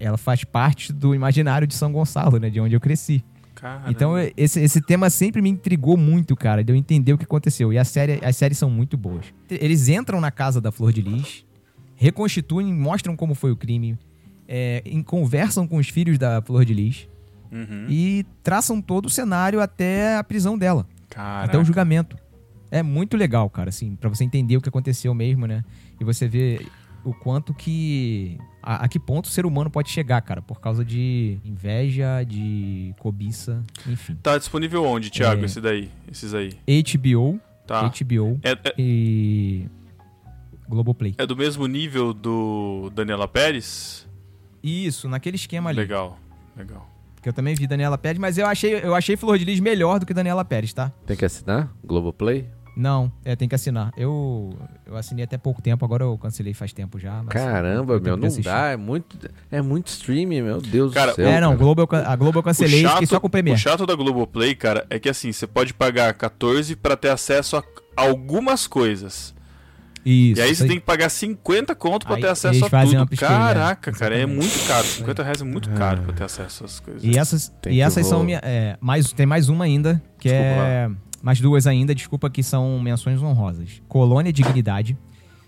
[0.00, 2.48] Ela faz parte do imaginário de São Gonçalo, né?
[2.50, 3.22] De onde eu cresci.
[3.54, 3.90] Caramba.
[3.90, 7.70] Então, esse, esse tema sempre me intrigou muito, cara, de eu entender o que aconteceu.
[7.72, 9.26] E a série, as séries são muito boas.
[9.50, 11.44] Eles entram na casa da Flor de Lis,
[11.96, 13.98] reconstituem, mostram como foi o crime,
[14.48, 17.08] é, em- conversam com os filhos da Flor de Lis
[17.52, 17.86] Uhum.
[17.88, 21.44] e traçam todo o cenário até a prisão dela Caraca.
[21.46, 22.16] até o julgamento.
[22.70, 25.64] É muito legal, cara, assim, pra você entender o que aconteceu mesmo, né?
[26.00, 26.66] E você ver
[27.04, 28.38] o quanto que.
[28.62, 32.94] A, a que ponto o ser humano pode chegar, cara, por causa de inveja, de
[32.98, 34.14] cobiça, enfim.
[34.22, 35.44] Tá disponível onde, Thiago, É.
[35.46, 35.90] esse daí?
[36.10, 36.58] Esses aí.
[36.68, 37.82] HBO, Tá.
[37.88, 39.66] HBO É, é- e
[40.68, 41.14] Globoplay.
[41.18, 44.06] É do mesmo nível do Daniela Pérez?
[44.62, 45.78] Isso, naquele esquema ali.
[45.78, 46.18] Legal,
[46.56, 46.86] legal.
[47.22, 49.98] Que eu também vi Daniela Pérez, mas eu achei, eu achei Flor de Lis melhor
[49.98, 50.90] do que Daniela Pérez, tá?
[51.06, 51.70] Tem que assinar?
[51.84, 52.46] Globoplay?
[52.80, 53.92] Não, é, tem que assinar.
[53.94, 57.22] Eu, eu assinei até pouco tempo, agora eu cancelei faz tempo já.
[57.22, 58.48] mas Caramba, meu, não assistir.
[58.48, 58.68] dá.
[58.68, 59.18] É muito,
[59.50, 61.28] é muito streaming, meu Deus Cara, do céu.
[61.28, 61.58] É, não, cara.
[61.58, 63.58] Globo, a Globo eu cancelei, fiquei só com o o Premiere.
[63.60, 67.62] chato da Globoplay, cara, é que assim, você pode pagar 14 pra ter acesso a
[67.94, 69.34] algumas coisas.
[70.02, 73.16] Isso, e aí você tem que pagar 50 conto pra Aí ter acesso a tudo.
[73.18, 74.86] Caraca, cara, é muito caro.
[74.86, 77.04] 50 reais é muito caro pra ter acesso às coisas.
[77.04, 80.88] E essas, Tem e essas são minha, é, mais tem mais uma ainda, que é
[81.22, 83.82] mais duas ainda, desculpa, que são menções honrosas.
[83.88, 84.96] Colônia Dignidade,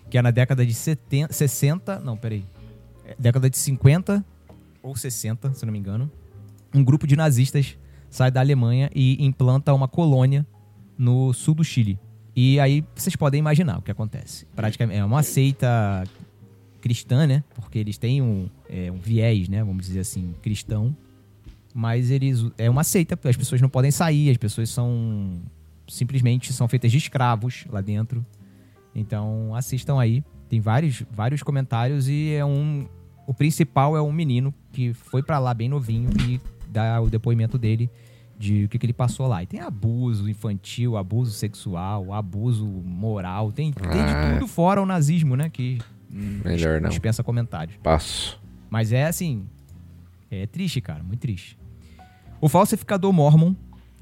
[0.09, 2.45] que é na década de 70, 60, não, peraí.
[3.05, 4.23] É, década de 50
[4.81, 6.11] ou 60, se não me engano.
[6.73, 7.77] Um grupo de nazistas
[8.09, 10.45] sai da Alemanha e implanta uma colônia
[10.97, 11.99] no sul do Chile.
[12.35, 14.45] E aí vocês podem imaginar o que acontece.
[14.55, 16.03] Praticamente é uma seita
[16.81, 17.43] cristã, né?
[17.55, 19.63] Porque eles têm um, é, um viés, né?
[19.63, 20.95] Vamos dizer assim, cristão.
[21.73, 25.41] Mas eles é uma seita, as pessoas não podem sair, as pessoas são
[25.87, 28.25] simplesmente são feitas de escravos lá dentro.
[28.95, 32.87] Então assistam aí, tem vários vários comentários e é um
[33.25, 36.39] o principal é um menino que foi pra lá bem novinho e
[36.69, 37.89] dá o depoimento dele
[38.37, 39.41] de o que, que ele passou lá.
[39.41, 44.23] E tem abuso infantil, abuso sexual, abuso moral, tem, tem Ah.
[44.31, 45.49] de tudo fora o nazismo, né?
[45.49, 45.79] Que
[46.13, 46.89] hum, Melhor não.
[46.89, 47.77] dispensa comentários.
[47.81, 48.41] Passo.
[48.69, 49.45] Mas é assim.
[50.29, 51.57] É triste, cara, muito triste.
[52.41, 53.55] O Falsificador Mormon,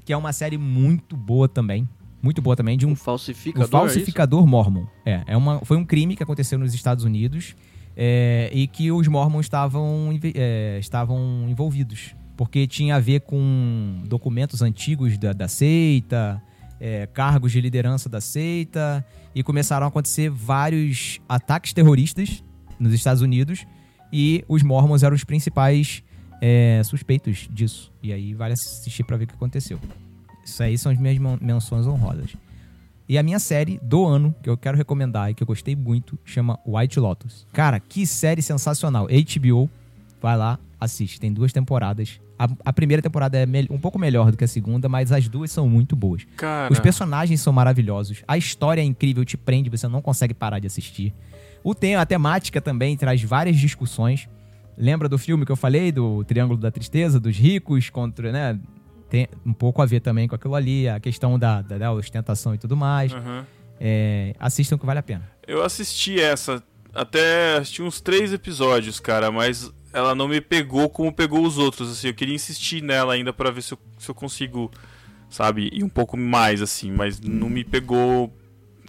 [0.04, 1.88] que é uma série muito boa também.
[2.22, 4.86] Muito boa também, de um O falsificador, o falsificador mormon.
[5.04, 7.56] É, é uma, foi um crime que aconteceu nos Estados Unidos
[7.96, 12.14] é, e que os mormons estavam, é, estavam envolvidos.
[12.36, 16.40] Porque tinha a ver com documentos antigos da, da seita,
[16.80, 19.04] é, cargos de liderança da seita,
[19.34, 22.42] e começaram a acontecer vários ataques terroristas
[22.78, 23.64] nos Estados Unidos,
[24.12, 26.02] e os mormons eram os principais
[26.44, 27.92] é, suspeitos disso.
[28.02, 29.78] E aí vale assistir pra ver o que aconteceu.
[30.44, 32.34] Isso aí são as minhas men- menções honrosas.
[33.08, 36.18] E a minha série do ano, que eu quero recomendar e que eu gostei muito,
[36.24, 37.46] chama White Lotus.
[37.52, 39.06] Cara, que série sensacional.
[39.06, 39.70] HBO,
[40.20, 41.20] vai lá, assiste.
[41.20, 42.20] Tem duas temporadas.
[42.38, 45.52] A, a primeira temporada é um pouco melhor do que a segunda, mas as duas
[45.52, 46.26] são muito boas.
[46.36, 48.24] Cara, Os personagens são maravilhosos.
[48.26, 51.12] A história é incrível, te prende, você não consegue parar de assistir.
[51.62, 54.28] O tema, a temática também traz várias discussões.
[54.82, 58.58] Lembra do filme que eu falei, do Triângulo da Tristeza, dos ricos contra, né?
[59.08, 62.52] Tem um pouco a ver também com aquilo ali, a questão da, da, da ostentação
[62.52, 63.12] e tudo mais.
[63.12, 63.46] aham.
[63.80, 65.28] É, assistam que vale a pena.
[65.46, 71.12] eu assisti essa, até assisti uns três episódios, cara, mas ela não me pegou como
[71.12, 72.08] pegou os outros, assim.
[72.08, 74.68] Eu queria insistir nela ainda pra ver se eu, se eu consigo,
[75.30, 78.36] sabe, ir um pouco mais, assim, mas não me pegou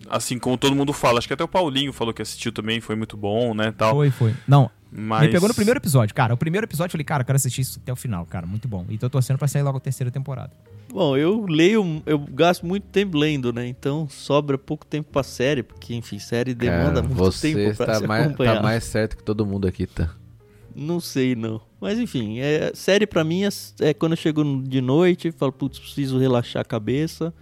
[0.09, 1.19] assim como todo mundo fala.
[1.19, 3.93] Acho que até o Paulinho falou que assistiu também, foi muito bom, né, tal.
[3.93, 4.33] Foi, foi.
[4.47, 6.13] Não, Mas me pegou no primeiro episódio.
[6.13, 8.45] Cara, o primeiro episódio eu falei, cara, eu quero assistir isso até o final, cara.
[8.45, 8.85] Muito bom.
[8.89, 10.51] E tô torcendo pra sair logo a terceira temporada.
[10.93, 13.67] Bom, eu leio, eu gasto muito tempo lendo, né?
[13.67, 17.85] Então sobra pouco tempo pra série, porque, enfim, série demanda Cara, muito você tempo pra
[17.85, 18.55] está se mais, acompanhar.
[18.57, 20.11] tá mais certo que todo mundo aqui tá.
[20.75, 21.61] Não sei, não.
[21.81, 23.49] Mas enfim, é, série pra mim é,
[23.81, 27.33] é quando eu chego de noite, falo, putz, preciso relaxar a cabeça.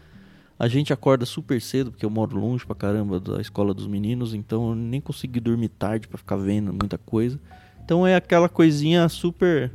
[0.61, 4.35] A gente acorda super cedo, porque eu moro longe pra caramba da escola dos meninos,
[4.35, 7.39] então eu nem consegui dormir tarde pra ficar vendo muita coisa.
[7.83, 9.73] Então é aquela coisinha super.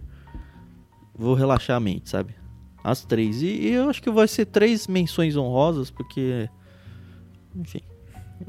[1.13, 2.37] Vou relaxar a mente, sabe?
[2.85, 3.43] As três.
[3.43, 6.49] E, e eu acho que vai ser três menções honrosas, porque.
[7.53, 7.81] Enfim.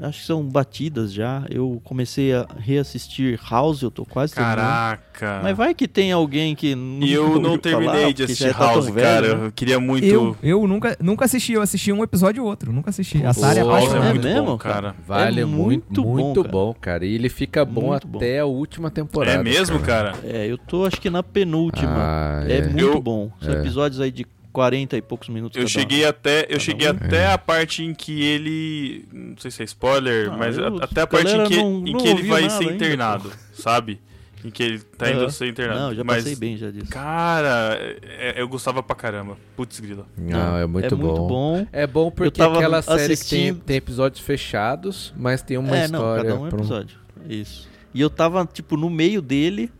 [0.00, 1.44] Acho que são batidas já.
[1.50, 4.56] Eu comecei a reassistir House, eu tô quase terminando.
[4.56, 5.40] Caraca.
[5.42, 8.52] Mas vai que tem alguém que não E eu não falar, terminei de porque assistir
[8.54, 9.36] tá House, velho, cara.
[9.38, 9.46] né?
[9.46, 10.04] Eu queria muito.
[10.06, 12.72] Eu, eu nunca, nunca assisti, eu assisti um episódio ou outro.
[12.72, 13.24] Nunca assisti.
[13.24, 14.06] A Sara é apaixonada.
[14.06, 14.74] é muito mesmo, bom, cara?
[14.92, 14.94] cara.
[15.06, 16.52] Vale É muito, muito bom, muito cara.
[16.52, 17.06] bom, cara.
[17.06, 18.18] E ele fica bom Muito bom.
[18.18, 19.40] até a última temporada.
[19.40, 20.14] É mesmo, cara?
[20.24, 21.92] É, eu tô acho que na penúltima.
[21.96, 22.62] Ah, é, é.
[22.62, 23.30] muito Eu- bom.
[23.40, 23.58] São é.
[23.60, 24.26] episódios aí de
[24.58, 25.80] 40 e poucos minutos Eu cada um.
[25.80, 26.90] cheguei até, eu cheguei um.
[26.90, 30.82] até a parte em que ele, não sei se é spoiler, Ah, mas eu- a-
[30.84, 34.00] até a parte em que, não- em não que ele vai ser ainda, internado, sabe?
[34.44, 35.30] Em que ele tá indo Aham.
[35.30, 35.78] ser internado.
[35.80, 36.90] Não, já mas, passei bem já disso.
[36.90, 39.36] Cara, é- eu gostava pra caramba.
[39.56, 40.06] Putz, grila.
[40.16, 41.06] Não, é muito é bom.
[41.06, 41.66] muito bom.
[41.72, 45.86] É bom porque tava aquela série que tem, tem episódios fechados, mas tem uma é,
[45.86, 46.24] não, história.
[46.30, 46.98] cada um é pra um- episódio.
[47.28, 47.68] Isso.
[47.94, 49.70] E eu tava, tipo, no meio dele,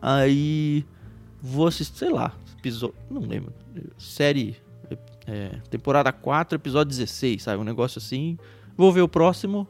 [0.00, 0.84] aí
[1.42, 2.32] vou assistir, sei lá,
[2.66, 3.52] episódio, não lembro,
[3.98, 4.56] série,
[5.26, 8.38] é, temporada 4, episódio 16, sabe, um negócio assim.
[8.76, 9.66] Vou ver o próximo,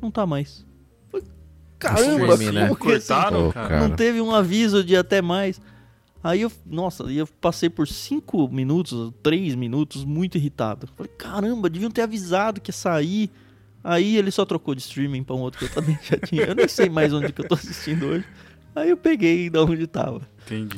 [0.00, 0.66] não tá mais.
[1.78, 2.68] Caramba, né?
[2.68, 3.06] como que assim?
[3.06, 3.80] Cortaram, cara.
[3.80, 5.60] Não teve um aviso de até mais.
[6.22, 10.88] Aí eu, nossa, e eu passei por 5 minutos, 3 minutos, muito irritado.
[10.96, 13.30] Falei, caramba, deviam ter avisado que ia sair.
[13.84, 16.42] Aí ele só trocou de streaming pra um outro que eu também já tinha.
[16.42, 18.24] Eu nem sei mais onde que eu tô assistindo hoje.
[18.74, 20.20] Aí eu peguei da onde tava.
[20.46, 20.76] Entendi.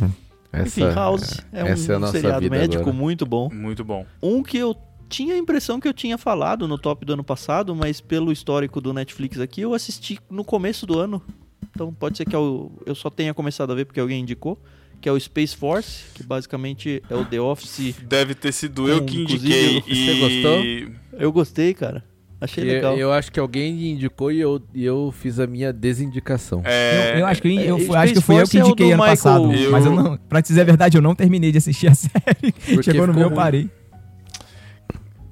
[0.53, 2.97] Enfim, House é um, essa é a um seriado vida médico agora.
[2.97, 3.49] muito bom.
[3.53, 4.05] Muito bom.
[4.23, 4.77] Um que eu
[5.09, 8.81] tinha a impressão que eu tinha falado no top do ano passado, mas pelo histórico
[8.81, 11.23] do Netflix aqui, eu assisti no começo do ano.
[11.71, 14.59] Então pode ser que eu, eu só tenha começado a ver porque alguém indicou.
[15.01, 17.95] Que é o Space Force, que basicamente é o The Office.
[18.03, 19.95] Deve ter sido eu Com, que inclusive, indiquei.
[19.95, 20.21] você e...
[20.21, 21.19] gostou?
[21.19, 22.05] Eu gostei, cara.
[22.41, 22.97] Achei E- legal.
[22.97, 26.63] Eu, acho que alguém indicou e eu, e eu fiz a minha desindicação.
[26.65, 28.87] É, Eu, eu acho que, eu, é, eu acho que fui eu que é indiquei
[28.87, 29.53] do ano Michael- passado.
[29.53, 31.95] Eu- Mas eu não, pra te dizer a verdade, eu não terminei de assistir a
[31.95, 32.53] série.
[32.53, 33.69] Porque Chegou no meu, eu parei.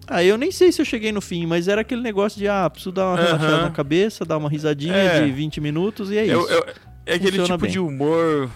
[0.06, 2.68] Ah, eu nem sei se eu cheguei no fim, mas era aquele negócio de, ah,
[2.70, 5.22] preciso dar uma relaxada na cabeça, dar uma risadinha É.
[5.24, 6.32] de 20 minutos e é isso.
[6.32, 6.64] Eu- eu-
[7.04, 7.70] é aquele Funciona tipo bem.
[7.70, 8.48] de humor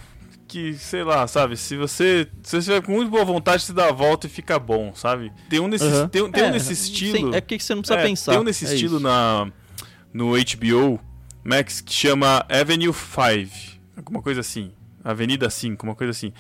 [0.53, 1.57] que, sei lá, sabe?
[1.57, 4.59] Se você, se você estiver com muito boa vontade, você dá a volta e fica
[4.59, 5.33] bom, sabe?
[5.49, 6.09] Tem um nesse, Aham.
[6.09, 7.35] tem, um- tem um É, nesse sem- estilo.
[7.35, 8.33] É que você não precisa É, pensar.
[8.33, 9.03] Tem um nesse é estilo isso.
[9.03, 9.51] na,
[10.13, 11.01] no HBO
[11.43, 13.81] Max que chama Avenue 5.
[13.97, 14.73] Alguma coisa assim.
[15.03, 16.33] Avenida 5, uma coisa assim.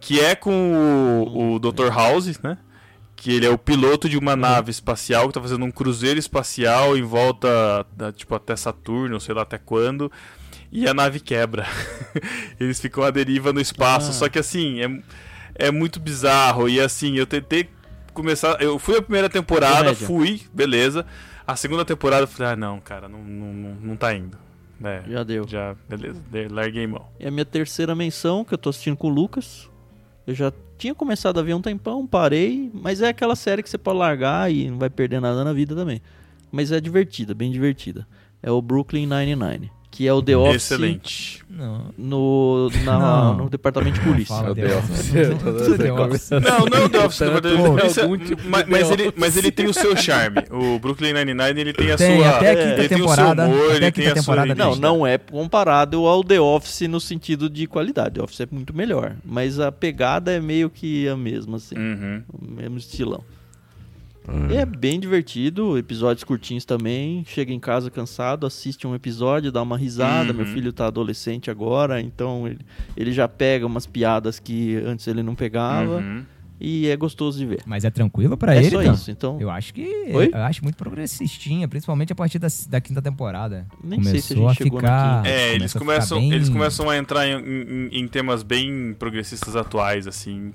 [0.00, 1.88] Que é com o, o Dr.
[1.94, 2.58] House, né?
[3.16, 6.96] Que ele é o piloto de uma nave espacial que tá fazendo um cruzeiro espacial
[6.96, 10.10] em volta, da, tipo, até Saturno, sei lá até quando.
[10.72, 11.66] E a nave quebra.
[12.58, 14.10] Eles ficam à deriva no espaço.
[14.10, 14.12] Ah.
[14.12, 16.68] Só que assim, é, é muito bizarro.
[16.68, 17.68] E assim, eu tentei
[18.14, 18.60] começar.
[18.62, 20.06] Eu fui a primeira temporada, Comédia.
[20.06, 21.04] fui, beleza.
[21.46, 24.38] A segunda temporada eu falei, ah não, cara, não, não, não, não tá indo.
[24.82, 25.46] É, Já deu.
[25.46, 27.06] já, beleza, larguei mão.
[27.18, 29.68] E a minha terceira menção, que eu tô assistindo com o Lucas.
[30.26, 33.76] Eu já tinha começado a ver um tempão, parei, mas é aquela série que você
[33.76, 36.00] pode largar e não vai perder nada na vida também.
[36.50, 38.06] Mas é divertida, bem divertida.
[38.42, 41.42] É o Brooklyn Nine-Nine, que é o The Office Excelente.
[41.50, 41.92] Não.
[41.98, 43.36] no, na- Não.
[43.36, 44.34] no departamento de polícia.
[44.34, 46.32] Fala É o The Office.
[46.32, 49.52] Essa Não, não é o The Office tipo de mas, The mas ele, mas ele
[49.52, 50.38] tem o seu charme.
[50.50, 52.30] O Brooklyn Nine-Nine, ele tem a Tem, sua...
[52.30, 53.44] até a ele quinta tem o seu temporada.
[53.46, 54.54] humor, até ele a tem quinta a sua temporada.
[54.54, 58.14] Não, não é comparado ao The Office no sentido de qualidade.
[58.14, 59.16] The Office é muito melhor.
[59.22, 61.76] Mas a pegada é meio que a mesma, assim.
[61.76, 62.22] Uhum.
[62.32, 63.22] O mesmo estilão.
[64.50, 67.24] E é bem divertido, episódios curtinhos também.
[67.26, 70.30] Chega em casa cansado, assiste um episódio, dá uma risada.
[70.30, 70.36] Uhum.
[70.38, 72.58] Meu filho tá adolescente agora, então ele,
[72.96, 75.96] ele já pega umas piadas que antes ele não pegava.
[75.96, 76.24] Uhum.
[76.62, 77.60] E é gostoso de ver.
[77.64, 78.94] Mas é tranquilo pra é ele, só então?
[78.94, 79.40] isso, então.
[79.40, 79.82] Eu acho que.
[80.12, 80.28] Oi?
[80.30, 83.66] Eu acho muito progressistinha, principalmente a partir da, da quinta temporada.
[83.82, 85.16] Nem sei se a Começou gente chegou na ficar.
[85.22, 85.28] quinta.
[85.34, 89.56] É, eles a começam, bem- eles começam a entrar em, em- em temas bem progressistas
[89.56, 90.52] atuais, assim,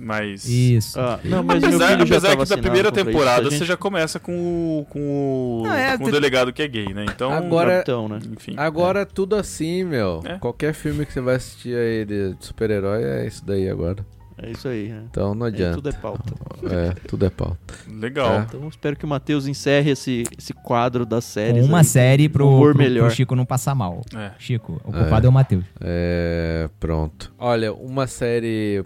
[0.00, 0.48] mas...
[0.48, 0.98] Isso.
[0.98, 4.18] Ah, não, mas Apesar, apesar que da primeira isso, temporada a gente- você já começa
[4.18, 4.32] com
[4.80, 7.04] o, com o, Não, é, com o delegado que é gay, né?
[7.08, 8.18] Então, Agora- Capitão, né?
[8.32, 8.54] enfim.
[8.56, 10.20] Agora tudo assim, meu.
[10.24, 10.38] É.
[10.38, 14.04] Qualquer filme que você vai assistir aí de super-herói é isso daí agora.
[14.42, 14.88] É isso aí.
[14.88, 15.02] né?
[15.10, 15.74] Então não É, adianta.
[15.74, 16.32] tudo é pauta.
[16.64, 17.58] É, tudo é pauta.
[17.86, 18.32] Legal.
[18.40, 18.46] É.
[18.48, 21.66] Então espero que o Matheus encerre esse, esse quadro das Com séries.
[21.66, 21.84] uma aí.
[21.84, 23.10] série pro, pro, pro melhor.
[23.10, 24.00] Chico não passar mal.
[24.16, 24.30] É.
[24.38, 25.64] Chico, o culpado é, o Matheus.
[25.78, 27.30] É, pronto.
[27.38, 28.82] Olha, uma série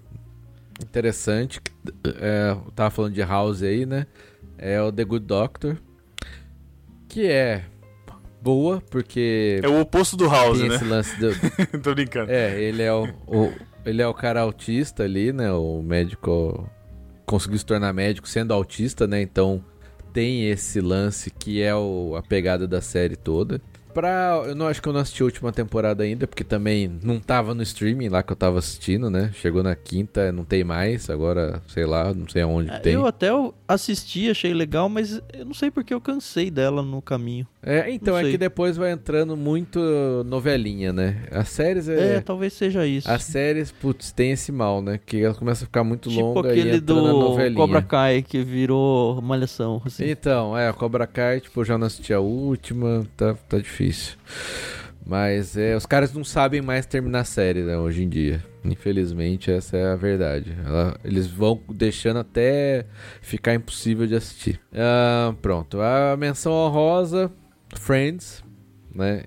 [0.89, 1.61] interessante.
[1.61, 1.70] que,
[2.20, 4.06] É, eu tava falando de House aí, né?
[4.59, 5.77] É o The Good Doctor.
[7.09, 7.65] Que é
[8.43, 10.74] boa, porque É o oposto do House, né?
[10.74, 11.31] esse lance do,
[11.82, 12.31] Tô brincando.
[12.31, 13.52] É, ele é o, o-
[13.85, 15.51] ele é o cara autista ali, né?
[15.52, 16.69] O médico
[17.27, 19.20] conseguiu se tornar médico sendo autista, né?
[19.23, 19.62] Então
[20.12, 23.61] tem esse lance que é o- a pegada da série toda.
[23.95, 27.21] Pra, eu não acho que eu não assisti a última temporada ainda, porque também não
[27.21, 29.31] tava no streaming lá que eu tava assistindo, né?
[29.35, 32.95] Chegou na quinta, não tem mais, agora, sei lá, não sei aonde É, tem.
[32.95, 33.29] Eu até
[33.69, 37.47] assisti, achei legal, mas eu não sei porque eu cansei dela no caminho.
[37.66, 39.78] É, então é que depois vai entrando muito
[40.27, 41.23] novelinha, né?
[41.31, 42.20] As séries É, é.
[42.20, 43.11] talvez seja isso.
[43.11, 45.01] As séries, putz, tem esse mal, né?
[45.05, 47.57] Que ela começa a ficar muito tipo longa e aquele entra na do novelinha.
[47.57, 49.81] Cobra Kai que virou malhação.
[49.85, 50.05] Assim.
[50.09, 54.16] Então, é, a Cobra Kai, tipo, eu já não assisti a última, tá, tá difícil.
[55.07, 58.43] Mas é, os caras não sabem mais terminar a série, né, hoje em dia.
[58.65, 60.57] Infelizmente, essa é a verdade.
[60.65, 62.86] Ela- eles vão deixando até
[63.20, 64.59] ficar impossível de assistir.
[64.74, 67.31] Ah, pronto, a menção honrosa,
[67.81, 68.43] Friends,
[68.95, 69.25] né?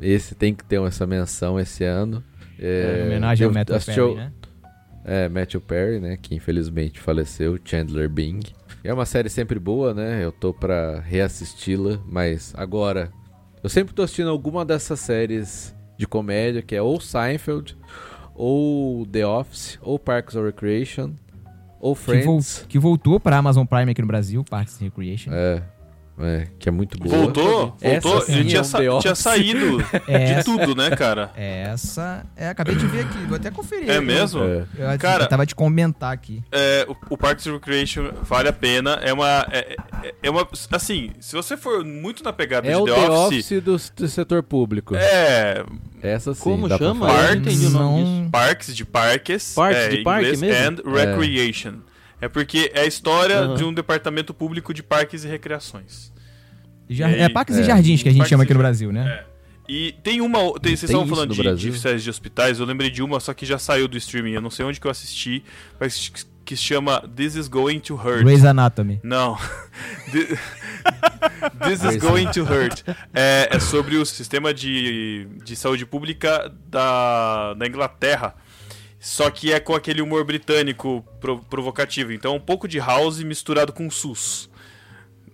[0.00, 2.22] Esse tem que ter essa menção esse ano.
[2.58, 4.32] É, Em homenagem ao Matthew Perry, né?
[5.04, 6.16] é, Matthew Perry, né?
[6.20, 7.58] Que infelizmente faleceu.
[7.64, 8.40] Chandler Bing.
[8.84, 10.24] É uma série sempre boa, né?
[10.24, 13.10] Eu tô pra reassisti-la, mas agora.
[13.62, 17.76] Eu sempre tô assistindo alguma dessas séries de comédia, que é ou Seinfeld,
[18.34, 21.12] ou The Office, ou Parks and Recreation,
[21.80, 22.66] ou Que, vol- Friends.
[22.68, 25.30] que voltou pra Amazon Prime aqui no Brasil, Parks and Recreation.
[25.32, 25.62] É.
[26.20, 27.16] é, que é muito boa.
[27.16, 27.76] Voltou?
[27.80, 28.20] Essa Voltou?
[28.26, 30.34] sim Ele é tinha, um sa- tinha saído É.
[30.36, 31.30] de tudo, né, cara?
[31.36, 32.24] Essa.
[32.36, 33.90] É, acabei de ver aqui, vou até conferir.
[33.90, 34.42] É Eu- mesmo?
[34.44, 34.66] É.
[34.94, 36.42] Eu, Cara- eu tava de comentar aqui.
[36.52, 38.98] É, o, o Parks and Recreation vale a pena.
[39.02, 39.46] É uma.
[39.50, 40.46] É, é- é uma.
[40.70, 43.44] Assim, se você for muito na pegada É de o The, The Office.
[43.52, 44.94] Office do, do setor público.
[44.94, 45.64] É.
[46.02, 46.40] Essa sim.
[46.42, 47.08] Como chama?
[47.10, 48.12] Eu não entendi o nome disso.
[48.22, 48.30] Não.
[48.30, 49.54] Parks de parques.
[49.54, 50.82] Parques é, de em parque inglês, mesmo?
[50.86, 51.74] And Recreation.
[52.22, 52.28] É.
[52.28, 53.54] porque é a história Aham.
[53.56, 56.10] de um departamento público de parques e recreações.
[56.88, 57.60] Jar- E aí- é parques é.
[57.60, 58.58] e jardins que a gente Parques chama aqui no.
[58.58, 59.06] Brasil, né?
[59.28, 59.32] É.
[59.68, 60.38] E tem uma.
[60.60, 63.32] Tem, vocês Tem estavam falando de, de séries de hospitais, eu lembrei de uma, só
[63.32, 64.32] que já saiu do streaming.
[64.32, 65.42] Eu não sei onde que eu assisti,
[65.80, 66.12] mas
[66.44, 68.24] que se chama This is Going to Hurt.
[68.24, 69.00] Grey's Anatomy.
[69.04, 69.36] Não.
[70.10, 70.36] Thi-
[71.64, 72.82] This is going to hurt.
[73.14, 78.34] É, é sobre o sistema de, de saúde pública da, da Inglaterra.
[79.04, 82.12] Só que é com aquele humor britânico pro- provocativo.
[82.12, 84.48] Então, um pouco de house misturado com SUS.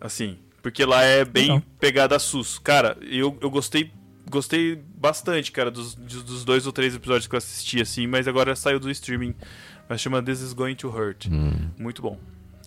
[0.00, 0.38] Assim.
[0.62, 1.62] Porque lá é bem Legal.
[1.78, 2.58] pegada SUS.
[2.58, 3.92] Cara, eu, eu gostei.
[4.30, 8.54] Gostei bastante, cara, dos, dos dois ou três episódios que eu assisti, assim, mas agora
[8.56, 9.34] saiu do streaming.
[9.88, 11.26] Mas chama This is Going to Hurt.
[11.78, 12.18] Muito bom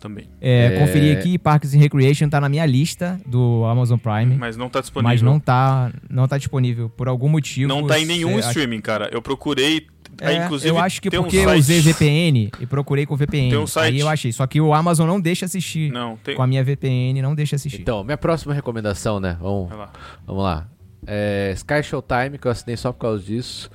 [0.02, 0.28] também.
[0.42, 0.80] É, É.
[0.80, 4.36] conferi aqui, Parks and Recreation tá na minha lista do Amazon Prime.
[4.36, 5.10] Mas não tá disponível.
[5.10, 7.70] Mas não tá, não tá disponível por algum motivo.
[7.70, 9.10] Não tá em nenhum É, acho- streaming, cara.
[9.14, 9.88] Eu procurei.
[10.22, 13.06] aí, É, inclusive, eu acho que tem um porque eu site- usei VPN e procurei
[13.06, 13.50] com VPN.
[13.52, 14.32] Tem um site- Aí eu achei.
[14.34, 15.92] Só que o Amazon não deixa assistir.
[15.92, 16.36] Não, tem.
[16.36, 17.82] Com a minha VPN não deixa assistir.
[17.82, 19.38] Então, minha próxima recomendação, né?
[19.40, 19.92] Vamos, Vai lá.
[20.28, 20.68] vamos lá.
[21.08, 23.70] É Sky Showtime, que eu assinei só por causa disso.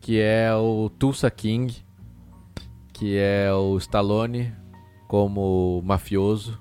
[0.00, 1.72] Que é o Tulsa King.
[2.92, 4.52] Que é o Stallone
[5.10, 6.56] como mafioso.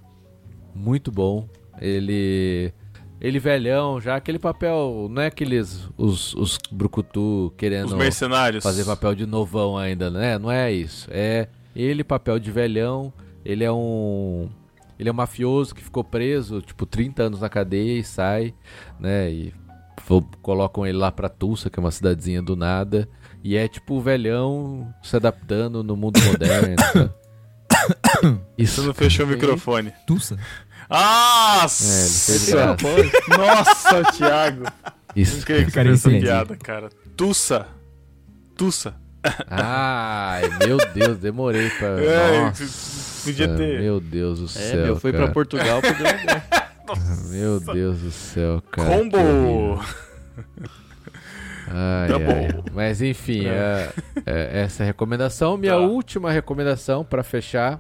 [0.73, 1.47] Muito bom.
[1.79, 2.73] Ele.
[3.21, 5.07] Ele velhão, já aquele papel.
[5.11, 5.87] Não é aqueles.
[5.95, 8.63] Os, os brucutu querendo Os mercenários.
[8.63, 10.39] fazer papel de novão ainda, né?
[10.39, 11.07] Não é isso.
[11.11, 13.13] É ele, papel de velhão.
[13.45, 14.49] Ele é um.
[14.97, 18.55] Ele é um mafioso que ficou preso, tipo, 30 anos na cadeia e sai,
[18.99, 19.29] né?
[19.31, 19.53] E
[20.41, 23.07] colocam ele lá pra Tulsa, que é uma cidadezinha do nada.
[23.43, 27.13] E é tipo o velhão se adaptando no mundo moderno.
[28.59, 29.93] Você não fechou o microfone.
[30.05, 30.37] Tussa.
[30.89, 31.65] Ah!
[31.65, 31.67] É,
[33.37, 34.63] Nossa, Thiago.
[35.15, 35.37] Isso.
[35.37, 36.89] Não queria que você essa piada, cara.
[37.15, 37.67] Tussa.
[38.57, 38.95] Tussa.
[39.49, 41.89] Ai, meu Deus, demorei pra.
[42.01, 43.81] É, Nossa, podia ter.
[43.81, 44.85] Meu Deus do É, céu.
[44.85, 45.25] meu, foi cara.
[45.25, 46.43] pra Portugal, poder
[47.29, 48.89] Meu Deus do céu, cara.
[48.89, 49.83] que Combo!
[51.69, 52.51] Ai, Tá ai.
[52.53, 52.63] bom.
[52.73, 53.89] Mas enfim, É.
[54.25, 55.57] é- é essa é a recomendação.
[55.57, 55.79] Minha Tá.
[55.79, 57.79] última recomendação pra fechar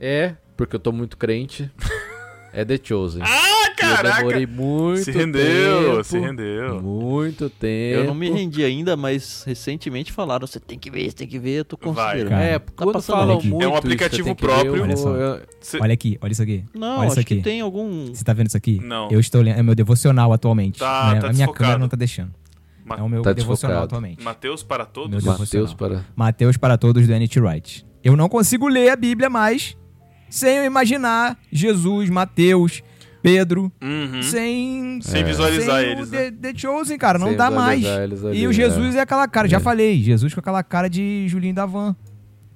[0.00, 1.70] é, porque eu tô muito crente,
[2.52, 3.22] é The Chosen.
[3.24, 3.28] Ah,
[3.82, 4.16] E eu caraca!
[4.18, 6.80] demorei muito Se rendeu, tempo, se rendeu.
[6.80, 7.98] Muito tempo.
[8.00, 11.38] Eu não me rendi ainda, mas recentemente falaram, você tem que ver, você tem que
[11.38, 11.92] ver, eu tô Vai.
[11.94, 12.28] considerando.
[12.30, 13.48] Cara, É, Tá quando falam aqui.
[13.48, 14.76] muito É um isso, aplicativo ver, próprio.
[14.76, 15.14] eu Olha só.
[15.16, 16.64] eu- Cê- Olha aqui, olha isso aqui.
[16.74, 17.36] Não, olha isso acho aqui.
[17.36, 18.06] que tem algum...
[18.14, 18.80] Você tá vendo isso aqui?
[18.84, 19.08] Não.
[19.10, 19.58] Eu estou lendo.
[19.58, 20.78] É meu devocional atualmente.
[20.78, 21.20] Tá, né?
[21.20, 21.54] tá a minha desfocado.
[21.58, 22.32] câmera não tá deixando.
[22.84, 23.84] Ma- É o meu Tá devocional desfocado.
[23.84, 24.22] atualmente.
[24.24, 25.24] Mateus para todos?
[25.24, 26.04] Mateus para.
[26.16, 27.40] Mateus para todos do N.T.
[27.40, 27.86] Wright.
[28.02, 29.76] Eu não consigo ler a Bíblia mais
[30.28, 32.82] sem eu imaginar Jesus, Mateus,
[33.22, 34.22] Pedro, Uhum.
[34.22, 34.98] sem.
[35.00, 36.30] Sem visualizar sem eles, o né?
[36.32, 37.18] The, The Chosen, cara.
[37.20, 37.84] Não Sem dá mais.
[37.86, 38.52] ali, E o é.
[38.52, 39.60] Jesus é aquela cara, já É.
[39.60, 41.94] falei, Jesus com aquela cara de Julinho da Van.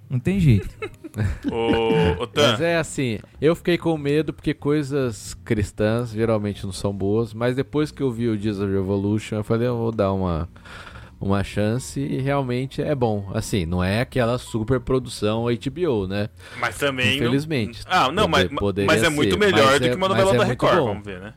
[0.08, 0.68] Não tem jeito.
[1.50, 6.72] Ô, ô Tan, Mas é assim, eu fiquei com medo porque coisas cristãs geralmente não
[6.72, 10.12] são boas, mas depois que eu vi o Jesus Revolution, eu falei, eu vou dar
[10.12, 10.46] uma,
[11.20, 13.30] uma chance e realmente é bom.
[13.34, 16.28] Assim, não é aquela super produção HBO, né?
[16.60, 17.06] mas também.
[17.06, 17.82] não- Infelizmente.
[17.86, 18.48] Ah, não, mas,
[18.86, 20.86] mas é muito ser, melhor do é- que uma mas novela é da Record, bom.
[20.86, 21.34] vamos ver, né?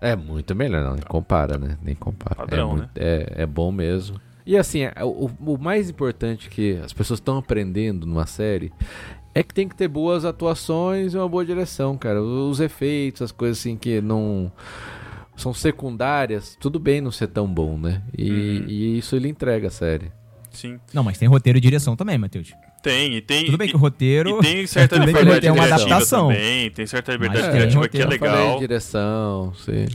[0.00, 1.78] É muito melhor, não, nem compara, né?
[1.82, 2.34] Nem compara.
[2.36, 4.20] Padrão, é, muito- é, é bom mesmo.
[4.44, 8.72] E assim, é, o, o mais importante que as pessoas estão aprendendo numa série
[9.34, 12.20] é que tem que ter boas atuações e uma boa direção, cara.
[12.22, 14.50] Os efeitos, as coisas assim que não
[15.36, 18.02] são secundárias, tudo bem não ser tão bom, né?
[18.16, 18.64] E, Uhum.
[18.68, 20.12] e isso ele entrega a série.
[20.50, 20.78] Sim.
[20.92, 22.52] Não, mas tem roteiro e direção também, Matheus.
[22.82, 23.46] Tem, e tem.
[23.46, 24.38] Tudo bem e- que o roteiro.
[24.38, 26.28] E tem certa bem que liberdade tem uma criativa adaptação.
[26.28, 26.70] também.
[26.70, 28.58] Tem certa liberdade Mas É, tem criativa que é roteiro, Eu falei legal.
[28.58, 29.86] direção, sim.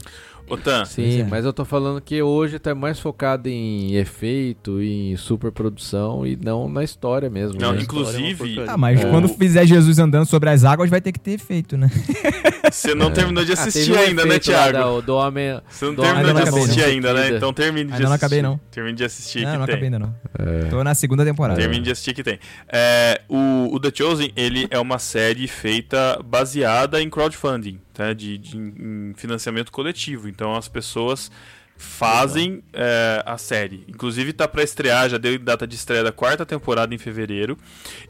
[0.50, 1.24] Ô, Tan, Sim, é.
[1.24, 6.68] mas eu tô falando que hoje tá mais focado em efeito, em superprodução e não
[6.68, 7.60] na história mesmo.
[7.60, 7.82] não, né?
[7.82, 9.10] inclusive, Ah, mas É.
[9.10, 11.90] quando fizer Jesus andando sobre as águas, vai ter que ter efeito, né?
[12.72, 14.72] você não terminou de Ah, assistir um ainda, né, Thiago?
[14.72, 15.60] da- do homem.
[15.68, 16.86] Você não do terminou de não acabei, assistir não.
[16.88, 17.36] ainda, né?
[17.36, 18.24] Então termine de Ainda não assistir.
[18.26, 18.60] acabei, não.
[18.70, 19.74] Termine de assistir não, que não tem.
[19.74, 20.14] acabei ainda não.
[20.38, 20.64] É.
[20.70, 21.60] Tô na segunda temporada.
[21.60, 22.38] Termine de assistir que tem.
[22.68, 28.12] É, o, o The Chosen, ele é uma série feita baseada em crowdfunding, tá?
[28.14, 30.28] de, de- financiamento coletivo.
[30.28, 31.30] Então as pessoas
[31.76, 33.84] fazem é, a série.
[33.88, 37.56] Inclusive tá pra estrear, já deu data de estreia da quarta temporada em fevereiro.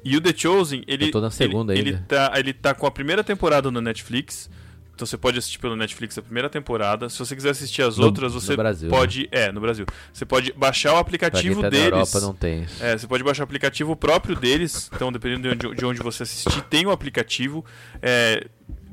[0.05, 2.90] E o The Chosen, ele Eu na segunda ele, ele tá ele tá com a
[2.90, 4.48] primeira temporada no Netflix.
[4.94, 7.09] Então você pode assistir pelo Netflix a primeira temporada.
[7.09, 9.28] Se você quiser assistir as No- outras, no você Brasil, pode.
[9.31, 9.86] É, no Brasil.
[10.12, 11.85] Você pode baixar o aplicativo tá na deles.
[11.93, 12.82] Europa não tem isso.
[12.82, 14.90] É, você pode baixar o aplicativo próprio deles.
[14.93, 17.65] Então, dependendo de onde, de onde você assistir, tem o aplicativo.
[18.02, 18.44] É,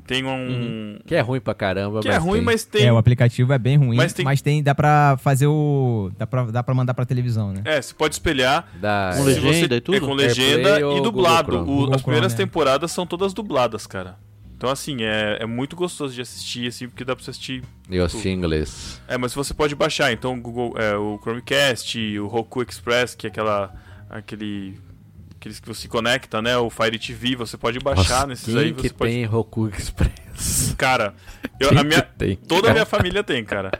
[0.06, 0.98] tem um.
[1.06, 2.42] Que é ruim pra caramba, Que é ruim, tem.
[2.42, 2.86] mas tem.
[2.86, 6.10] É, o aplicativo é bem ruim, Mas mas tem- tem, dá pra fazer o.
[6.18, 7.62] Dá pra, dá pra mandar pra televisão, né?
[7.64, 8.68] É, você pode espelhar.
[8.80, 9.96] Dá, Com Se legenda você- e tudo?
[9.96, 11.56] É com legenda e dublado.
[11.68, 12.46] O- as primeiras Chrome, é.
[12.46, 14.16] temporadas são todas dubladas, cara.
[14.56, 17.62] Então, assim, é, é muito gostoso de assistir, assim, porque dá pra você assistir.
[17.90, 19.02] Eu assisti em inglês.
[19.06, 20.10] É, mas você pode baixar.
[20.12, 23.74] Então, o Google, é, o Chromecast, o Roku Express, que é aquela.
[24.08, 24.78] aquele.
[25.38, 26.56] Aqueles que você conecta, né?
[26.56, 28.72] O Fire TV, você pode baixar Nossa, nesses quem aí.
[28.72, 29.12] que Você pode...
[29.12, 30.74] tem Roku Express?
[30.76, 31.14] Cara,
[31.60, 32.36] eu- a minha, que tem?
[32.36, 33.70] toda a minha família tem, cara.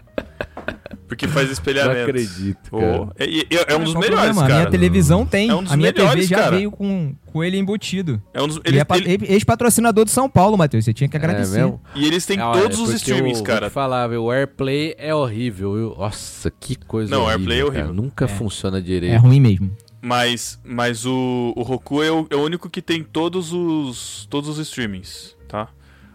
[1.09, 2.03] Porque faz Não espelhamento.
[2.11, 3.09] acredito, Ô, cara.
[3.19, 4.45] é, é- é um dos Qual o melhores, problema?
[4.45, 4.55] A cara.
[4.61, 5.49] minha televisão tem.
[5.51, 6.57] É um dos a minha melhores, TV já cara.
[6.57, 8.21] veio com, com ele embutido.
[8.35, 10.85] É um dos, Ele, eles- é ele- ex-patrocinador do São Paulo, Matheus.
[10.85, 11.61] Você tinha que agradecer.
[11.65, 13.71] É e eles têm todos os streamings, eu, cara.
[13.71, 14.25] Falar, viu?
[14.25, 15.75] o AirPlay é horrível.
[15.75, 15.95] viu?
[15.97, 17.39] Nossa, que coisa Não, o horrível.
[17.41, 17.83] AirPlay é horrível.
[17.87, 17.95] cara.
[17.95, 19.13] Nunca funciona direito.
[19.15, 19.75] É ruim mesmo.
[20.07, 24.49] Mas, mas o, o Roku é o, é o único que tem todos os todos
[24.49, 25.67] os streamings, tá?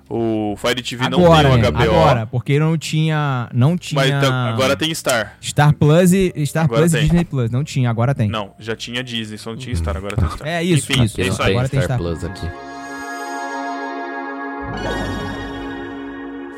[0.09, 1.81] O Fire TV não Agora, tem o é, HBO.
[1.81, 3.49] agora, porque não tinha.
[3.53, 3.99] Não tinha.
[3.99, 5.35] mas então, agora tem Star.
[5.41, 7.01] Star Plus e Star Agora Plus tem.
[7.01, 7.51] e Disney Plus.
[7.51, 8.30] Não tinha, agora tem.
[8.30, 10.47] Não, já tinha Disney, só não tinha Star, agora tem Star.
[10.47, 11.19] É isso, Enfim, isso.
[11.19, 12.47] É não isso Agora tem Star Star Plus aqui.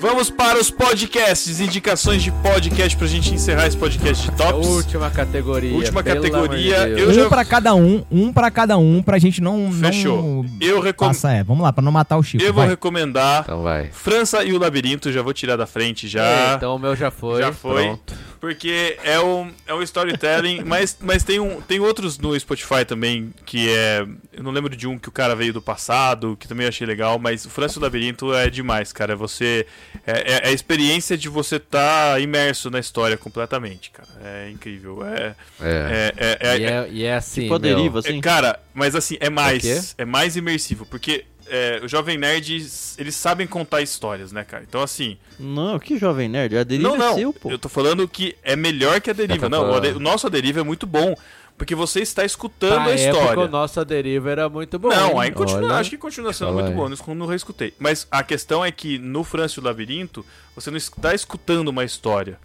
[0.04, 4.68] Vamos para os podcasts, indicações de podcast pra gente encerrar esse podcast de tops.
[4.68, 5.74] Última categoria.
[5.74, 9.72] Última categoria, de um já- pra cada um, um pra cada um, pra gente não.
[9.72, 10.22] Fechou.
[10.44, 11.08] Não Eu, recom...
[11.08, 11.42] Passa, é.
[11.42, 12.44] Vamos lá, pra não matar o Chico.
[12.44, 12.72] eu vou vai.
[12.72, 13.92] recomendar Então vai.
[13.94, 16.22] França e o Labirinto, já vou tirar da frente já.
[16.26, 17.42] É, então o meu já foi.
[17.42, 17.84] Já foi.
[17.86, 18.14] Pronto.
[18.44, 23.34] Porque é um, é um storytelling, mas, mas tem, um, tem outros no Spotify também,
[23.46, 24.06] que é.
[24.34, 26.86] Eu não lembro de um que o cara veio do passado, que também eu achei
[26.86, 29.16] legal, mas o França e o Labirinto é demais, cara.
[29.16, 29.66] Você.
[30.06, 34.10] É, é a experiência de você estar imerso na história completamente, cara.
[34.22, 35.06] É incrível.
[35.06, 35.36] É.
[35.62, 36.14] É.
[36.14, 38.20] É, é, é- e, é, e é assim, Tipo a meu, deriva, é, assim.
[38.20, 39.96] cara, mas assim, é mais.
[39.98, 41.24] É mais imersivo, porque.
[41.54, 42.52] É, o Jovem Nerd,
[42.98, 44.64] eles sabem contar histórias, né, cara?
[44.68, 45.20] Então, assim.
[45.40, 46.58] Não, que jovem nerd.
[46.58, 47.12] A deriva Não, não.
[47.12, 47.52] é seu, pô.
[47.52, 49.46] Eu tô falando que é melhor que a deriva.
[49.46, 51.16] Eu tô Não, o, nosso a deriva é muito bom.
[51.56, 53.20] Porque você está escutando pra a história.
[53.20, 54.90] época, o nosso deriva era muito bom.
[54.90, 55.76] Não, aí continua, Olha.
[55.76, 57.76] acho que continua sendo Fala muito bom, não, não reescutei.
[57.78, 60.26] Mas a questão é que no França e o Labirinto,
[60.56, 62.40] você não está escutando uma história.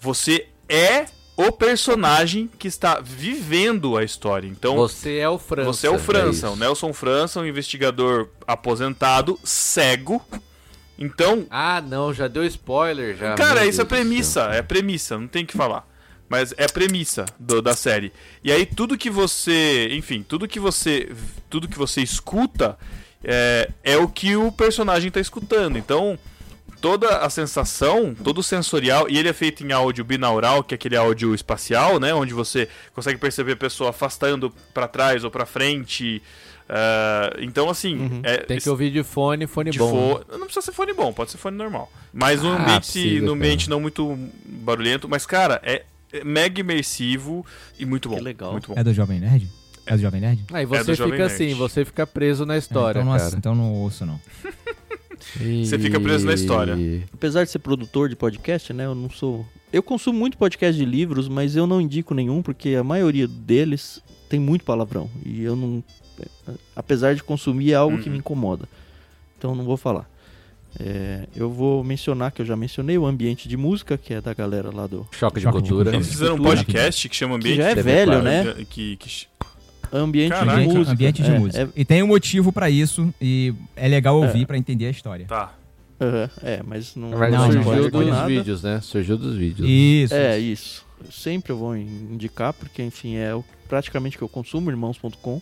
[0.00, 1.04] Você é
[1.36, 4.48] o personagem que está vivendo a história.
[4.48, 5.72] Então, Você é o França.
[5.72, 6.56] você é o França, é o.
[6.56, 10.22] Nelson França, um investigador aposentado, cego.
[10.98, 13.34] Então, Ah, não, já deu spoiler já.
[13.34, 14.50] Cara, meu isso é Deus do premissa, céu.
[14.52, 15.86] é premissa, não tem o que falar.
[16.28, 18.12] Mas é premissa do- da série.
[18.42, 21.12] E aí tudo que você, enfim, tudo que você,
[21.50, 22.76] tudo que você escuta
[23.22, 25.76] é, é o que o personagem tá escutando.
[25.78, 26.18] Então,
[26.80, 30.76] toda a sensação, todo o sensorial, e ele é feito em áudio binaural, que é
[30.76, 35.44] aquele áudio espacial, né, onde você consegue perceber a pessoa afastando pra trás ou pra
[35.46, 36.22] frente.
[36.68, 40.20] ah, então, assim, é, Tem que ouvir de fone, fone de bom.
[40.24, 41.90] fo- Não precisa ser fone bom, pode ser fone normal.
[42.12, 43.32] Mas num Ah, ambiente, cara.
[43.32, 45.08] ambiente não muito barulhento.
[45.08, 47.44] Mas, cara, é, é mega imersivo
[47.78, 48.16] e muito bom.
[48.16, 48.52] Que legal.
[48.52, 48.74] Muito bom.
[48.80, 49.48] É do Jovem Nerd?
[49.86, 50.44] É do Jovem Nerd?
[50.52, 53.34] Aí do você Jovem fica assim, você fica preso na É, história, então, não, cara.
[53.36, 54.20] então não ouço, não.
[55.64, 56.76] Você fica preso na história.
[57.12, 58.84] Apesar de ser produtor de podcast, né?
[58.86, 59.44] Eu não sou.
[59.72, 64.00] Eu consumo muito podcast de livros, mas eu não indico nenhum porque a maioria deles
[64.28, 65.10] tem muito palavrão.
[65.24, 65.82] E eu não.
[66.74, 68.12] Apesar de consumir, é algo que Uhum.
[68.12, 68.68] me incomoda.
[69.38, 70.08] Então não vou falar.
[70.78, 74.34] É, eu vou mencionar que eu já mencionei o ambiente de música, que é da
[74.34, 75.94] galera lá do Choque de Choque de cultura.
[75.94, 78.54] Eles fizeram um podcast que chama Ambiente que já é de velho, né?
[78.68, 79.26] Que, que-
[79.92, 80.60] Ambiente Caraca.
[80.60, 80.92] de música.
[80.92, 81.70] ambiente de É, música.
[81.76, 84.46] E tem um motivo pra isso e é legal ouvir É.
[84.46, 85.26] pra entender a história.
[85.26, 85.52] Tá.
[85.98, 88.26] É, aham, é, mas não, Mas Não, não não, surgiu de dos nada.
[88.28, 88.80] vídeos, né?
[88.82, 89.68] Surgiu dos vídeos.
[89.68, 90.14] Isso.
[90.14, 90.84] É, isso.
[91.10, 95.40] Sempre eu vou indicar, porque, enfim, é o- praticamente o que eu consumo, irmãos.com.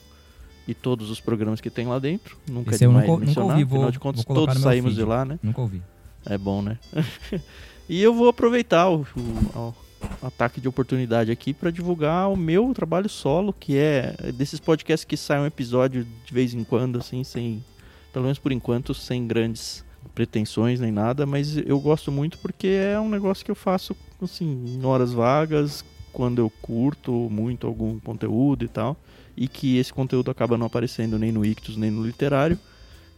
[0.67, 2.39] E todos os programas que tem lá dentro.
[2.51, 3.51] Nunca Esse é demais nunca- nunca mencionar.
[3.53, 5.03] ouvi, vou- Afinal de contas, todos saímos feed.
[5.03, 5.39] de lá, né?
[5.43, 5.83] Nunca ouvi.
[6.25, 6.79] É bom, né?
[7.89, 9.07] e eu vou aproveitar o-
[9.55, 9.75] o
[10.23, 15.17] ataque de oportunidade aqui para divulgar o meu trabalho solo, que é desses podcasts que
[15.17, 17.65] saem um episódio de vez em quando, assim, sem.
[18.13, 23.01] Pelo menos por enquanto, sem grandes pretensões nem nada, mas eu gosto muito porque é
[23.01, 28.65] um negócio que eu faço, assim, em horas vagas, quando eu curto muito algum conteúdo
[28.65, 28.97] e tal,
[29.37, 32.59] e que esse conteúdo acaba não aparecendo nem no Ictus nem no Literário,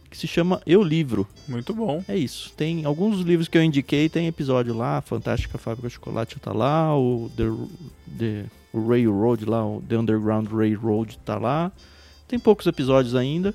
[0.09, 1.27] que se chama Eu Livro.
[1.47, 2.03] Muito bom.
[2.07, 2.51] É isso.
[2.55, 6.97] Tem alguns livros que eu indiquei, tem episódio lá, Fantástica Fábrica de Chocolate tá lá,
[6.97, 7.43] o The,
[8.17, 11.71] The Railroad lá, o The Underground Railroad tá lá.
[12.27, 13.53] Tem poucos episódios ainda,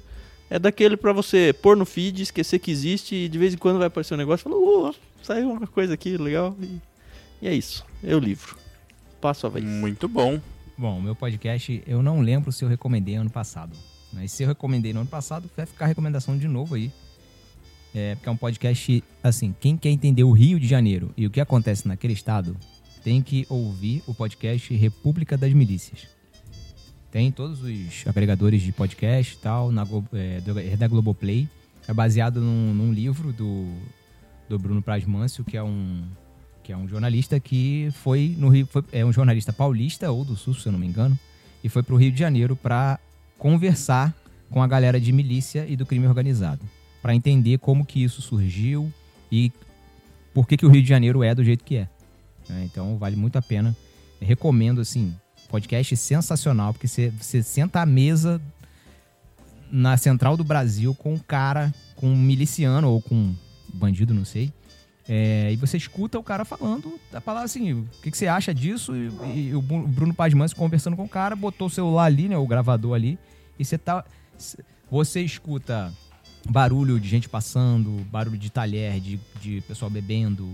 [0.48, 3.78] É daquele pra você pôr no feed, esquecer que existe e de vez em quando
[3.78, 6.54] vai aparecer um negócio e fala, ô, saiu uma coisa aqui legal.
[6.60, 6.80] E,
[7.40, 7.84] e é isso.
[8.04, 8.56] É o livro.
[9.20, 9.64] Passo a vez.
[9.64, 10.40] Muito bom.
[10.76, 13.76] Bom, o meu podcast, eu não lembro se eu recomendei ano passado.
[14.12, 16.90] Mas se eu recomendei no ano passado, vai ficar a recomendação de novo aí.
[17.94, 21.30] É, porque é um podcast, assim, quem quer entender o Rio de Janeiro e o
[21.30, 22.56] que acontece naquele estado,
[23.05, 26.06] tem que ouvir o podcast República das Milícias.
[27.10, 30.40] Tem em todos os agregadores de podcast e tal, na, é,
[30.72, 31.47] é da Globoplay.
[31.86, 33.68] É baseado num, num livro do,
[34.48, 36.02] do Bruno Praz Mâncio, que é um
[36.62, 40.36] que é um jornalista que foi no Rio, foi- é um jornalista paulista ou do
[40.36, 41.18] Sul, se eu não me engano,
[41.62, 43.01] e foi pro Rio de Janeiro para
[43.43, 44.14] conversar
[44.51, 46.60] com a galera de milícia e do crime organizado,
[47.02, 48.89] para entender como que isso surgiu
[49.32, 49.51] e
[50.32, 51.89] por que que o Rio de Janeiro é do jeito que é.
[52.48, 52.62] né?
[52.64, 53.77] Então vale muito a pena.
[54.20, 55.12] Eu recomendo assim,
[55.48, 58.40] podcast sensacional, porque você, você senta à mesa
[59.73, 63.35] na central do Brasil com um cara, com um miliciano ou com um
[63.74, 64.52] bandido, não sei.
[65.09, 68.55] É, e você escuta o cara falando a palavra assim, o que, que você acha
[68.55, 68.94] disso?
[68.94, 72.39] E, e o Bruno Paz Manso conversando com o cara, botou o celular ali, né,
[72.39, 73.19] o gravador ali,
[73.58, 74.04] e você tá
[74.90, 75.92] você escuta
[76.48, 80.46] barulho de gente passando, barulho de talher, de, de pessoal bebendo,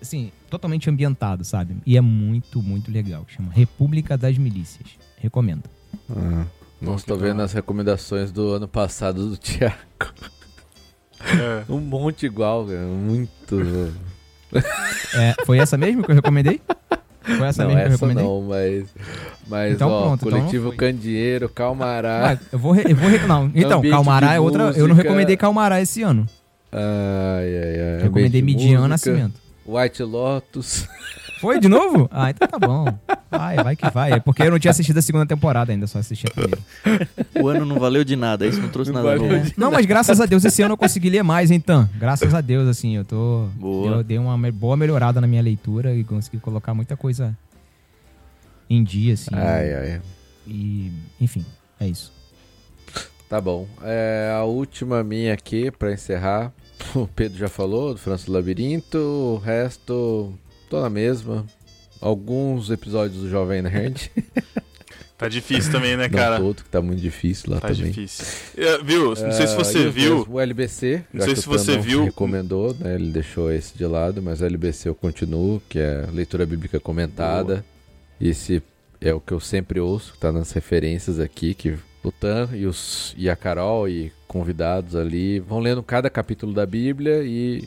[0.00, 1.76] assim, totalmente ambientado, sabe?
[1.84, 3.26] E é muito, muito legal.
[3.28, 4.88] Chama República das Milícias.
[5.18, 5.64] Recomendo.
[6.10, 6.46] Ah,
[6.80, 9.76] não estou vendo as recomendações do ano passado do Thiago.
[11.20, 11.64] É.
[11.70, 12.86] Um monte igual, cara.
[12.86, 13.56] Muito.
[15.14, 16.60] É, foi essa mesmo que eu recomendei?
[17.24, 18.24] Foi essa não, mesmo que eu essa recomendei?
[18.24, 18.84] não, mas.
[19.48, 20.76] Mas, Então ó, pronto, então Coletivo foi.
[20.76, 22.30] Candeeiro, Calmará.
[22.32, 25.02] Ah, eu vou, eu vou não, então, Calmará é outra, eu não música.
[25.02, 26.26] recomendei Calmará esse ano.
[26.72, 26.80] Ai,
[27.56, 28.02] ai, ai.
[28.02, 29.40] Recomendei música, Nascimento.
[29.66, 30.88] White Lotus.
[31.42, 32.08] Foi de novo?
[32.12, 32.84] Ah, então tá bom.
[33.28, 34.12] Vai, vai que vai.
[34.12, 36.60] É porque eu não tinha assistido a segunda temporada ainda, só assisti a primeira.
[37.34, 39.52] O ano não valeu de nada, isso não trouxe nada valeu novo.
[39.56, 41.90] Não, mas graças a Deus esse ano eu consegui ler mais, então.
[41.98, 43.48] Graças a Deus, assim, eu tô.
[43.56, 43.96] Boa.
[43.96, 47.36] Eu dei uma boa melhorada na minha leitura e consegui colocar muita coisa
[48.70, 49.34] em dia, assim.
[49.34, 50.02] Ai, ai.
[50.46, 51.44] E, enfim,
[51.80, 52.12] é isso.
[53.28, 53.66] Tá bom.
[53.82, 56.52] É, a última minha aqui, pra encerrar.
[56.94, 58.98] O Pedro já falou do França do Labirinto.
[58.98, 60.34] O resto,
[60.72, 61.44] tô na mesma.
[62.00, 64.10] Alguns episódios do Jovem Nerd.
[65.18, 66.36] Tá difícil também, né, Não cara?
[66.40, 67.92] todo, que tá muito difícil lá Tá também.
[67.92, 68.24] difícil.
[68.56, 69.10] É, viu?
[69.10, 70.26] Não sei se Ah, você os viu.
[70.28, 72.06] O LBC, Não sei se você viu.
[72.06, 72.96] recomendou, né?
[72.96, 77.64] Ele deixou esse de lado, mas o LBC eu continuo, que é leitura bíblica comentada.
[78.20, 78.60] Esse
[79.00, 83.14] é o que eu sempre ouço, tá nas referências aqui, que o Tan e, os,
[83.16, 87.62] e a Carol e convidados ali vão lendo cada capítulo da Bíblia e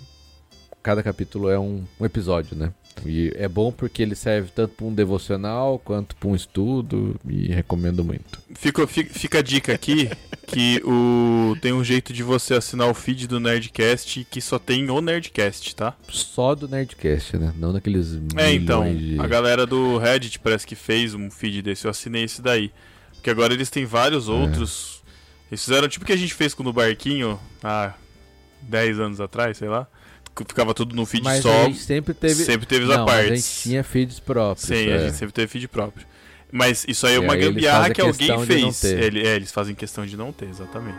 [0.84, 2.74] cada capítulo é um, um episódio, né?
[3.06, 7.48] E é bom porque ele serve tanto para um devocional quanto para um estudo e
[7.48, 8.40] recomendo muito.
[8.54, 10.10] Fica, fica, a dica aqui
[10.48, 14.90] que o, tem um jeito de você assinar o feed do Nerdcast que só tem
[14.90, 15.96] o Nerdcast, tá?
[16.10, 17.54] Só do Nerdcast, né?
[17.58, 19.20] Não daqueles É, então, de...
[19.20, 22.72] a galera do Reddit parece que fez um feed desse, eu assinei esse daí.
[23.14, 25.04] Porque agora eles têm vários outros.
[25.50, 27.94] Eles fizeram tipo o que a gente fez com o no Barquinho há
[28.62, 29.88] 10 anos atrás, sei lá.
[30.48, 31.62] Ficava tudo no feed Mas só.
[31.62, 32.44] a gente sempre teve...
[32.44, 33.32] Sempre teve Não, mas apartes.
[33.32, 34.68] a gente tinha feeds próprios.
[34.68, 35.00] Sim, a é.
[35.06, 36.06] gente sempre teve feed próprio.
[36.52, 38.84] Mas isso aí é uma gambiarra que alguém fez.
[38.84, 40.98] Ele- é, eles fazem questão de não ter, exatamente.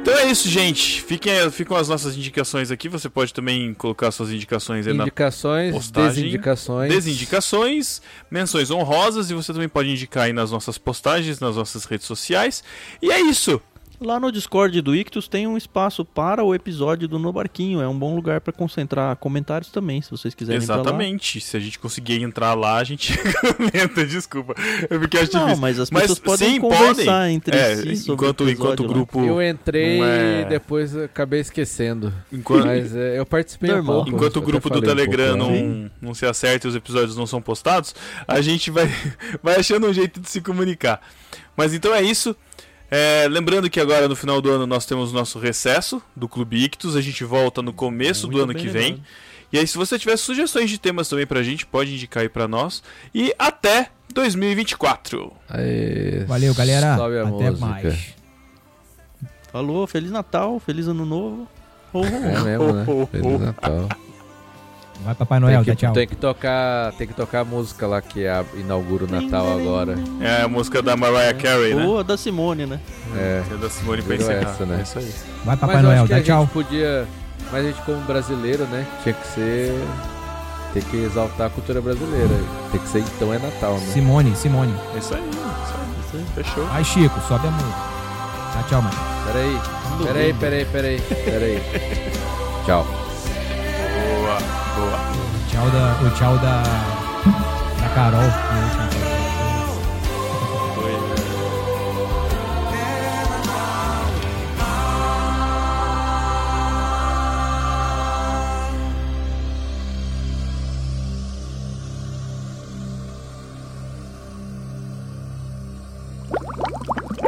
[0.00, 1.00] Então é isso, gente.
[1.02, 2.90] Fiquem, ficam as nossas indicações aqui.
[2.90, 6.24] Você pode também colocar suas indicações aí na Indicações, postagem.
[6.24, 6.92] desindicações.
[6.92, 12.06] Desindicações, menções honrosas e você também pode indicar aí nas nossas postagens, nas nossas redes
[12.06, 12.62] sociais.
[13.00, 13.60] E é isso.
[14.00, 17.80] Lá no Discord do Ictus tem um espaço para o episódio do No Barquinho.
[17.80, 20.60] É um bom lugar para concentrar comentários também, se vocês quiserem.
[20.60, 21.40] Exatamente.
[21.40, 23.14] Se a gente conseguir entrar lá, a gente
[23.56, 24.04] comenta.
[24.04, 24.54] Desculpa.
[24.90, 25.60] É porque eu acho Não, difícil.
[25.62, 27.34] mas as pessoas podem sim, conversar podem.
[27.34, 28.92] entre É, si sobre enquanto, o enquanto o episódio lá.
[28.92, 29.24] grupo.
[29.24, 32.12] Eu entrei é- e depois acabei esquecendo.
[32.32, 33.94] Enquanto- Mas é, eu participei Normal.
[34.00, 34.16] um pouco.
[34.16, 35.60] Enquanto o grupo do falei um Telegram pouco, né?
[35.62, 37.94] não, não se acerta e os episódios não são postados,
[38.26, 38.86] a gente vai,
[39.42, 41.00] vai achando um jeito de se comunicar.
[41.56, 42.34] Mas então é isso.
[42.90, 46.62] É, lembrando que agora no final do ano nós temos o nosso recesso do Clube
[46.64, 46.96] Ictus.
[46.96, 48.82] A gente volta no começo do Muito ano bem que vem.
[48.92, 49.06] lembrado.
[49.52, 52.48] E aí, se você tiver sugestões de temas também pra gente, pode indicar aí pra
[52.48, 52.82] nós.
[53.14, 55.32] E até 2024.
[55.48, 56.94] Aê, Valeu, galera.
[56.94, 57.52] Até música.
[57.66, 58.14] mais.
[59.52, 61.48] Falou, Feliz Natal, Feliz Ano Novo.
[61.92, 62.84] Oh, oh, É mesmo, né?
[63.12, 63.88] Feliz Natal.
[65.04, 65.92] Vai, Papai Noel, tem, que, tchau.
[65.92, 69.96] tem que tocar, tem que tocar a música lá que a- inaugura o Natal agora.
[70.20, 71.84] É a música da Mariah Carey, né?
[71.84, 72.80] Boa da Simone, né?
[73.14, 73.42] É.
[73.52, 74.50] É da Simone pra encerrar.
[74.50, 74.78] essa, né?
[74.78, 75.12] É isso aí.
[75.44, 76.40] Vai, Papai Mas Noel, dá a tchau.
[76.42, 77.06] gente podia,
[77.52, 79.78] mas a gente como brasileiro, né, tinha que ser
[80.72, 82.34] tem que exaltar a cultura brasileira.
[82.72, 83.86] Tem que ser então é Natal, né?
[83.92, 84.74] Simone, Simone.
[84.94, 86.24] É isso aí, é isso aí.
[86.34, 86.66] Fechou.
[86.72, 87.78] Ai, Chico, sobe a música.
[88.54, 88.96] Tchau, tchau, mano.
[89.26, 89.60] Peraí,
[90.02, 91.62] peraí, peraí, peraí, peraí.
[92.66, 93.03] Tchau.
[95.54, 96.62] Tchau da, o tchau da,
[97.80, 98.22] da Carol.
[98.22, 99.14] no último podcast.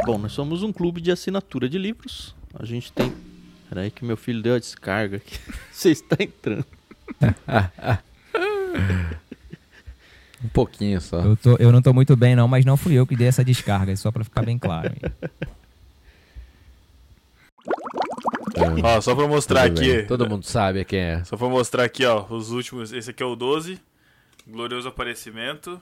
[0.05, 2.35] Bom, nós somos um clube de assinatura de livros.
[2.53, 3.13] A gente tem.
[3.69, 5.39] Peraí que meu filho deu a descarga aqui.
[5.71, 6.65] Você está entrando.
[10.43, 11.19] Um pouquinho só.
[11.19, 13.43] Eu, tô, eu não tô muito bem, não, mas não fui eu que dei essa
[13.43, 14.93] descarga, só pra ficar bem claro.
[18.83, 19.93] Ó, só pra mostrar Tudo aqui.
[19.97, 20.05] bem.
[20.07, 21.23] Todo mundo sabe quem é.
[21.23, 22.91] Só pra mostrar aqui, ó, os últimos.
[22.91, 23.79] Esse aqui é o 12.
[24.47, 25.81] Glorioso Aparecimento.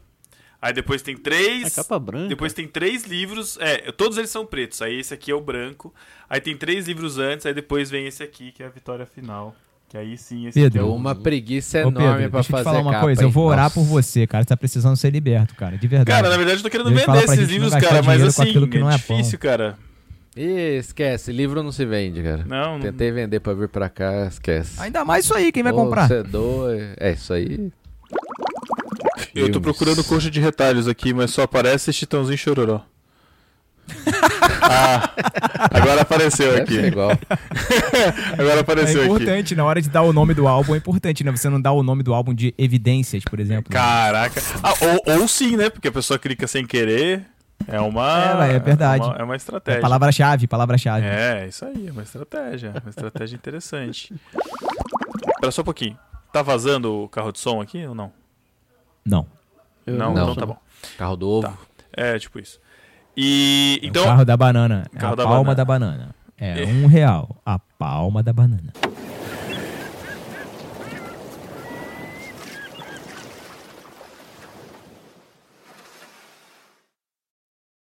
[0.62, 1.68] Aí depois tem três.
[1.68, 2.28] É capa branca.
[2.28, 3.58] Depois tem três livros.
[3.60, 4.82] É, todos eles são pretos.
[4.82, 5.94] Aí esse aqui é o branco.
[6.30, 7.46] Aí tem três livros antes.
[7.46, 9.56] Aí depois vem esse aqui, que é a Vitória Final.
[9.96, 10.96] Que aí sim, esse Pedro, o.
[10.96, 13.28] Uma preguiça Ô, enorme Pedro, pra deixa eu fazer te falar uma capa, coisa, eu
[13.28, 13.32] hein?
[13.32, 13.76] vou orar Nossa.
[13.76, 14.44] por você, cara.
[14.44, 16.12] Você tá precisando ser liberto, cara, de verdade.
[16.12, 18.78] Cara, na verdade eu tô querendo vender esses não livros, cara, mas assim, aquilo que
[18.78, 19.16] não é é pão.
[19.16, 19.78] difícil, cara.
[20.36, 22.44] Ih, esquece, livro não se vende, cara.
[22.46, 24.82] Não, não- Tentei vender pra vir pra cá, esquece.
[24.82, 26.10] Ainda mais isso aí, quem vai Ô, comprar?
[26.10, 26.24] Você
[27.00, 27.10] é.
[27.12, 27.72] É isso aí.
[29.34, 32.82] Eu tô procurando coxa de retalhos aqui, mas só aparece Chitãozinho Chororó.
[34.70, 35.12] ah,
[35.72, 36.80] agora apareceu aqui.
[38.38, 39.10] Agora É apareceu aqui.
[39.12, 41.32] importante, na hora de dar o nome do álbum, é importante, né?
[41.32, 43.72] Você não dá o nome do álbum de evidências, por exemplo.
[43.72, 44.42] Caraca.
[44.64, 44.74] Ah,
[45.08, 45.70] ou, ou sim, né?
[45.70, 47.26] Porque a pessoa clica sem querer.
[47.68, 48.46] É uma.
[48.48, 49.04] É, é verdade.
[49.04, 49.82] É uma, é uma É estratégia.
[49.82, 51.06] palavra-chave, palavra-chave.
[51.06, 52.74] É, isso aí, é uma estratégia.
[52.82, 54.14] Uma estratégia interessante.
[55.34, 55.98] Espera só um pouquinho.
[56.34, 58.12] Tá vazando o carro de som aqui ou não?
[59.06, 59.26] Não.
[59.88, 60.24] Não, não.
[60.32, 60.58] então tá bom.
[60.98, 61.48] Carro do ovo.
[61.48, 61.54] Tá.
[61.96, 62.60] É, tipo isso.
[63.16, 63.80] E.
[63.84, 64.04] Então.
[64.04, 64.86] o carro da banana.
[64.94, 65.56] É a palma banana.
[65.56, 66.16] da banana.
[66.38, 67.36] É um real.
[67.46, 68.74] A palma da banana.